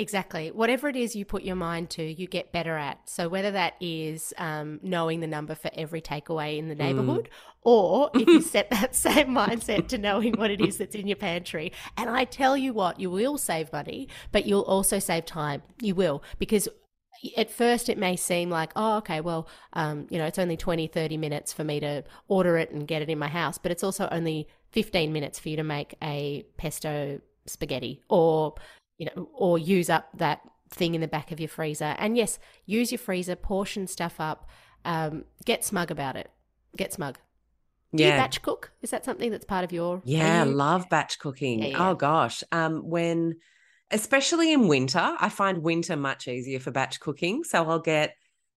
Exactly. 0.00 0.50
Whatever 0.50 0.88
it 0.88 0.96
is 0.96 1.14
you 1.14 1.26
put 1.26 1.42
your 1.42 1.56
mind 1.56 1.90
to, 1.90 2.02
you 2.02 2.26
get 2.26 2.52
better 2.52 2.74
at. 2.74 3.00
So 3.04 3.28
whether 3.28 3.50
that 3.50 3.74
is 3.82 4.32
um, 4.38 4.80
knowing 4.82 5.20
the 5.20 5.26
number 5.26 5.54
for 5.54 5.70
every 5.74 6.00
takeaway 6.00 6.56
in 6.56 6.68
the 6.68 6.74
neighborhood, 6.74 7.28
or 7.60 8.10
if 8.14 8.26
you 8.26 8.40
set 8.40 8.70
that 8.70 8.94
same 8.94 9.28
mindset 9.28 9.88
to 9.88 9.98
knowing 9.98 10.38
what 10.38 10.50
it 10.50 10.62
is 10.62 10.78
that's 10.78 10.94
in 10.94 11.06
your 11.06 11.16
pantry. 11.16 11.72
And 11.98 12.08
I 12.08 12.24
tell 12.24 12.56
you 12.56 12.72
what, 12.72 12.98
you 12.98 13.10
will 13.10 13.36
save 13.36 13.70
money, 13.74 14.08
but 14.32 14.46
you'll 14.46 14.62
also 14.62 14.98
save 15.00 15.26
time. 15.26 15.62
You 15.82 15.94
will, 15.94 16.22
because 16.38 16.66
at 17.36 17.50
first 17.50 17.88
it 17.88 17.98
may 17.98 18.16
seem 18.16 18.48
like 18.50 18.72
oh 18.76 18.96
okay 18.96 19.20
well 19.20 19.48
um, 19.74 20.06
you 20.10 20.18
know 20.18 20.24
it's 20.24 20.38
only 20.38 20.56
20 20.56 20.86
30 20.86 21.16
minutes 21.16 21.52
for 21.52 21.64
me 21.64 21.78
to 21.80 22.02
order 22.28 22.56
it 22.56 22.70
and 22.70 22.88
get 22.88 23.02
it 23.02 23.10
in 23.10 23.18
my 23.18 23.28
house 23.28 23.58
but 23.58 23.70
it's 23.70 23.82
also 23.82 24.08
only 24.10 24.48
15 24.72 25.12
minutes 25.12 25.38
for 25.38 25.48
you 25.48 25.56
to 25.56 25.64
make 25.64 25.94
a 26.02 26.44
pesto 26.56 27.20
spaghetti 27.46 28.02
or 28.08 28.54
you 28.98 29.06
know 29.06 29.28
or 29.34 29.58
use 29.58 29.90
up 29.90 30.08
that 30.16 30.40
thing 30.70 30.94
in 30.94 31.00
the 31.00 31.08
back 31.08 31.32
of 31.32 31.40
your 31.40 31.48
freezer. 31.48 31.96
And 31.98 32.16
yes 32.16 32.38
use 32.66 32.92
your 32.92 32.98
freezer 32.98 33.36
portion 33.36 33.86
stuff 33.86 34.20
up 34.20 34.48
um, 34.84 35.24
get 35.44 35.64
smug 35.64 35.90
about 35.90 36.16
it. 36.16 36.30
Get 36.76 36.92
smug. 36.92 37.18
Do 37.94 38.02
you 38.04 38.08
yeah. 38.08 38.16
batch 38.16 38.40
cook? 38.40 38.72
Is 38.82 38.90
that 38.90 39.04
something 39.04 39.30
that's 39.30 39.44
part 39.44 39.64
of 39.64 39.72
your 39.72 40.00
yeah 40.04 40.44
you- 40.44 40.52
love 40.52 40.88
batch 40.88 41.18
cooking. 41.18 41.60
Yeah, 41.60 41.68
yeah. 41.68 41.90
oh 41.90 41.94
gosh. 41.94 42.44
Um 42.52 42.88
when 42.88 43.36
especially 43.90 44.52
in 44.52 44.68
winter 44.68 45.16
i 45.18 45.28
find 45.28 45.62
winter 45.62 45.96
much 45.96 46.28
easier 46.28 46.60
for 46.60 46.70
batch 46.70 47.00
cooking. 47.00 47.44
So 47.44 47.64
i'll 47.68 47.80
get 47.80 48.14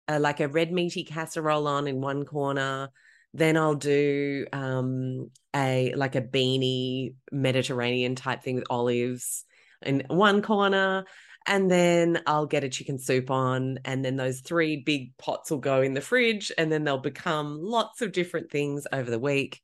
uh, 0.07 0.19
like 0.19 0.39
a 0.39 0.47
red 0.47 0.71
meaty 0.71 1.03
casserole 1.03 1.67
on 1.67 1.87
in 1.87 2.01
one 2.01 2.25
corner. 2.25 2.89
Then 3.33 3.57
i'll 3.57 3.75
do 3.75 4.45
um 4.51 5.29
a 5.55 5.93
like 5.95 6.15
a 6.15 6.21
beanie 6.21 7.15
mediterranean 7.31 8.15
type 8.15 8.43
thing 8.43 8.55
with 8.55 8.65
olives 8.69 9.45
in 9.81 10.03
one 10.07 10.41
corner. 10.41 11.05
And 11.47 11.71
then 11.71 12.21
I'll 12.27 12.45
get 12.45 12.63
a 12.63 12.69
chicken 12.69 12.99
soup 12.99 13.31
on, 13.31 13.79
and 13.83 14.05
then 14.05 14.15
those 14.15 14.41
three 14.41 14.77
big 14.77 15.17
pots 15.17 15.49
will 15.49 15.57
go 15.57 15.81
in 15.81 15.95
the 15.95 16.01
fridge, 16.01 16.51
and 16.55 16.71
then 16.71 16.83
they'll 16.83 16.99
become 16.99 17.59
lots 17.59 18.03
of 18.03 18.11
different 18.11 18.51
things 18.51 18.85
over 18.93 19.09
the 19.09 19.17
week. 19.17 19.59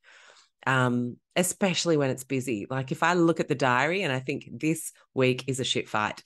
Um, 0.68 1.18
especially 1.36 1.98
when 1.98 2.10
it's 2.10 2.24
busy. 2.24 2.68
Like 2.70 2.92
if 2.92 3.02
I 3.02 3.14
look 3.14 3.40
at 3.40 3.48
the 3.48 3.56
diary 3.56 4.02
and 4.04 4.12
I 4.12 4.20
think 4.20 4.50
this 4.52 4.92
week 5.14 5.46
is 5.48 5.60
a 5.60 5.64
shit 5.64 5.88
fight, 5.88 6.22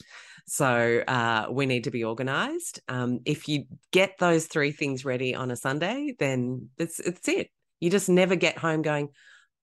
so 0.47 1.03
uh, 1.07 1.45
we 1.49 1.65
need 1.65 1.85
to 1.85 1.91
be 1.91 2.03
organized. 2.03 2.81
Um, 2.87 3.19
if 3.25 3.47
you 3.47 3.65
get 3.91 4.17
those 4.17 4.47
three 4.47 4.71
things 4.71 5.05
ready 5.05 5.35
on 5.35 5.51
a 5.51 5.55
Sunday, 5.55 6.15
then 6.17 6.69
it's 6.77 6.99
it's 6.99 7.27
it. 7.27 7.51
You 7.79 7.89
just 7.89 8.09
never 8.09 8.35
get 8.35 8.57
home 8.57 8.81
going, 8.81 9.09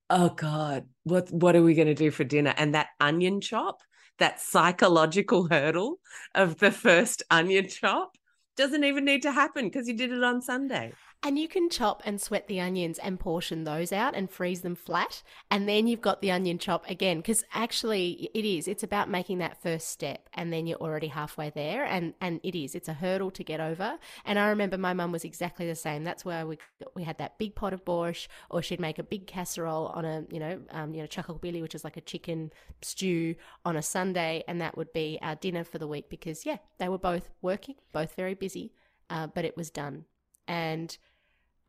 oh 0.08 0.30
god, 0.30 0.86
what 1.02 1.30
what 1.30 1.56
are 1.56 1.62
we 1.62 1.74
going 1.74 1.88
to 1.88 1.94
do 1.94 2.10
for 2.10 2.24
dinner? 2.24 2.54
And 2.56 2.74
that 2.74 2.88
onion 3.00 3.40
chop 3.40 3.82
that 4.18 4.40
psychological 4.40 5.48
hurdle 5.48 5.98
of 6.34 6.58
the 6.58 6.70
first 6.70 7.22
onion 7.30 7.68
chop 7.68 8.16
doesn't 8.56 8.84
even 8.84 9.04
need 9.04 9.22
to 9.22 9.32
happen 9.32 9.66
because 9.66 9.88
you 9.88 9.94
did 9.94 10.12
it 10.12 10.22
on 10.22 10.42
Sunday. 10.42 10.92
And 11.20 11.36
you 11.36 11.48
can 11.48 11.68
chop 11.68 12.02
and 12.06 12.20
sweat 12.20 12.46
the 12.46 12.60
onions 12.60 12.96
and 12.98 13.18
portion 13.18 13.64
those 13.64 13.92
out 13.92 14.14
and 14.14 14.30
freeze 14.30 14.60
them 14.60 14.76
flat. 14.76 15.24
And 15.50 15.68
then 15.68 15.88
you've 15.88 16.00
got 16.00 16.22
the 16.22 16.30
onion 16.30 16.58
chop 16.58 16.88
again. 16.88 17.16
Because 17.16 17.44
actually, 17.52 18.30
it 18.32 18.44
is. 18.44 18.68
It's 18.68 18.84
about 18.84 19.10
making 19.10 19.38
that 19.38 19.60
first 19.60 19.88
step. 19.88 20.28
And 20.34 20.52
then 20.52 20.68
you're 20.68 20.78
already 20.78 21.08
halfway 21.08 21.50
there. 21.50 21.84
And, 21.84 22.14
and 22.20 22.38
it 22.44 22.54
is. 22.54 22.76
It's 22.76 22.86
a 22.86 22.92
hurdle 22.92 23.32
to 23.32 23.42
get 23.42 23.58
over. 23.58 23.98
And 24.24 24.38
I 24.38 24.48
remember 24.48 24.78
my 24.78 24.92
mum 24.92 25.10
was 25.10 25.24
exactly 25.24 25.66
the 25.66 25.74
same. 25.74 26.04
That's 26.04 26.24
where 26.24 26.46
we, 26.46 26.56
we 26.94 27.02
had 27.02 27.18
that 27.18 27.36
big 27.36 27.56
pot 27.56 27.72
of 27.72 27.84
borscht, 27.84 28.28
or 28.48 28.62
she'd 28.62 28.80
make 28.80 29.00
a 29.00 29.02
big 29.02 29.26
casserole 29.26 29.88
on 29.88 30.04
a, 30.04 30.24
you 30.30 30.38
know, 30.38 30.60
um, 30.70 30.94
you 30.94 31.02
know, 31.02 31.08
chakal 31.08 31.42
which 31.60 31.74
is 31.74 31.82
like 31.82 31.96
a 31.96 32.00
chicken 32.00 32.52
stew 32.80 33.34
on 33.64 33.76
a 33.76 33.82
Sunday. 33.82 34.44
And 34.46 34.60
that 34.60 34.76
would 34.76 34.92
be 34.92 35.18
our 35.20 35.34
dinner 35.34 35.64
for 35.64 35.78
the 35.78 35.88
week 35.88 36.08
because, 36.10 36.46
yeah, 36.46 36.58
they 36.78 36.88
were 36.88 36.96
both 36.96 37.28
working, 37.42 37.74
both 37.92 38.14
very 38.14 38.34
busy, 38.34 38.72
uh, 39.10 39.26
but 39.26 39.44
it 39.44 39.56
was 39.56 39.68
done. 39.68 40.04
And 40.46 40.96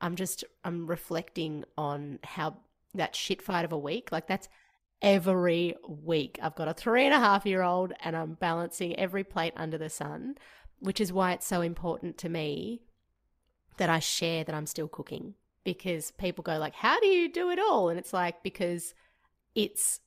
I'm 0.02 0.16
just 0.16 0.44
I'm 0.64 0.88
reflecting 0.88 1.66
on 1.78 2.20
how 2.24 2.58
that 2.94 3.16
shit 3.16 3.42
fight 3.42 3.66
of 3.66 3.72
a 3.72 3.78
week, 3.78 4.12
like 4.12 4.28
that's 4.28 4.50
every 5.02 5.76
week. 5.88 6.40
I've 6.42 6.56
got 6.56 6.68
a 6.68 6.74
three 6.74 7.06
and 7.06 7.14
a 7.14 7.20
half 7.20 7.46
year 7.46 7.62
old 7.62 7.94
and 8.02 8.16
I'm 8.16 8.34
balancing 8.34 8.98
every 8.98 9.24
plate 9.24 9.54
under 9.56 9.78
the 9.78 9.90
sun, 9.90 10.36
which 10.80 11.00
is 11.00 11.14
why 11.14 11.34
it's 11.34 11.48
so 11.48 11.62
important 11.62 12.18
to 12.20 12.30
me 12.30 12.82
that 13.78 13.90
I 13.90 14.00
share 14.00 14.44
that 14.44 14.56
I'm 14.56 14.66
still 14.66 14.88
cooking. 14.88 15.36
Because 15.64 16.12
people 16.12 16.42
go 16.42 16.58
like, 16.58 16.74
How 16.74 17.00
do 17.00 17.08
you 17.08 17.32
do 17.32 17.50
it 17.50 17.60
all? 17.60 17.90
And 17.90 18.00
it's 18.00 18.14
like 18.14 18.42
because 18.44 18.94
it's 19.56 20.00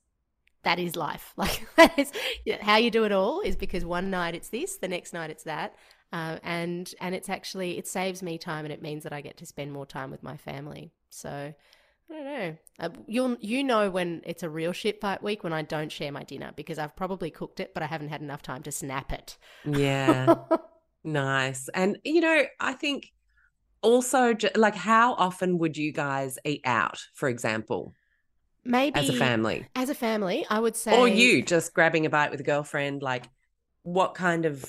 that 0.63 0.79
is 0.79 0.95
life. 0.95 1.33
Like 1.37 1.67
that 1.75 1.97
is 1.97 2.11
how 2.61 2.77
you 2.77 2.89
do 2.89 3.03
it 3.03 3.11
all 3.11 3.41
is 3.41 3.55
because 3.55 3.85
one 3.85 4.09
night 4.09 4.35
it's 4.35 4.49
this, 4.49 4.77
the 4.77 4.87
next 4.87 5.13
night 5.13 5.29
it's 5.29 5.43
that. 5.43 5.75
Uh, 6.13 6.37
and 6.43 6.93
and 7.01 7.15
it's 7.15 7.27
actually 7.27 7.77
it 7.77 7.87
saves 7.87 8.21
me 8.21 8.37
time 8.37 8.63
and 8.65 8.71
it 8.71 8.81
means 8.81 9.03
that 9.03 9.11
I 9.11 9.19
get 9.19 9.35
to 9.37 9.45
spend 9.45 9.73
more 9.73 9.85
time 9.85 10.11
with 10.11 10.23
my 10.23 10.37
family. 10.37 10.93
So 11.09 11.53
I 12.09 12.13
don't 12.13 12.25
know. 12.25 12.57
Uh, 12.79 12.89
you'll 13.07 13.37
you 13.39 13.63
know 13.63 13.89
when 13.89 14.21
it's 14.23 14.43
a 14.43 14.49
real 14.49 14.71
shit 14.73 15.01
fight 15.01 15.23
week 15.23 15.43
when 15.43 15.53
I 15.53 15.63
don't 15.63 15.91
share 15.91 16.11
my 16.11 16.23
dinner 16.23 16.51
because 16.55 16.77
I've 16.77 16.95
probably 16.95 17.31
cooked 17.31 17.59
it, 17.59 17.73
but 17.73 17.81
I 17.81 17.87
haven't 17.87 18.09
had 18.09 18.21
enough 18.21 18.43
time 18.43 18.61
to 18.63 18.71
snap 18.71 19.11
it. 19.11 19.37
Yeah. 19.65 20.35
nice. 21.03 21.67
And, 21.73 21.97
you 22.03 22.21
know, 22.21 22.43
I 22.59 22.73
think 22.73 23.11
also, 23.81 24.35
like, 24.55 24.75
how 24.75 25.13
often 25.15 25.57
would 25.57 25.77
you 25.77 25.91
guys 25.91 26.37
eat 26.45 26.61
out, 26.65 26.99
for 27.13 27.27
example, 27.27 27.93
Maybe 28.63 28.99
as 28.99 29.09
a 29.09 29.13
family? 29.13 29.67
As 29.75 29.89
a 29.89 29.95
family, 29.95 30.45
I 30.49 30.59
would 30.59 30.75
say 30.75 30.97
Or 30.97 31.07
you 31.07 31.41
just 31.41 31.73
grabbing 31.73 32.05
a 32.05 32.09
bite 32.09 32.31
with 32.31 32.39
a 32.39 32.43
girlfriend? 32.43 33.01
Like, 33.01 33.25
what 33.81 34.13
kind 34.13 34.45
of. 34.45 34.63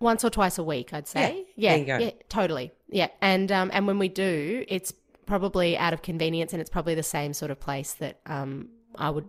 Once 0.00 0.24
or 0.24 0.30
twice 0.30 0.58
a 0.58 0.62
week 0.64 0.92
i'd 0.92 1.06
say 1.08 1.44
yeah 1.56 1.70
there 1.72 1.78
you 1.80 1.84
go. 1.86 1.98
yeah 1.98 2.10
totally 2.28 2.72
yeah 2.88 3.08
and 3.20 3.50
um 3.52 3.70
and 3.72 3.86
when 3.86 3.98
we 3.98 4.08
do 4.08 4.64
it's 4.68 4.92
probably 5.26 5.76
out 5.76 5.92
of 5.92 6.02
convenience 6.02 6.52
and 6.52 6.60
it's 6.60 6.70
probably 6.70 6.94
the 6.94 7.02
same 7.02 7.32
sort 7.32 7.50
of 7.50 7.58
place 7.58 7.94
that 7.94 8.20
um 8.26 8.68
i 8.96 9.08
would 9.10 9.28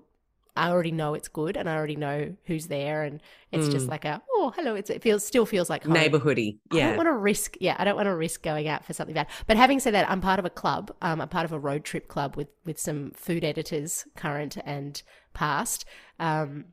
i 0.56 0.70
already 0.70 0.92
know 0.92 1.14
it's 1.14 1.28
good 1.28 1.56
and 1.58 1.70
i 1.70 1.76
already 1.76 1.96
know 1.96 2.36
who's 2.46 2.68
there 2.68 3.04
and 3.04 3.22
it's 3.52 3.68
just 3.70 3.88
like 3.88 4.06
a 4.06 4.22
oh 4.32 4.52
hello 4.56 4.76
it's, 4.76 4.90
it 4.90 5.02
feels 5.02 5.26
still 5.26 5.46
feels 5.46 5.70
like 5.70 5.84
home. 5.84 5.94
Neighborhoody. 5.96 6.58
I 6.72 6.76
don't 6.76 6.80
Yeah. 6.80 6.98
want 6.98 7.08
to 7.08 7.14
risk, 7.14 7.56
yeah, 7.62 7.76
I 7.80 7.86
don't 7.86 7.96
want 7.96 8.08
to 8.08 8.16
risk 8.16 8.44
going 8.44 8.68
out 8.68 8.84
for 8.86 8.94
something 8.94 9.14
bad. 9.16 9.28
But 9.48 9.56
having 9.58 9.80
said 9.80 9.94
that, 9.94 10.10
I'm 10.10 10.20
part 10.22 10.38
of 10.38 10.46
a 10.46 10.50
club. 10.50 10.92
Um, 11.02 11.22
I'm 11.22 11.30
part 11.30 11.46
of 11.46 11.54
a 11.54 11.60
road 11.60 11.84
trip 11.86 12.08
club 12.08 12.36
with 12.36 12.50
with 12.66 12.78
some 12.80 13.12
food 13.16 13.44
editors, 13.44 14.06
current 14.16 14.58
and 14.66 15.02
past, 15.34 15.86
um, 16.20 16.66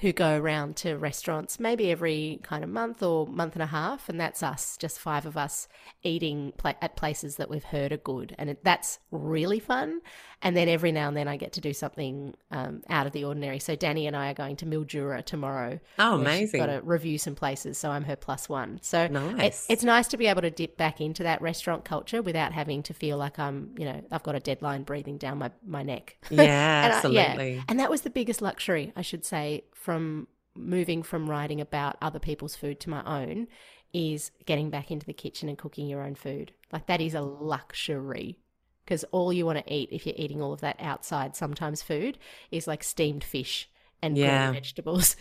who 0.00 0.12
go 0.12 0.38
around 0.38 0.76
to 0.76 0.94
restaurants 0.96 1.60
maybe 1.60 1.90
every 1.90 2.40
kind 2.42 2.64
of 2.64 2.70
month 2.70 3.02
or 3.02 3.26
month 3.26 3.54
and 3.54 3.62
a 3.62 3.66
half, 3.66 4.08
and 4.08 4.18
that's 4.20 4.42
us, 4.42 4.76
just 4.78 4.98
five 4.98 5.26
of 5.26 5.36
us 5.36 5.68
eating 6.02 6.52
pla- 6.56 6.74
at 6.80 6.96
places 6.96 7.36
that 7.36 7.50
we've 7.50 7.64
heard 7.64 7.92
are 7.92 7.96
good, 7.98 8.34
and 8.38 8.50
it, 8.50 8.64
that's 8.64 8.98
really 9.10 9.58
fun. 9.60 10.00
And 10.42 10.56
then 10.56 10.70
every 10.70 10.90
now 10.90 11.06
and 11.08 11.14
then 11.14 11.28
I 11.28 11.36
get 11.36 11.52
to 11.54 11.60
do 11.60 11.74
something 11.74 12.32
um, 12.50 12.80
out 12.88 13.06
of 13.06 13.12
the 13.12 13.24
ordinary. 13.24 13.58
So 13.58 13.76
Dani 13.76 14.06
and 14.06 14.16
I 14.16 14.30
are 14.30 14.34
going 14.34 14.56
to 14.56 14.64
Mildura 14.66 15.22
tomorrow. 15.22 15.78
Oh, 15.98 16.14
amazing. 16.18 16.60
Got 16.60 16.66
to 16.72 16.80
review 16.82 17.18
some 17.18 17.34
places, 17.34 17.76
so 17.76 17.90
I'm 17.90 18.04
her 18.04 18.16
plus 18.16 18.48
one. 18.48 18.78
So 18.80 19.02
it- 19.02 19.10
Nice. 19.12 19.66
it's 19.68 19.84
nice 19.84 20.08
to 20.08 20.16
be 20.16 20.28
able 20.28 20.40
to 20.40 20.50
dip 20.50 20.78
back 20.78 20.98
into 21.02 21.24
that 21.24 21.42
restaurant 21.42 21.84
culture 21.84 22.22
without 22.22 22.52
having 22.54 22.82
to 22.84 22.94
feel 22.94 23.18
like 23.18 23.38
I'm, 23.38 23.74
you 23.76 23.84
know, 23.84 24.00
I've 24.10 24.22
got 24.22 24.34
a 24.34 24.40
deadline 24.40 24.84
breathing 24.84 25.18
down 25.18 25.36
my, 25.38 25.50
my 25.66 25.82
neck. 25.82 26.16
Yeah, 26.30 26.84
And 26.84 26.92
I- 26.94 26.96
absolutely. 26.96 27.62
And 27.68 27.78
that 27.78 27.90
was 27.90 28.00
the 28.00 28.08
biggest 28.10 28.40
luxury, 28.40 28.94
I 28.96 29.02
should 29.02 29.26
say, 29.26 29.64
from 29.90 30.28
moving 30.54 31.02
from 31.02 31.28
writing 31.28 31.60
about 31.60 31.96
other 32.00 32.20
people's 32.20 32.54
food 32.54 32.78
to 32.78 32.88
my 32.88 33.02
own 33.04 33.48
is 33.92 34.30
getting 34.46 34.70
back 34.70 34.88
into 34.88 35.04
the 35.04 35.12
kitchen 35.12 35.48
and 35.48 35.58
cooking 35.58 35.88
your 35.88 36.00
own 36.00 36.14
food. 36.14 36.52
Like 36.72 36.86
that 36.86 37.00
is 37.00 37.12
a 37.12 37.20
luxury 37.20 38.38
because 38.84 39.02
all 39.10 39.32
you 39.32 39.44
want 39.44 39.58
to 39.58 39.74
eat 39.74 39.88
if 39.90 40.06
you're 40.06 40.14
eating 40.16 40.40
all 40.40 40.52
of 40.52 40.60
that 40.60 40.76
outside 40.78 41.34
sometimes 41.34 41.82
food 41.82 42.18
is 42.52 42.68
like 42.68 42.84
steamed 42.84 43.24
fish 43.24 43.68
and 44.02 44.16
Yeah. 44.16 44.52
vegetables. 44.52 45.16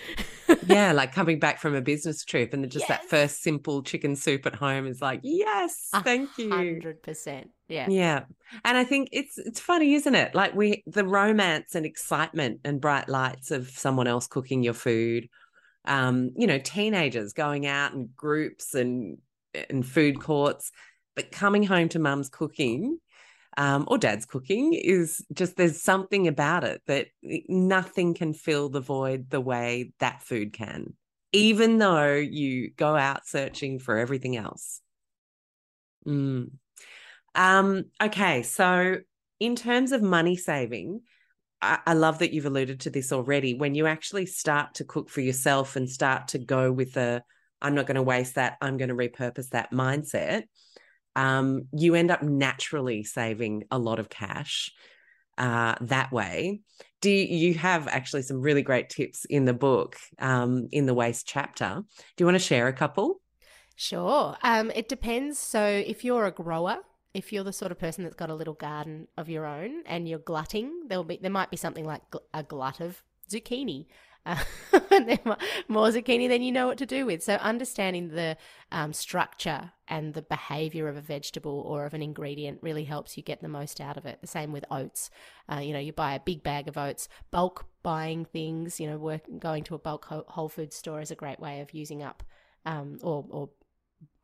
yeah, 0.68 0.92
like 0.94 1.14
coming 1.14 1.40
back 1.40 1.60
from 1.60 1.76
a 1.76 1.82
business 1.82 2.24
trip 2.24 2.54
and 2.54 2.70
just 2.72 2.88
that 2.88 3.06
first 3.06 3.42
simple 3.42 3.84
chicken 3.84 4.16
soup 4.16 4.46
at 4.46 4.56
home 4.56 4.88
is 4.88 5.02
like, 5.02 5.22
yes, 5.24 5.90
thank 6.04 6.30
you. 6.38 6.50
Hundred 6.50 7.04
percent. 7.04 7.50
Yeah. 7.68 7.88
Yeah. 7.90 8.24
And 8.66 8.78
I 8.78 8.84
think 8.84 9.10
it's 9.12 9.38
it's 9.38 9.60
funny, 9.60 9.94
isn't 9.94 10.16
it? 10.16 10.34
Like 10.34 10.56
we 10.56 10.84
the 10.88 11.06
romance 11.06 11.76
and 11.76 11.86
excitement 11.86 12.62
and 12.64 12.82
bright 12.82 13.10
lights 13.10 13.52
of 13.52 13.70
someone 13.70 14.08
else 14.08 14.28
cooking 14.28 14.64
your 14.64 14.74
food. 14.74 15.30
Um, 15.86 16.32
you 16.36 16.48
know, 16.48 16.60
teenagers 16.60 17.34
going 17.34 17.66
out 17.66 17.94
in 17.94 18.10
groups 18.16 18.74
and 18.74 19.18
and 19.70 19.86
food 19.86 20.20
courts, 20.20 20.72
but 21.16 21.32
coming 21.32 21.64
home 21.64 21.90
to 21.90 22.00
mum's 22.00 22.30
cooking 22.30 23.00
um, 23.60 23.84
or 23.90 23.98
dad's 23.98 24.26
cooking 24.26 24.72
is 24.74 25.22
just 25.34 25.58
there's 25.58 25.82
something 25.82 26.30
about 26.30 26.64
it 26.64 26.82
that 26.88 27.08
nothing 27.22 28.14
can 28.14 28.34
fill 28.34 28.70
the 28.70 28.80
void 28.80 29.30
the 29.30 29.42
way 29.42 29.92
that 30.00 30.24
food 30.24 30.54
can, 30.54 30.94
even 31.34 31.78
though 31.78 32.16
you 32.16 32.72
go 32.72 32.96
out 32.96 33.28
searching 33.28 33.78
for 33.78 33.98
everything 33.98 34.38
else. 34.38 34.80
Mm. 36.08 36.52
Um, 37.36 37.84
okay, 38.02 38.44
so 38.44 39.00
in 39.42 39.58
terms 39.58 39.92
of 39.92 40.02
money 40.02 40.38
saving, 40.38 41.02
I, 41.62 41.80
I 41.86 41.94
love 41.96 42.20
that 42.20 42.32
you've 42.32 42.46
alluded 42.46 42.80
to 42.82 42.90
this 42.90 43.12
already. 43.12 43.56
When 43.56 43.76
you 43.76 43.88
actually 43.88 44.28
start 44.28 44.76
to 44.76 44.86
cook 44.86 45.10
for 45.10 45.20
yourself 45.20 45.76
and 45.76 45.90
start 45.90 46.30
to 46.30 46.38
go 46.38 46.72
with 46.72 46.94
the 46.94 47.24
I'm 47.62 47.76
not 47.76 47.88
going 47.88 47.96
to 47.96 48.04
waste 48.04 48.36
that, 48.36 48.56
I'm 48.62 48.78
going 48.78 48.88
to 48.88 48.96
repurpose 48.96 49.50
that 49.50 49.74
mindset, 49.74 50.44
um, 51.16 51.64
you 51.72 51.96
end 51.96 52.12
up 52.12 52.24
naturally 52.24 53.04
saving 53.04 53.64
a 53.72 53.80
lot 53.80 54.00
of 54.00 54.10
cash 54.10 54.72
uh, 55.38 55.76
that 55.82 56.12
way. 56.12 56.62
Do 57.02 57.10
you, 57.10 57.54
have 57.54 57.88
actually 57.88 58.24
some 58.24 58.42
really 58.42 58.62
great 58.62 58.90
tips 58.90 59.26
in 59.26 59.46
the 59.46 59.54
book, 59.54 59.96
um, 60.20 60.68
in 60.72 60.86
the 60.86 60.94
waste 60.94 61.26
chapter? 61.26 61.82
Do 62.18 62.22
you 62.22 62.26
want 62.26 62.36
to 62.36 62.44
share 62.44 62.68
a 62.68 62.74
couple? 62.74 63.22
Sure. 63.76 64.36
Um, 64.44 64.70
it 64.76 64.90
depends. 64.90 65.40
So 65.40 65.64
if 65.64 66.04
you're 66.04 66.26
a 66.26 66.32
grower, 66.32 66.80
if 67.14 67.32
you're 67.32 67.46
the 67.46 67.54
sort 67.54 67.72
of 67.72 67.80
person 67.80 68.04
that's 68.04 68.16
got 68.16 68.30
a 68.30 68.36
little 68.36 68.54
garden 68.54 69.08
of 69.18 69.30
your 69.30 69.46
own 69.46 69.84
and 69.86 70.10
you're 70.10 70.20
glutting, 70.20 70.88
there'll 70.88 71.06
be 71.06 71.18
there 71.22 71.32
might 71.32 71.50
be 71.50 71.58
something 71.58 71.86
like 71.86 72.02
gl- 72.12 72.20
a 72.34 72.44
glut 72.44 72.82
of 72.82 73.02
zucchini. 73.32 73.86
Uh, 74.26 74.38
and 74.92 75.08
there 75.08 75.20
mi- 75.26 75.34
more 75.68 75.88
zucchini 75.88 76.28
than 76.28 76.42
you 76.42 76.52
know 76.52 76.68
what 76.68 76.78
to 76.78 76.86
do 76.86 77.06
with. 77.06 77.24
So 77.24 77.36
understanding 77.36 78.10
the 78.10 78.38
um, 78.72 78.94
structure 78.94 79.72
and 79.88 80.14
the 80.14 80.22
behavior 80.22 80.88
of 80.88 80.98
a 80.98 81.02
vegetable 81.02 81.62
or 81.62 81.86
of 81.86 81.94
an 81.94 82.02
ingredient 82.02 82.60
really 82.62 82.84
helps 82.84 83.18
you 83.18 83.24
get 83.24 83.42
the 83.42 83.48
most 83.48 83.82
out 83.82 83.98
of 83.98 84.06
it. 84.06 84.20
The 84.22 84.28
same 84.28 84.52
with 84.52 84.66
oats. 84.70 85.10
Uh, 85.52 85.60
you 85.60 85.74
know, 85.74 85.80
you 85.80 85.94
buy 85.94 86.14
a 86.14 86.20
big 86.20 86.44
bag 86.44 86.68
of 86.68 86.78
oats. 86.78 87.08
Bulk 87.32 87.66
buying 87.82 88.26
things, 88.26 88.80
you 88.80 88.88
know, 88.88 88.98
work, 88.98 89.22
going 89.40 89.64
to 89.66 89.76
a 89.76 89.80
bulk 89.80 90.06
Whole 90.06 90.50
Food 90.50 90.74
store 90.74 91.02
is 91.02 91.12
a 91.12 91.16
great 91.16 91.40
way 91.40 91.62
of 91.62 91.74
using 91.74 92.04
up 92.04 92.24
um, 92.66 93.00
or 93.02 93.26
or 93.30 93.50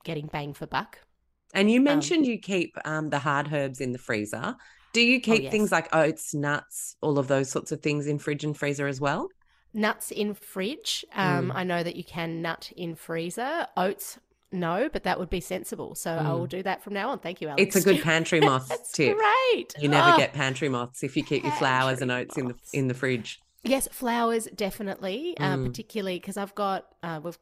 getting 0.03 0.27
bang 0.27 0.53
for 0.53 0.67
buck. 0.67 0.99
And 1.53 1.71
you 1.71 1.79
mentioned 1.79 2.25
you 2.25 2.39
keep 2.39 2.77
um, 2.85 3.09
the 3.09 3.19
hard 3.19 3.51
herbs 3.51 3.79
in 3.79 3.93
the 3.93 3.97
freezer. 3.97 4.55
Do 4.93 5.01
you 5.01 5.19
keep 5.19 5.43
yes. 5.43 5.51
things 5.51 5.71
like 5.71 5.93
oats, 5.93 6.33
nuts, 6.33 6.95
all 7.01 7.19
of 7.19 7.27
those 7.27 7.49
sorts 7.49 7.71
of 7.71 7.81
things 7.81 8.07
in 8.07 8.19
fridge 8.19 8.43
and 8.43 8.55
freezer 8.55 8.87
as 8.87 8.99
well? 9.01 9.29
Nuts 9.75 10.09
in 10.09 10.33
fridge. 10.33 11.05
Um, 11.13 11.49
Mm. 11.49 11.55
I 11.55 11.63
know 11.65 11.83
that 11.83 11.95
you 11.95 12.03
can 12.03 12.41
nut 12.41 12.71
in 12.77 12.95
freezer. 12.95 13.67
Oats, 13.75 14.17
no, 14.51 14.89
but 14.91 15.03
that 15.03 15.19
would 15.19 15.29
be 15.29 15.41
sensible. 15.41 15.95
So 15.95 16.11
I 16.11 16.31
will 16.31 16.47
do 16.47 16.63
that 16.63 16.81
from 16.81 16.93
now 16.93 17.09
on. 17.09 17.19
Thank 17.19 17.41
you, 17.41 17.49
Alex. 17.49 17.61
Mm. 17.61 17.67
It's 17.67 17.75
a 17.75 17.81
good 17.93 18.01
pantry 18.01 18.39
moth 18.49 18.71
tip. 18.93 19.17
great. 19.17 19.73
You 19.77 19.89
never 19.89 20.11
Oh, 20.13 20.17
get 20.17 20.33
pantry 20.33 20.69
moths 20.69 21.03
if 21.03 21.17
you 21.17 21.23
keep 21.23 21.43
your 21.43 21.51
flours 21.53 22.01
and 22.01 22.09
oats 22.09 22.37
in 22.37 22.47
the 22.47 22.55
in 22.73 22.87
the 22.87 22.93
fridge. 22.93 23.39
Yes, 23.63 23.87
flours 23.91 24.47
definitely, 24.55 25.35
uh, 25.39 25.55
Mm. 25.57 25.65
particularly 25.67 26.19
because 26.19 26.37
I've 26.37 26.53
got 26.55 26.85
uh, 27.03 27.19
we've, 27.23 27.37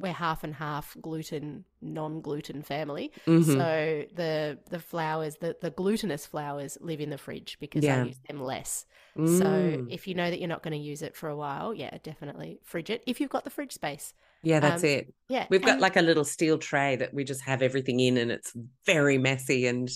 we're 0.00 0.12
half 0.12 0.44
and 0.44 0.54
half 0.54 0.96
gluten, 1.00 1.64
non-gluten 1.80 2.62
family. 2.62 3.12
Mhm. 3.26 3.44
So 3.44 4.04
the 4.14 4.58
the 4.70 4.78
flours, 4.80 5.36
the 5.36 5.56
the 5.60 5.70
glutinous 5.70 6.26
flours, 6.26 6.78
live 6.80 7.00
in 7.00 7.10
the 7.10 7.18
fridge 7.18 7.56
because 7.60 7.84
Yeah. 7.84 8.02
I 8.02 8.06
use 8.06 8.20
them 8.28 8.40
less. 8.40 8.86
So 9.16 9.22
Mm. 9.22 9.86
if 9.90 10.06
you 10.06 10.14
know 10.14 10.28
that 10.28 10.38
you're 10.40 10.48
not 10.48 10.62
going 10.62 10.72
to 10.78 10.84
use 10.92 11.00
it 11.00 11.16
for 11.16 11.30
a 11.30 11.36
while, 11.36 11.72
yeah, 11.72 11.96
definitely 12.02 12.60
fridge 12.64 12.90
it 12.90 13.02
if 13.06 13.18
you've 13.18 13.30
got 13.30 13.44
the 13.44 13.50
fridge 13.50 13.72
space. 13.72 14.12
yeah, 14.42 14.60
that's 14.60 14.84
um, 14.84 14.88
it. 14.90 15.14
Yeah, 15.28 15.46
We've 15.48 15.62
got 15.62 15.72
and- 15.72 15.80
like 15.80 15.96
a 15.96 16.02
little 16.02 16.24
steel 16.24 16.58
tray 16.58 16.96
that 16.96 17.14
we 17.14 17.24
just 17.24 17.40
have 17.42 17.62
everything 17.62 17.98
in, 18.00 18.18
and 18.18 18.30
it's 18.30 18.52
very 18.84 19.16
messy 19.18 19.66
and 19.66 19.88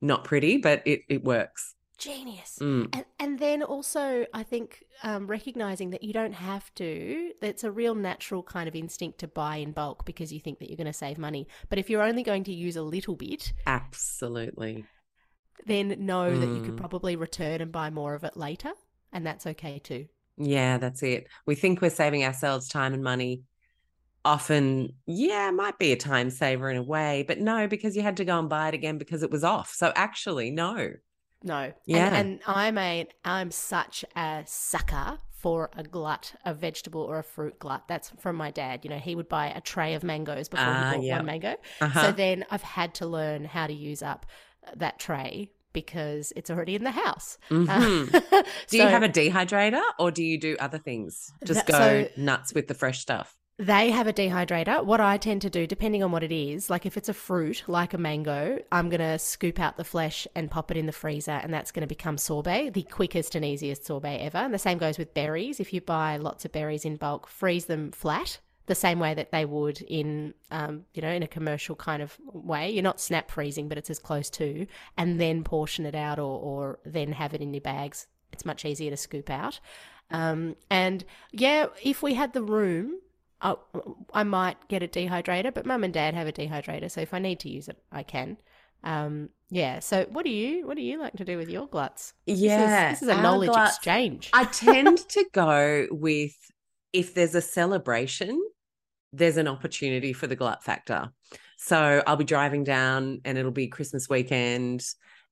not 0.00 0.24
pretty, 0.24 0.56
but 0.56 0.82
it 0.86 1.02
it 1.08 1.22
works. 1.22 1.74
Genius. 2.02 2.58
Mm. 2.60 2.88
And 2.92 3.04
and 3.18 3.38
then 3.38 3.62
also, 3.62 4.26
I 4.34 4.42
think 4.42 4.84
um, 5.02 5.26
recognizing 5.26 5.90
that 5.90 6.02
you 6.02 6.12
don't 6.12 6.32
have 6.34 6.72
to. 6.76 7.32
It's 7.40 7.64
a 7.64 7.70
real 7.70 7.94
natural 7.94 8.42
kind 8.42 8.68
of 8.68 8.74
instinct 8.74 9.18
to 9.20 9.28
buy 9.28 9.56
in 9.56 9.72
bulk 9.72 10.04
because 10.04 10.32
you 10.32 10.40
think 10.40 10.58
that 10.58 10.68
you're 10.68 10.76
going 10.76 10.86
to 10.86 10.92
save 10.92 11.18
money. 11.18 11.46
But 11.68 11.78
if 11.78 11.88
you're 11.88 12.02
only 12.02 12.22
going 12.22 12.44
to 12.44 12.52
use 12.52 12.76
a 12.76 12.82
little 12.82 13.16
bit, 13.16 13.52
Absolutely. 13.66 14.84
then 15.66 15.94
know 15.98 16.38
that 16.38 16.48
you 16.48 16.60
could 16.62 16.74
Mm. 16.74 16.78
probably 16.78 17.16
return 17.16 17.60
and 17.60 17.70
buy 17.70 17.90
more 17.90 18.14
of 18.14 18.24
it 18.24 18.36
later, 18.36 18.72
and 19.12 19.26
that's 19.26 19.46
okay 19.46 19.78
too. 19.78 20.06
Yeah, 20.36 20.78
that's 20.78 21.02
it. 21.02 21.28
We 21.46 21.54
think 21.54 21.80
we're 21.80 21.90
saving 21.90 22.24
ourselves 22.24 22.68
time 22.68 22.94
and 22.94 23.04
money. 23.04 23.42
Often, 24.24 24.94
yeah, 25.06 25.50
might 25.50 25.78
be 25.78 25.92
a 25.92 25.96
time 25.96 26.30
saver 26.30 26.70
in 26.70 26.76
a 26.76 26.82
way, 26.82 27.24
but 27.26 27.38
no, 27.38 27.66
because 27.66 27.96
you 27.96 28.02
had 28.02 28.16
to 28.18 28.24
go 28.24 28.38
and 28.38 28.48
buy 28.48 28.68
it 28.68 28.74
again 28.74 28.96
because 28.96 29.22
it 29.22 29.30
was 29.30 29.44
off. 29.44 29.72
So 29.74 29.92
actually, 29.94 30.50
no. 30.50 30.90
No. 31.42 31.72
Yeah. 31.86 32.06
And, 32.06 32.16
and 32.16 32.40
I'm 32.46 32.78
a 32.78 33.06
I'm 33.24 33.50
such 33.50 34.04
a 34.16 34.42
sucker 34.46 35.18
for 35.32 35.70
a 35.76 35.82
glut, 35.82 36.34
a 36.44 36.54
vegetable 36.54 37.00
or 37.02 37.18
a 37.18 37.24
fruit 37.24 37.58
glut. 37.58 37.88
That's 37.88 38.10
from 38.20 38.36
my 38.36 38.50
dad. 38.52 38.84
You 38.84 38.90
know, 38.90 38.98
he 38.98 39.14
would 39.16 39.28
buy 39.28 39.48
a 39.48 39.60
tray 39.60 39.94
of 39.94 40.04
mangoes 40.04 40.48
before 40.48 40.66
Ah, 40.68 40.90
he 40.90 40.96
bought 40.98 41.04
yeah. 41.04 41.16
one 41.16 41.26
mango. 41.26 41.56
Uh-huh. 41.80 42.02
So 42.02 42.12
then 42.12 42.44
I've 42.50 42.62
had 42.62 42.94
to 42.96 43.06
learn 43.06 43.44
how 43.44 43.66
to 43.66 43.72
use 43.72 44.02
up 44.02 44.24
that 44.76 45.00
tray 45.00 45.50
because 45.72 46.32
it's 46.36 46.50
already 46.50 46.76
in 46.76 46.84
the 46.84 46.90
house. 46.92 47.38
Uh, 47.50 48.04
Do 48.68 48.76
you 48.76 48.82
have 48.82 49.02
a 49.02 49.08
dehydrator 49.08 49.82
or 49.98 50.10
do 50.10 50.22
you 50.22 50.38
do 50.38 50.56
other 50.60 50.78
things? 50.78 51.32
Just 51.44 51.66
That- 51.66 51.72
go 51.72 52.04
so- 52.14 52.22
nuts 52.22 52.54
with 52.54 52.68
the 52.68 52.74
fresh 52.74 53.00
stuff. 53.00 53.36
They 53.62 53.92
have 53.92 54.08
a 54.08 54.12
dehydrator. 54.12 54.84
What 54.84 55.00
I 55.00 55.18
tend 55.18 55.42
to 55.42 55.48
do, 55.48 55.68
depending 55.68 56.02
on 56.02 56.10
what 56.10 56.24
it 56.24 56.32
is, 56.32 56.68
like 56.68 56.84
if 56.84 56.96
it's 56.96 57.08
a 57.08 57.14
fruit, 57.14 57.62
like 57.68 57.94
a 57.94 57.98
mango, 57.98 58.58
I'm 58.72 58.88
going 58.88 58.98
to 58.98 59.20
scoop 59.20 59.60
out 59.60 59.76
the 59.76 59.84
flesh 59.84 60.26
and 60.34 60.50
pop 60.50 60.72
it 60.72 60.76
in 60.76 60.86
the 60.86 60.92
freezer, 60.92 61.30
and 61.30 61.54
that's 61.54 61.70
going 61.70 61.82
to 61.82 61.86
become 61.86 62.18
sorbet, 62.18 62.70
the 62.70 62.82
quickest 62.82 63.36
and 63.36 63.44
easiest 63.44 63.86
sorbet 63.86 64.18
ever. 64.18 64.38
And 64.38 64.52
the 64.52 64.58
same 64.58 64.78
goes 64.78 64.98
with 64.98 65.14
berries. 65.14 65.60
If 65.60 65.72
you 65.72 65.80
buy 65.80 66.16
lots 66.16 66.44
of 66.44 66.50
berries 66.50 66.84
in 66.84 66.96
bulk, 66.96 67.28
freeze 67.28 67.66
them 67.66 67.92
flat. 67.92 68.40
the 68.66 68.74
same 68.74 68.98
way 68.98 69.14
that 69.14 69.32
they 69.32 69.44
would 69.44 69.80
in, 69.82 70.34
um, 70.50 70.84
you 70.94 71.02
know, 71.02 71.10
in 71.10 71.22
a 71.22 71.28
commercial 71.28 71.74
kind 71.74 72.02
of 72.02 72.16
way. 72.32 72.70
You're 72.70 72.82
not 72.82 73.00
snap 73.00 73.30
freezing, 73.30 73.68
but 73.68 73.78
it's 73.78 73.90
as 73.90 73.98
close 73.98 74.30
to, 74.30 74.66
and 74.96 75.20
then 75.20 75.44
portion 75.44 75.84
it 75.84 75.94
out 75.94 76.18
or, 76.18 76.38
or 76.38 76.78
then 76.84 77.12
have 77.12 77.34
it 77.34 77.40
in 77.40 77.52
your 77.52 77.60
bags. 77.60 78.06
It's 78.32 78.44
much 78.44 78.64
easier 78.64 78.90
to 78.90 78.96
scoop 78.96 79.30
out. 79.30 79.60
Um, 80.10 80.56
and 80.70 81.04
yeah, 81.32 81.66
if 81.82 82.02
we 82.02 82.14
had 82.14 82.32
the 82.32 82.42
room, 82.42 83.00
I, 83.42 83.56
I 84.14 84.22
might 84.22 84.68
get 84.68 84.82
a 84.82 84.88
dehydrator, 84.88 85.52
but 85.52 85.66
mum 85.66 85.84
and 85.84 85.92
dad 85.92 86.14
have 86.14 86.28
a 86.28 86.32
dehydrator. 86.32 86.90
So 86.90 87.00
if 87.00 87.12
I 87.12 87.18
need 87.18 87.40
to 87.40 87.50
use 87.50 87.68
it, 87.68 87.76
I 87.90 88.04
can. 88.04 88.36
Um, 88.84 89.30
yeah. 89.50 89.80
So 89.80 90.06
what 90.10 90.24
do 90.24 90.30
you 90.30 90.66
what 90.66 90.76
do 90.76 90.82
you 90.82 90.98
like 90.98 91.14
to 91.16 91.24
do 91.24 91.36
with 91.36 91.48
your 91.48 91.66
gluts? 91.66 92.14
Yeah, 92.26 92.90
this 92.90 92.94
is, 92.94 93.00
this 93.00 93.10
is 93.10 93.18
a 93.18 93.22
knowledge 93.22 93.50
gluts- 93.50 93.76
exchange. 93.76 94.30
I 94.32 94.44
tend 94.44 94.98
to 95.10 95.24
go 95.32 95.88
with 95.90 96.34
if 96.92 97.14
there's 97.14 97.34
a 97.34 97.40
celebration, 97.40 98.40
there's 99.12 99.36
an 99.36 99.48
opportunity 99.48 100.12
for 100.12 100.26
the 100.26 100.36
glut 100.36 100.62
factor. 100.62 101.10
So 101.58 102.02
I'll 102.06 102.16
be 102.16 102.24
driving 102.24 102.64
down 102.64 103.20
and 103.24 103.38
it'll 103.38 103.50
be 103.52 103.68
Christmas 103.68 104.08
weekend 104.08 104.84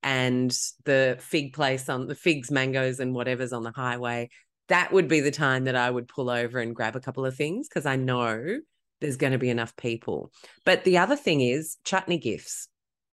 and 0.03 0.57
the 0.85 1.17
fig 1.21 1.53
place 1.53 1.89
on 1.89 2.07
the 2.07 2.15
figs, 2.15 2.51
mangoes, 2.51 3.01
and 3.01 3.15
whatever's 3.15 3.53
on 3.53 3.63
the 3.63 3.73
highway. 3.75 4.31
That 4.71 4.93
would 4.93 5.07
be 5.07 5.21
the 5.21 5.31
time 5.31 5.65
that 5.65 5.77
I 5.77 5.91
would 5.91 6.09
pull 6.09 6.31
over 6.31 6.59
and 6.59 6.75
grab 6.75 6.97
a 6.97 7.01
couple 7.01 7.27
of 7.27 7.37
things 7.37 7.69
because 7.69 7.87
I 7.87 7.97
know 7.97 8.61
there's 9.01 9.17
going 9.17 9.33
to 9.33 9.39
be 9.39 9.51
enough 9.51 9.77
people. 9.77 10.33
But 10.65 10.85
the 10.85 10.99
other 10.99 11.17
thing 11.17 11.43
is 11.43 11.77
chutney 11.85 12.19
gifts. 12.19 12.69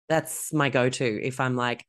That's 0.10 0.54
my 0.54 0.70
go 0.70 0.90
to 0.90 1.22
if 1.22 1.40
I'm 1.40 1.56
like, 1.56 1.86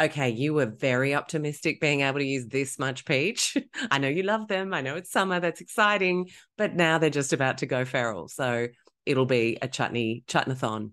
okay, 0.00 0.28
you 0.30 0.54
were 0.54 0.66
very 0.66 1.14
optimistic 1.14 1.80
being 1.80 2.02
able 2.02 2.18
to 2.18 2.26
use 2.26 2.46
this 2.46 2.78
much 2.78 3.04
peach. 3.04 3.56
I 3.90 3.98
know 3.98 4.08
you 4.08 4.22
love 4.22 4.48
them. 4.48 4.74
I 4.74 4.82
know 4.82 4.96
it's 4.96 5.10
summer. 5.10 5.40
That's 5.40 5.60
exciting. 5.60 6.28
But 6.58 6.74
now 6.74 6.98
they're 6.98 7.10
just 7.10 7.32
about 7.32 7.58
to 7.58 7.66
go 7.66 7.84
feral. 7.84 8.28
So 8.28 8.68
it'll 9.06 9.26
be 9.26 9.56
a 9.62 9.68
chutney, 9.68 10.24
chutnathon. 10.28 10.90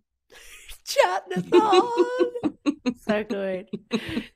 Chutnathon. 0.85 1.89
so 3.07 3.23
good. 3.23 3.69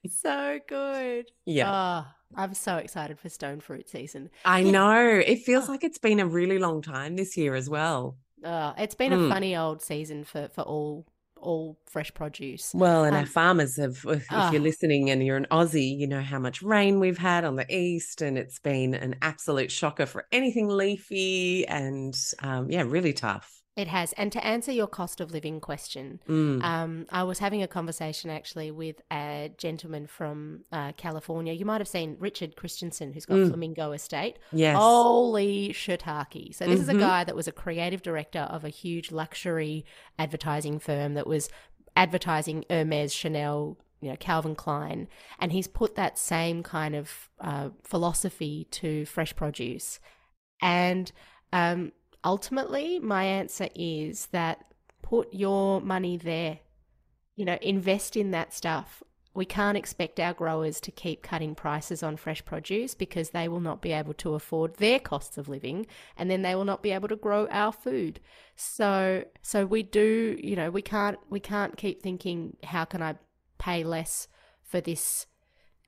So 0.09 0.59
good. 0.67 1.25
Yeah. 1.45 1.71
Oh, 2.05 2.11
I'm 2.35 2.53
so 2.53 2.77
excited 2.77 3.19
for 3.19 3.29
stone 3.29 3.59
fruit 3.59 3.89
season. 3.89 4.29
I 4.45 4.63
know. 4.63 4.99
It 5.25 5.39
feels 5.43 5.67
Oh. 5.67 5.71
like 5.71 5.83
it's 5.83 5.97
been 5.99 6.19
a 6.19 6.27
really 6.27 6.59
long 6.59 6.81
time 6.81 7.15
this 7.15 7.37
year 7.37 7.55
as 7.55 7.69
well. 7.69 8.17
Oh, 8.43 8.73
it's 8.77 8.95
been 8.95 9.11
Mm. 9.11 9.25
a 9.27 9.29
funny 9.29 9.55
old 9.55 9.81
season 9.81 10.23
for, 10.23 10.49
for 10.49 10.61
all 10.61 11.05
all 11.39 11.77
fresh 11.85 12.11
produce. 12.15 12.73
Well, 12.73 13.03
and 13.03 13.15
Um, 13.15 13.19
our 13.21 13.25
farmers 13.27 13.77
have, 13.77 14.03
if 14.07 14.25
ah. 14.31 14.51
you're 14.51 14.59
listening 14.59 15.11
and 15.11 15.23
you're 15.23 15.37
an 15.37 15.45
Aussie, 15.51 15.95
you 15.95 16.07
know 16.07 16.19
how 16.21 16.39
much 16.39 16.63
rain 16.63 16.99
we've 16.99 17.19
had 17.19 17.45
on 17.45 17.57
the 17.57 17.65
east, 17.73 18.23
and 18.23 18.39
it's 18.39 18.57
been 18.57 18.95
an 18.95 19.15
absolute 19.21 19.71
shocker 19.71 20.07
for 20.07 20.25
anything 20.31 20.67
leafy 20.67 21.63
and, 21.67 22.17
um, 22.39 22.71
yeah, 22.71 22.81
really 22.81 23.13
tough. 23.13 23.56
It 23.77 23.87
has. 23.87 24.11
And 24.13 24.31
to 24.31 24.43
answer 24.45 24.71
your 24.71 24.87
cost 24.87 25.21
of 25.21 25.31
living 25.31 25.61
question, 25.61 26.19
Mm. 26.27 26.63
Um, 26.63 27.05
I 27.11 27.23
was 27.23 27.37
having 27.39 27.61
a 27.61 27.67
conversation 27.67 28.29
actually 28.31 28.71
with 28.71 29.01
a 29.11 29.51
gentleman 29.57 30.07
from 30.07 30.65
uh, 30.71 30.91
California. 30.97 31.53
You 31.53 31.63
might 31.65 31.79
have 31.79 31.87
seen 31.87 32.17
Richard 32.19 32.55
Christiansen, 32.55 33.13
who's 33.13 33.25
got 33.27 33.37
Mm. 33.37 33.49
Flamingo 33.49 33.91
Estate. 33.91 34.39
yes. 34.51 34.75
Holy 34.75 35.69
shiitake. 35.69 36.55
So, 36.55 36.65
this 36.65 36.79
is 36.81 36.89
a 36.89 36.93
Mhm. 36.95 36.99
guy 36.99 37.23
that 37.23 37.35
was 37.35 37.47
a 37.47 37.51
creative 37.51 38.01
director 38.01 38.41
of 38.55 38.65
a 38.65 38.69
huge 38.69 39.11
luxury 39.11 39.85
advertising 40.17 40.79
firm 40.79 41.13
that 41.13 41.27
was 41.27 41.47
advertising 41.95 42.65
Hermes, 42.69 43.13
Chanel, 43.13 43.77
you 44.01 44.09
know, 44.09 44.15
Calvin 44.17 44.55
Klein. 44.55 45.07
And 45.39 45.51
he's 45.51 45.67
put 45.67 45.93
that 45.95 46.17
same 46.17 46.63
kind 46.63 46.95
of 46.95 47.29
uh, 47.39 47.69
philosophy 47.83 48.65
to 48.71 49.05
fresh 49.05 49.35
produce. 49.35 49.99
And 50.61 51.11
um, 51.53 51.91
ultimately, 52.27 52.99
my 52.99 53.23
answer 53.23 53.69
is 53.73 54.27
that 54.27 54.65
put 55.01 55.33
your 55.33 55.79
money 55.79 56.17
there. 56.17 56.59
You 57.37 57.45
know, 57.45 57.57
invest 57.61 58.17
in 58.17 58.31
that 58.31 58.53
stuff. 58.53 59.01
We 59.33 59.45
can't 59.45 59.77
expect 59.77 60.19
our 60.19 60.33
growers 60.33 60.81
to 60.81 60.91
keep 60.91 61.21
cutting 61.21 61.55
prices 61.55 62.03
on 62.03 62.17
fresh 62.17 62.43
produce 62.43 62.95
because 62.95 63.29
they 63.29 63.47
will 63.47 63.59
not 63.59 63.81
be 63.81 63.93
able 63.93 64.15
to 64.15 64.33
afford 64.33 64.75
their 64.75 64.99
costs 64.99 65.37
of 65.37 65.47
living 65.47 65.85
and 66.17 66.29
then 66.29 66.41
they 66.41 66.55
will 66.55 66.65
not 66.65 66.81
be 66.81 66.91
able 66.91 67.07
to 67.07 67.15
grow 67.15 67.47
our 67.47 67.71
food. 67.71 68.19
So 68.55 69.23
so 69.43 69.65
we 69.65 69.83
do, 69.83 70.37
you 70.41 70.55
know, 70.55 70.69
we 70.71 70.81
can't 70.81 71.19
we 71.29 71.39
can't 71.39 71.77
keep 71.77 72.01
thinking 72.01 72.57
how 72.63 72.83
can 72.83 73.01
I 73.03 73.15
pay 73.59 73.83
less 73.83 74.27
for 74.63 74.81
this 74.81 75.27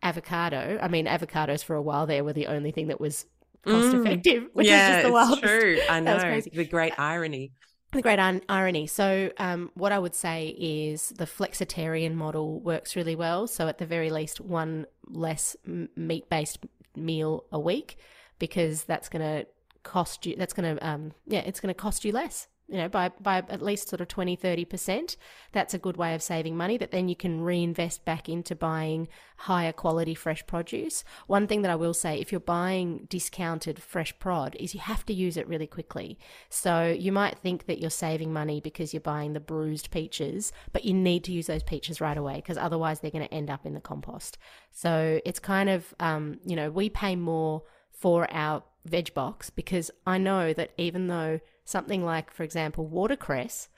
avocado? 0.03 0.77
I 0.81 0.87
mean, 0.87 1.07
avocados 1.07 1.63
for 1.63 1.75
a 1.75 1.81
while 1.81 2.05
there 2.05 2.23
were 2.23 2.33
the 2.33 2.47
only 2.47 2.71
thing 2.71 2.87
that 2.87 3.01
was 3.01 3.25
cost 3.65 3.87
Mm. 3.95 4.01
effective, 4.05 4.47
which 4.53 4.67
yeah, 4.67 4.89
is 4.89 4.95
just 4.95 5.07
the 5.07 5.11
wildest 5.13 5.41
true. 5.43 5.79
I 5.89 5.99
know. 5.99 6.17
crazy. 6.19 6.49
The 6.53 6.65
great 6.65 6.93
irony. 6.99 7.51
the 7.91 8.01
great 8.01 8.19
un- 8.19 8.41
irony. 8.47 8.85
So, 8.87 9.31
um, 9.37 9.71
what 9.73 9.91
I 9.91 9.99
would 9.99 10.13
say 10.15 10.49
is 10.59 11.09
the 11.17 11.25
flexitarian 11.25 12.13
model 12.13 12.59
works 12.61 12.95
really 12.95 13.15
well. 13.15 13.47
So, 13.47 13.67
at 13.67 13.77
the 13.79 13.85
very 13.85 14.09
least, 14.11 14.39
one 14.39 14.85
less 15.07 15.55
m- 15.67 15.89
meat 15.95 16.29
based 16.29 16.59
meal 16.95 17.45
a 17.51 17.59
week 17.59 17.97
because 18.37 18.83
that's 18.83 19.09
going 19.09 19.21
to 19.21 19.47
cost 19.83 20.25
you, 20.25 20.35
that's 20.35 20.53
going 20.53 20.77
to, 20.77 20.87
um, 20.87 21.11
yeah, 21.25 21.39
it's 21.39 21.59
going 21.59 21.73
to 21.73 21.79
cost 21.79 22.05
you 22.05 22.11
less. 22.11 22.47
You 22.69 22.77
know, 22.77 22.87
by, 22.87 23.09
by 23.19 23.37
at 23.37 23.61
least 23.61 23.89
sort 23.89 23.99
of 23.99 24.07
20, 24.07 24.37
30%. 24.37 25.15
That's 25.51 25.73
a 25.73 25.79
good 25.79 25.97
way 25.97 26.13
of 26.13 26.21
saving 26.21 26.55
money 26.55 26.77
that 26.77 26.91
then 26.91 27.09
you 27.09 27.15
can 27.15 27.41
reinvest 27.41 28.05
back 28.05 28.29
into 28.29 28.55
buying 28.55 29.07
higher 29.37 29.71
quality 29.71 30.13
fresh 30.13 30.45
produce. 30.45 31.03
One 31.27 31.47
thing 31.47 31.61
that 31.63 31.71
I 31.71 31.75
will 31.75 31.93
say 31.93 32.19
if 32.19 32.31
you're 32.31 32.39
buying 32.39 33.07
discounted 33.09 33.81
fresh 33.81 34.17
prod 34.19 34.55
is 34.59 34.73
you 34.73 34.81
have 34.81 35.05
to 35.07 35.13
use 35.13 35.37
it 35.37 35.47
really 35.47 35.65
quickly. 35.65 36.19
So 36.49 36.95
you 36.97 37.11
might 37.11 37.39
think 37.39 37.65
that 37.65 37.79
you're 37.79 37.89
saving 37.89 38.33
money 38.33 38.61
because 38.61 38.93
you're 38.93 39.01
buying 39.01 39.33
the 39.33 39.39
bruised 39.39 39.89
peaches, 39.91 40.51
but 40.71 40.85
you 40.85 40.93
need 40.93 41.23
to 41.23 41.31
use 41.31 41.47
those 41.47 41.63
peaches 41.63 42.01
right 42.01 42.17
away 42.17 42.35
because 42.35 42.57
otherwise 42.57 42.99
they're 42.99 43.11
going 43.11 43.27
to 43.27 43.33
end 43.33 43.49
up 43.49 43.65
in 43.65 43.73
the 43.73 43.79
compost. 43.79 44.37
So 44.71 45.21
it's 45.25 45.39
kind 45.39 45.69
of, 45.69 45.93
um, 45.99 46.39
you 46.45 46.55
know, 46.55 46.69
we 46.69 46.89
pay 46.89 47.15
more 47.15 47.63
for 47.91 48.31
our 48.33 48.63
veg 48.85 49.13
box 49.13 49.49
because 49.49 49.91
I 50.05 50.17
know 50.17 50.53
that 50.53 50.71
even 50.77 51.07
though 51.07 51.39
something 51.69 52.03
like, 52.03 52.31
for 52.31 52.43
example, 52.43 52.87
watercress, 52.87 53.69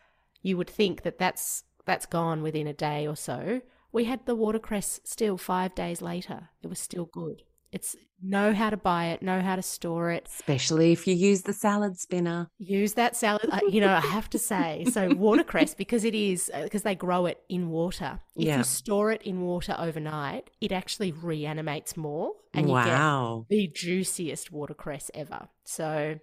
you 0.41 0.57
would 0.57 0.69
think 0.69 1.03
that 1.03 1.19
that's 1.19 1.63
that's 1.85 2.05
gone 2.05 2.41
within 2.41 2.67
a 2.67 2.73
day 2.73 3.07
or 3.07 3.15
so. 3.15 3.61
We 3.91 4.05
had 4.05 4.25
the 4.25 4.35
watercress 4.35 5.01
still 5.03 5.37
five 5.37 5.75
days 5.75 6.01
later. 6.01 6.49
It 6.63 6.67
was 6.67 6.79
still 6.79 7.05
good. 7.05 7.41
It's 7.71 7.95
know 8.21 8.53
how 8.53 8.69
to 8.69 8.77
buy 8.77 9.07
it, 9.07 9.21
know 9.21 9.41
how 9.41 9.55
to 9.55 9.61
store 9.61 10.11
it, 10.11 10.27
Especially 10.27 10.91
if 10.91 11.07
you 11.07 11.15
use 11.15 11.41
the 11.43 11.53
salad 11.53 11.97
spinner. 11.97 12.49
use 12.59 12.93
that 12.95 13.15
salad. 13.15 13.47
uh, 13.51 13.59
You 13.69 13.81
know, 13.81 13.93
I 13.93 14.01
have 14.01 14.29
to 14.31 14.39
say, 14.39 14.85
so 14.91 15.13
watercress 15.15 15.73
because 15.73 16.03
it 16.03 16.13
is 16.13 16.51
because 16.63 16.83
they 16.83 16.95
grow 16.95 17.25
it 17.27 17.41
in 17.49 17.69
water. 17.69 18.19
If 18.35 18.45
Yeah. 18.47 18.57
you 18.57 18.63
store 18.65 19.11
it 19.11 19.21
in 19.23 19.41
water 19.41 19.75
overnight, 19.79 20.49
it 20.59 20.71
actually 20.71 21.11
reanimates 21.13 21.95
more, 21.97 22.33
and 22.53 22.67
you 22.69 22.75
get 22.75 22.87
wow. 22.87 23.45
the 23.49 23.67
juiciest 23.73 24.51
watercress 24.51 25.09
ever. 25.13 25.47
So, 25.63 26.19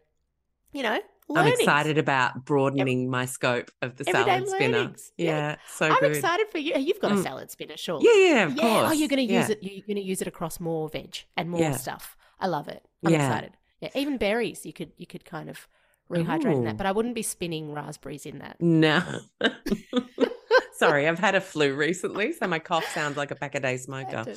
you 0.72 0.82
know, 0.82 1.00
I'm 1.36 1.46
excited 1.48 1.98
about 1.98 2.44
broadening 2.44 3.10
my 3.10 3.26
scope 3.26 3.70
of 3.82 3.96
the 3.96 4.04
salad 4.04 4.48
spinner. 4.48 4.78
learnings. 4.78 5.12
Yeah, 5.18 5.26
Yeah. 5.26 5.56
so 5.68 5.86
I'm 5.86 6.00
good. 6.00 6.16
excited 6.16 6.46
for 6.50 6.58
you. 6.58 6.74
You've 6.78 7.00
got 7.00 7.12
a 7.12 7.16
Mm. 7.16 7.22
salad 7.22 7.50
spinner, 7.50 7.76
sure. 7.76 8.00
Yeah, 8.02 8.14
yeah, 8.34 8.44
of 8.46 8.54
yeah. 8.56 8.62
course. 8.62 8.88
Oh, 8.90 8.92
you're 8.92 9.08
going 9.08 9.26
to 9.28 9.34
use 9.34 9.48
Yeah. 9.48 9.54
it. 9.56 9.62
You're 9.62 9.86
going 9.86 9.96
to 9.96 10.02
use 10.02 10.22
it 10.22 10.28
across 10.28 10.58
more 10.58 10.88
veg 10.88 11.24
and 11.36 11.50
more 11.50 11.60
Yeah. 11.60 11.72
stuff. 11.72 12.16
I 12.40 12.46
love 12.46 12.68
it. 12.68 12.84
I'm 13.04 13.14
excited. 13.14 13.52
Yeah, 13.80 13.90
even 13.94 14.16
berries. 14.16 14.64
You 14.64 14.72
could 14.72 14.92
you 14.96 15.06
could 15.06 15.24
kind 15.24 15.48
of 15.50 15.68
rehydrate 16.10 16.54
in 16.54 16.64
that, 16.64 16.76
but 16.78 16.86
I 16.86 16.92
wouldn't 16.92 17.14
be 17.14 17.22
spinning 17.22 17.72
raspberries 17.74 18.24
in 18.26 18.38
that. 18.38 18.56
No. 18.60 19.02
Sorry, 20.72 21.08
I've 21.08 21.18
had 21.18 21.34
a 21.34 21.40
flu 21.40 21.74
recently, 21.74 22.32
so 22.32 22.46
my 22.46 22.58
cough 22.58 22.86
sounds 22.94 23.16
like 23.16 23.30
a 23.30 23.34
pack 23.34 23.54
a 23.54 23.60
day 23.60 23.76
Glad 23.76 23.80
smoker. 23.80 24.10
to, 24.24 24.24
glad 24.24 24.36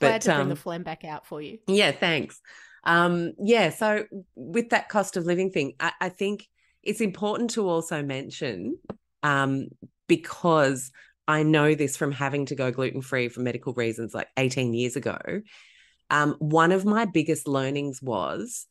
But 0.00 0.22
to 0.22 0.28
bring 0.30 0.40
um, 0.40 0.48
the 0.48 0.56
phlegm 0.56 0.82
back 0.82 1.04
out 1.04 1.26
for 1.26 1.40
you. 1.42 1.58
Yeah, 1.66 1.92
thanks. 1.92 2.40
Um, 2.84 3.32
yeah, 3.42 3.70
so 3.70 4.04
with 4.34 4.70
that 4.70 4.88
cost 4.88 5.16
of 5.16 5.24
living 5.24 5.50
thing, 5.50 5.74
I, 5.78 5.92
I 6.00 6.08
think 6.08 6.48
it's 6.82 7.00
important 7.00 7.50
to 7.50 7.68
also 7.68 8.02
mention 8.02 8.78
um, 9.22 9.68
because 10.08 10.90
I 11.28 11.42
know 11.44 11.74
this 11.74 11.96
from 11.96 12.12
having 12.12 12.46
to 12.46 12.54
go 12.54 12.70
gluten 12.70 13.02
free 13.02 13.28
for 13.28 13.40
medical 13.40 13.72
reasons 13.72 14.14
like 14.14 14.28
18 14.36 14.74
years 14.74 14.96
ago. 14.96 15.18
Um, 16.10 16.36
one 16.40 16.72
of 16.72 16.84
my 16.84 17.04
biggest 17.04 17.46
learnings 17.46 18.02
was 18.02 18.66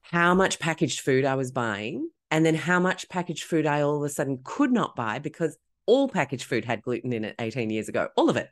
how 0.00 0.34
much 0.34 0.58
packaged 0.58 1.00
food 1.00 1.24
I 1.24 1.34
was 1.34 1.52
buying, 1.52 2.08
and 2.30 2.44
then 2.44 2.54
how 2.54 2.80
much 2.80 3.08
packaged 3.08 3.44
food 3.44 3.66
I 3.66 3.82
all 3.82 3.98
of 3.98 4.02
a 4.02 4.08
sudden 4.08 4.40
could 4.42 4.72
not 4.72 4.96
buy 4.96 5.18
because 5.18 5.56
all 5.84 6.08
packaged 6.08 6.44
food 6.44 6.64
had 6.64 6.82
gluten 6.82 7.12
in 7.12 7.24
it 7.24 7.36
18 7.38 7.70
years 7.70 7.88
ago, 7.88 8.08
all 8.16 8.28
of 8.28 8.36
it. 8.36 8.48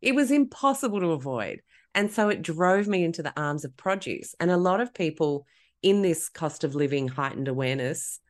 It 0.00 0.14
was 0.14 0.30
impossible 0.30 1.00
to 1.00 1.12
avoid. 1.12 1.62
And 1.94 2.10
so 2.10 2.28
it 2.28 2.42
drove 2.42 2.88
me 2.88 3.04
into 3.04 3.22
the 3.22 3.38
arms 3.38 3.64
of 3.64 3.76
produce. 3.76 4.34
And 4.40 4.50
a 4.50 4.56
lot 4.56 4.80
of 4.80 4.94
people 4.94 5.46
in 5.82 6.02
this 6.02 6.28
cost 6.28 6.64
of 6.64 6.74
living 6.74 7.08
heightened 7.08 7.48
awareness 7.48 8.20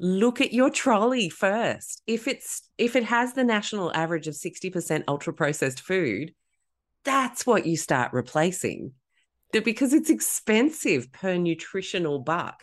look 0.00 0.40
at 0.40 0.52
your 0.52 0.70
trolley 0.70 1.28
first. 1.28 2.02
If 2.06 2.28
it's 2.28 2.68
if 2.78 2.94
it 2.96 3.04
has 3.04 3.32
the 3.32 3.44
national 3.44 3.92
average 3.94 4.28
of 4.28 4.34
60% 4.34 5.04
ultra 5.08 5.32
processed 5.32 5.80
food, 5.80 6.32
that's 7.04 7.46
what 7.46 7.66
you 7.66 7.76
start 7.76 8.12
replacing. 8.12 8.92
Because 9.52 9.92
it's 9.94 10.10
expensive 10.10 11.10
per 11.10 11.36
nutritional 11.36 12.18
buck. 12.18 12.62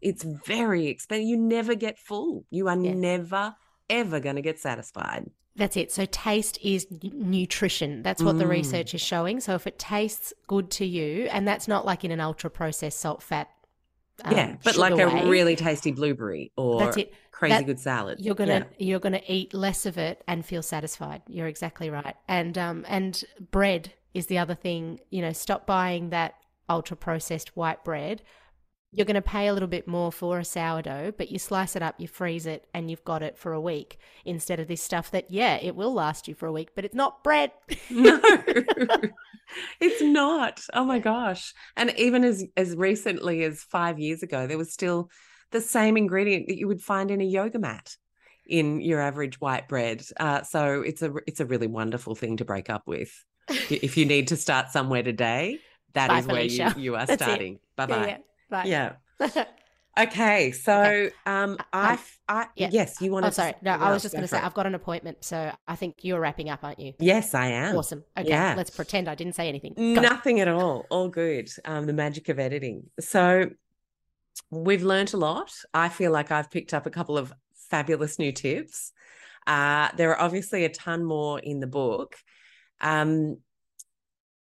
It's 0.00 0.22
very 0.22 0.86
expensive. 0.86 1.26
You 1.26 1.36
never 1.36 1.74
get 1.74 1.98
full. 1.98 2.44
You 2.50 2.68
are 2.68 2.76
never, 2.76 3.54
ever 3.88 4.20
going 4.20 4.36
to 4.36 4.42
get 4.42 4.60
satisfied. 4.60 5.28
That's 5.56 5.76
it. 5.76 5.90
So 5.92 6.06
taste 6.06 6.58
is 6.62 6.86
nutrition. 7.02 8.02
That's 8.02 8.22
what 8.22 8.38
the 8.38 8.44
Mm. 8.44 8.50
research 8.50 8.94
is 8.94 9.00
showing. 9.00 9.40
So 9.40 9.54
if 9.54 9.66
it 9.66 9.78
tastes 9.78 10.32
good 10.46 10.70
to 10.72 10.86
you, 10.86 11.24
and 11.30 11.46
that's 11.46 11.66
not 11.68 11.84
like 11.84 12.04
in 12.04 12.10
an 12.10 12.20
ultra 12.20 12.50
processed 12.50 12.98
salt 13.00 13.22
fat. 13.22 13.48
um, 14.24 14.32
yeah, 14.36 14.56
but 14.62 14.76
like 14.76 14.92
a 14.92 15.08
way, 15.08 15.26
really 15.28 15.56
tasty 15.56 15.92
blueberry 15.92 16.52
or 16.56 16.80
That's 16.80 16.96
it. 16.98 17.14
crazy 17.32 17.54
That- 17.56 17.64
good 17.66 17.80
salad. 17.80 18.20
You're 18.20 18.34
gonna 18.34 18.66
you're 18.78 19.00
gonna 19.00 19.22
eat 19.26 19.54
less 19.54 19.86
of 19.86 19.96
it 19.96 20.22
and 20.28 20.44
feel 20.44 20.62
satisfied. 20.62 21.22
You're 21.26 21.46
exactly 21.48 21.88
right. 21.88 22.14
And 22.28 22.58
um 22.58 22.84
and 22.86 23.24
bread 23.50 23.94
is 24.12 24.26
the 24.26 24.36
other 24.36 24.54
thing. 24.54 25.00
You 25.10 25.22
know, 25.22 25.32
stop 25.32 25.66
buying 25.66 26.10
that 26.10 26.34
ultra 26.68 26.96
processed 26.98 27.56
white 27.56 27.82
bread. 27.82 28.20
You're 28.92 29.06
going 29.06 29.14
to 29.14 29.22
pay 29.22 29.46
a 29.46 29.52
little 29.52 29.68
bit 29.68 29.86
more 29.86 30.10
for 30.10 30.38
a 30.38 30.44
sourdough, 30.44 31.12
but 31.16 31.30
you 31.30 31.38
slice 31.38 31.76
it 31.76 31.82
up, 31.82 31.94
you 31.98 32.08
freeze 32.08 32.46
it, 32.46 32.66
and 32.74 32.90
you've 32.90 33.04
got 33.04 33.22
it 33.22 33.38
for 33.38 33.52
a 33.52 33.60
week 33.60 33.98
instead 34.24 34.58
of 34.58 34.66
this 34.66 34.82
stuff 34.82 35.12
that, 35.12 35.30
yeah, 35.30 35.56
it 35.56 35.76
will 35.76 35.92
last 35.92 36.26
you 36.26 36.34
for 36.34 36.46
a 36.46 36.52
week, 36.52 36.70
but 36.74 36.84
it's 36.84 36.94
not 36.94 37.22
bread. 37.22 37.52
no. 37.90 38.20
It's 39.80 40.00
not. 40.02 40.60
Oh 40.72 40.84
my 40.84 40.98
gosh. 40.98 41.54
And 41.76 41.92
even 41.96 42.24
as 42.24 42.44
as 42.56 42.76
recently 42.76 43.42
as 43.42 43.62
five 43.62 43.98
years 43.98 44.22
ago 44.22 44.46
there 44.46 44.58
was 44.58 44.72
still 44.72 45.10
the 45.50 45.60
same 45.60 45.96
ingredient 45.96 46.46
that 46.48 46.56
you 46.56 46.68
would 46.68 46.80
find 46.80 47.10
in 47.10 47.20
a 47.20 47.24
yoga 47.24 47.58
mat 47.58 47.96
in 48.46 48.80
your 48.80 49.00
average 49.00 49.40
white 49.40 49.68
bread. 49.68 50.02
Uh, 50.18 50.42
so 50.42 50.82
it's 50.82 51.02
a 51.02 51.12
it's 51.26 51.40
a 51.40 51.46
really 51.46 51.66
wonderful 51.66 52.14
thing 52.14 52.36
to 52.38 52.44
break 52.44 52.70
up 52.70 52.86
with. 52.86 53.12
If 53.70 53.96
you 53.96 54.06
need 54.06 54.28
to 54.28 54.36
start 54.36 54.70
somewhere 54.70 55.02
today 55.02 55.58
that 55.94 56.08
Bye, 56.08 56.18
is 56.20 56.26
where 56.26 56.42
you, 56.44 56.68
you 56.76 56.94
are 56.94 57.06
That's 57.06 57.22
starting. 57.22 57.58
Bye 57.76 57.86
bye 57.86 58.06
yeah, 58.06 58.16
right. 58.50 58.66
yeah 58.66 58.92
okay 59.98 60.50
so 60.52 61.08
um 61.26 61.56
i 61.72 61.98
I, 62.28 62.46
yeah. 62.56 62.68
yes 62.70 63.00
you 63.00 63.10
want 63.10 63.26
Oh, 63.26 63.28
to 63.28 63.34
sorry. 63.34 63.54
No, 63.62 63.72
I 63.72 63.92
was 63.92 64.02
just 64.02 64.14
going 64.14 64.22
to 64.22 64.28
say, 64.28 64.38
I've 64.38 64.54
got 64.54 64.66
an 64.66 64.74
appointment, 64.76 65.24
so 65.24 65.52
I 65.66 65.74
think 65.76 65.96
you're 66.02 66.20
wrapping 66.20 66.48
up, 66.48 66.60
aren't 66.62 66.78
you? 66.78 66.92
yes 67.00 67.34
i 67.34 67.46
am 67.48 67.76
Awesome. 67.76 68.04
Okay, 68.16 68.28
Yeah. 68.28 68.54
let's 68.56 68.70
pretend 68.70 69.08
I 69.08 69.14
didn't 69.16 69.34
say 69.34 69.48
anything. 69.48 69.74
Go. 69.74 70.00
Nothing 70.00 70.38
at 70.40 70.46
all. 70.48 70.86
All 70.90 71.08
good. 71.08 71.50
Um, 71.64 71.86
the 71.86 71.92
magic 71.92 72.28
of 72.28 72.38
editing. 72.38 72.84
So 73.00 73.50
we've 74.50 74.84
learned 74.84 75.12
a 75.12 75.16
lot. 75.16 75.52
I 75.74 75.88
feel 75.88 76.12
like 76.12 76.30
I've 76.30 76.50
picked 76.50 76.72
up 76.72 76.86
a 76.86 76.90
couple 76.90 77.18
of 77.18 77.32
fabulous 77.68 78.18
new 78.18 78.30
tips. 78.32 78.92
Uh, 79.46 79.88
there 79.96 80.10
are 80.12 80.20
obviously 80.20 80.64
a 80.64 80.68
ton 80.68 81.04
more 81.04 81.40
in 81.40 81.58
the 81.58 81.66
book. 81.66 82.14
Um, 82.80 83.38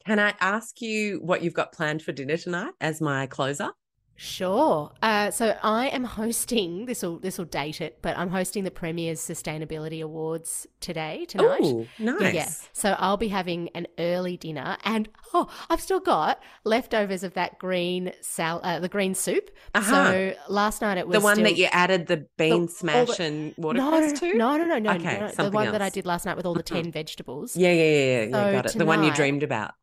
can 0.06 0.18
I 0.18 0.34
ask 0.40 0.80
you 0.80 1.20
what 1.22 1.42
you've 1.42 1.54
got 1.54 1.72
planned 1.72 2.00
for 2.02 2.12
dinner 2.12 2.36
tonight 2.38 2.72
as 2.80 3.00
my 3.02 3.26
closer? 3.26 3.70
Sure. 4.16 4.92
Uh, 5.02 5.30
so 5.30 5.56
I 5.62 5.88
am 5.88 6.04
hosting. 6.04 6.86
This 6.86 7.02
will 7.02 7.18
this 7.18 7.36
will 7.36 7.44
date 7.46 7.80
it, 7.80 7.98
but 8.00 8.16
I'm 8.16 8.30
hosting 8.30 8.64
the 8.64 8.70
Premier's 8.70 9.20
Sustainability 9.20 10.02
Awards 10.02 10.66
today 10.80 11.24
tonight. 11.28 11.60
Oh, 11.62 11.86
nice. 11.98 12.20
Yeah, 12.20 12.30
yeah. 12.30 12.48
So 12.72 12.94
I'll 12.98 13.16
be 13.16 13.28
having 13.28 13.70
an 13.74 13.86
early 13.98 14.36
dinner, 14.36 14.76
and 14.84 15.08
oh, 15.32 15.48
I've 15.68 15.80
still 15.80 16.00
got 16.00 16.40
leftovers 16.64 17.24
of 17.24 17.34
that 17.34 17.58
green 17.58 18.12
sal, 18.20 18.60
uh, 18.62 18.78
the 18.78 18.88
green 18.88 19.14
soup. 19.14 19.50
Uh-huh. 19.74 19.90
So 20.12 20.34
last 20.48 20.80
night 20.80 20.96
it 20.98 21.08
was 21.08 21.14
The 21.18 21.20
one 21.24 21.34
still- 21.36 21.44
that 21.46 21.56
you 21.56 21.66
added 21.72 22.06
the 22.06 22.26
bean 22.38 22.66
the- 22.66 22.72
smash 22.72 23.18
and 23.18 23.56
no, 23.58 23.66
watercress 23.68 24.20
to? 24.20 24.34
no, 24.34 24.56
no, 24.56 24.64
no, 24.64 24.78
no, 24.78 24.92
Okay, 24.92 25.18
no, 25.20 25.26
no. 25.26 25.44
The 25.44 25.50
one 25.50 25.72
that 25.72 25.82
I 25.82 25.90
did 25.90 26.06
last 26.06 26.24
night 26.24 26.36
with 26.36 26.46
all 26.46 26.54
the 26.54 26.62
ten 26.62 26.92
vegetables. 26.92 27.56
Yeah, 27.56 27.72
yeah, 27.72 27.82
yeah, 27.82 28.20
yeah. 28.20 28.24
So 28.26 28.52
got 28.52 28.66
it. 28.66 28.78
The 28.78 28.86
one 28.86 29.02
you 29.02 29.12
dreamed 29.12 29.42
about. 29.42 29.74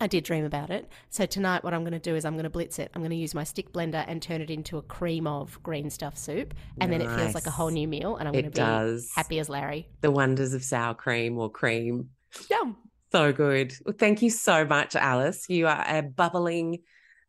I 0.00 0.06
did 0.06 0.24
dream 0.24 0.44
about 0.44 0.70
it. 0.70 0.88
So 1.08 1.24
tonight, 1.26 1.62
what 1.62 1.72
I'm 1.72 1.82
going 1.82 1.92
to 1.92 1.98
do 1.98 2.16
is 2.16 2.24
I'm 2.24 2.34
going 2.34 2.44
to 2.44 2.50
blitz 2.50 2.78
it. 2.78 2.90
I'm 2.94 3.00
going 3.00 3.10
to 3.10 3.16
use 3.16 3.34
my 3.34 3.44
stick 3.44 3.72
blender 3.72 4.04
and 4.06 4.20
turn 4.20 4.40
it 4.40 4.50
into 4.50 4.78
a 4.78 4.82
cream 4.82 5.26
of 5.26 5.62
green 5.62 5.90
stuff 5.90 6.18
soup, 6.18 6.54
and 6.80 6.92
then 6.92 7.00
it 7.00 7.10
feels 7.16 7.34
like 7.34 7.46
a 7.46 7.50
whole 7.50 7.70
new 7.70 7.86
meal. 7.86 8.16
And 8.16 8.28
I'm 8.28 8.32
going 8.32 8.44
to 8.44 8.50
be 8.50 8.56
does. 8.56 9.10
happy 9.14 9.38
as 9.38 9.48
Larry. 9.48 9.88
The 10.00 10.10
wonders 10.10 10.52
of 10.52 10.64
sour 10.64 10.94
cream 10.94 11.38
or 11.38 11.50
cream. 11.50 12.10
Yum. 12.50 12.76
So 13.12 13.32
good. 13.32 13.74
Well, 13.84 13.94
thank 13.96 14.22
you 14.22 14.30
so 14.30 14.64
much, 14.64 14.96
Alice. 14.96 15.48
You 15.48 15.68
are 15.68 15.84
a 15.86 16.02
bubbling 16.02 16.80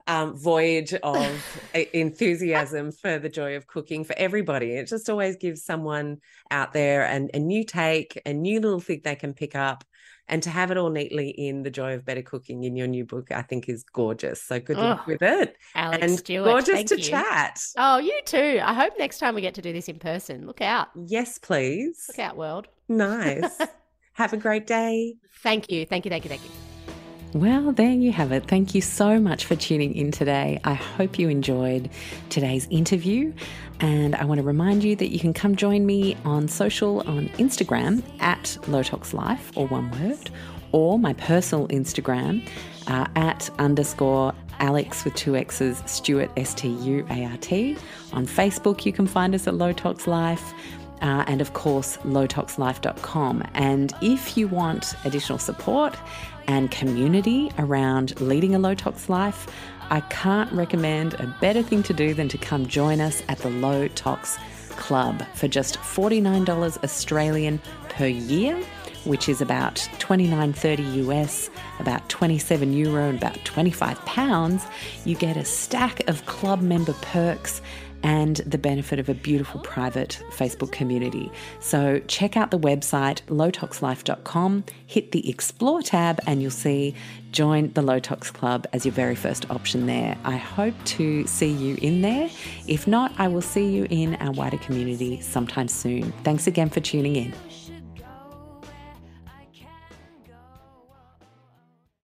um, 0.07 0.35
voyage 0.35 0.93
of 0.93 1.61
enthusiasm 1.93 2.91
for 2.91 3.19
the 3.19 3.29
joy 3.29 3.55
of 3.55 3.67
cooking 3.67 4.03
for 4.03 4.15
everybody. 4.17 4.71
It 4.71 4.87
just 4.87 5.09
always 5.09 5.35
gives 5.35 5.63
someone 5.63 6.17
out 6.51 6.73
there 6.73 7.03
an, 7.03 7.29
a 7.33 7.39
new 7.39 7.63
take, 7.63 8.21
a 8.25 8.33
new 8.33 8.59
little 8.59 8.79
thing 8.79 9.01
they 9.03 9.15
can 9.15 9.33
pick 9.33 9.55
up. 9.55 9.83
And 10.27 10.41
to 10.43 10.49
have 10.49 10.71
it 10.71 10.77
all 10.77 10.89
neatly 10.89 11.29
in 11.29 11.61
The 11.63 11.69
Joy 11.69 11.93
of 11.93 12.03
Better 12.03 12.23
Cooking 12.23 12.63
in 12.63 12.75
your 12.75 12.87
new 12.87 13.05
book, 13.05 13.31
I 13.31 13.43
think 13.43 13.69
is 13.69 13.83
gorgeous. 13.83 14.41
So 14.41 14.59
good 14.59 14.77
luck 14.77 15.01
Ugh, 15.01 15.07
with 15.07 15.21
it. 15.21 15.55
Alex 15.75 16.01
and 16.01 16.17
Stuart. 16.17 16.45
gorgeous 16.45 16.75
thank 16.75 16.87
to 16.89 16.97
you. 16.97 17.03
chat. 17.03 17.61
Oh, 17.77 17.97
you 17.97 18.19
too. 18.25 18.59
I 18.63 18.73
hope 18.73 18.93
next 18.97 19.19
time 19.19 19.35
we 19.35 19.41
get 19.41 19.53
to 19.55 19.61
do 19.61 19.71
this 19.71 19.87
in 19.87 19.99
person. 19.99 20.47
Look 20.47 20.61
out. 20.61 20.87
Yes, 20.95 21.37
please. 21.37 22.05
Look 22.07 22.19
out, 22.19 22.37
world. 22.37 22.67
Nice. 22.89 23.59
have 24.13 24.33
a 24.33 24.37
great 24.37 24.65
day. 24.65 25.15
Thank 25.43 25.71
you. 25.71 25.85
Thank 25.85 26.05
you. 26.05 26.09
Thank 26.09 26.23
you. 26.25 26.29
Thank 26.29 26.43
you. 26.43 26.49
Well, 27.35 27.73
there 27.73 27.91
you 27.91 28.13
have 28.13 28.31
it. 28.31 28.47
Thank 28.47 28.73
you 28.73 28.79
so 28.79 29.19
much 29.19 29.43
for 29.43 29.57
tuning 29.57 29.93
in 29.93 30.11
today. 30.11 30.61
I 30.63 30.73
hope 30.73 31.19
you 31.19 31.27
enjoyed 31.27 31.89
today's 32.29 32.65
interview. 32.71 33.33
And 33.79 34.15
I 34.15 34.25
want 34.25 34.39
to 34.39 34.43
remind 34.43 34.83
you 34.83 34.95
that 34.95 35.11
you 35.11 35.19
can 35.19 35.33
come 35.33 35.55
join 35.55 35.85
me 35.85 36.15
on 36.25 36.47
social 36.47 37.01
on 37.01 37.29
Instagram 37.37 38.03
at 38.21 38.57
Low 38.67 38.83
Tox 38.83 39.13
Life, 39.13 39.51
or 39.55 39.67
one 39.67 39.91
word, 39.99 40.29
or 40.71 40.97
my 40.97 41.13
personal 41.13 41.67
Instagram 41.67 42.47
uh, 42.87 43.07
at 43.15 43.49
underscore 43.59 44.33
Alex 44.59 45.03
with 45.03 45.15
two 45.15 45.35
X's, 45.35 45.83
Stuart, 45.85 46.31
S 46.37 46.53
T 46.53 46.69
U 46.69 47.05
A 47.09 47.25
R 47.25 47.37
T. 47.37 47.77
On 48.13 48.25
Facebook, 48.25 48.85
you 48.85 48.93
can 48.93 49.07
find 49.07 49.35
us 49.35 49.47
at 49.47 49.55
Low 49.55 49.73
Tox 49.73 50.07
Life. 50.07 50.53
Uh, 51.01 51.25
and 51.27 51.41
of 51.41 51.53
course, 51.53 51.97
lowtoxlife.com. 51.97 53.43
And 53.53 53.93
if 54.01 54.37
you 54.37 54.47
want 54.47 54.95
additional 55.03 55.37
support 55.37 55.95
and 56.47 56.71
community 56.71 57.51
around 57.57 58.19
leading 58.21 58.55
a 58.55 58.59
low 58.59 58.75
tox 58.75 59.09
life, 59.09 59.47
I 59.89 60.01
can't 60.01 60.51
recommend 60.51 61.13
a 61.15 61.27
better 61.39 61.61
thing 61.61 61.83
to 61.83 61.93
do 61.93 62.13
than 62.13 62.27
to 62.29 62.37
come 62.37 62.65
join 62.67 63.01
us 63.01 63.23
at 63.29 63.37
the 63.39 63.49
Low 63.49 63.87
Tox 63.89 64.37
Club 64.69 65.23
for 65.33 65.47
just 65.47 65.77
$49 65.77 66.83
Australian 66.83 67.61
per 67.89 68.07
year, 68.07 68.57
which 69.05 69.29
is 69.29 69.41
about 69.41 69.75
29.30 69.99 71.05
US, 71.05 71.49
about 71.79 72.07
27 72.09 72.73
euro, 72.73 73.09
and 73.09 73.17
about 73.17 73.43
25 73.45 74.03
pounds. 74.05 74.65
You 75.05 75.15
get 75.15 75.37
a 75.37 75.45
stack 75.45 76.07
of 76.09 76.25
club 76.25 76.61
member 76.61 76.93
perks 76.93 77.61
and 78.05 78.37
the 78.45 78.59
benefit 78.59 78.99
of 78.99 79.09
a 79.09 79.15
beautiful 79.15 79.59
private 79.61 80.21
Facebook 80.29 80.71
community. 80.71 81.31
So 81.59 81.99
check 82.07 82.37
out 82.37 82.51
the 82.51 82.59
website 82.59 83.21
lowtoxlife.com, 83.23 84.65
hit 84.85 85.11
the 85.11 85.27
explore 85.27 85.81
tab, 85.81 86.19
and 86.27 86.39
you'll 86.39 86.51
see 86.51 86.93
join 87.35 87.71
the 87.73 87.81
Low 87.81 87.99
Tox 87.99 88.31
Club 88.31 88.65
as 88.73 88.85
your 88.85 88.93
very 88.93 89.13
first 89.13 89.49
option 89.51 89.85
there. 89.85 90.17
I 90.23 90.37
hope 90.37 90.73
to 90.85 91.27
see 91.27 91.51
you 91.51 91.77
in 91.81 92.01
there. 92.01 92.29
If 92.67 92.87
not, 92.87 93.11
I 93.17 93.27
will 93.27 93.41
see 93.41 93.67
you 93.67 93.85
in 93.89 94.15
our 94.15 94.31
wider 94.31 94.57
community 94.57 95.19
sometime 95.19 95.67
soon. 95.67 96.13
Thanks 96.23 96.47
again 96.47 96.69
for 96.69 96.79
tuning 96.79 97.17
in. 97.17 97.33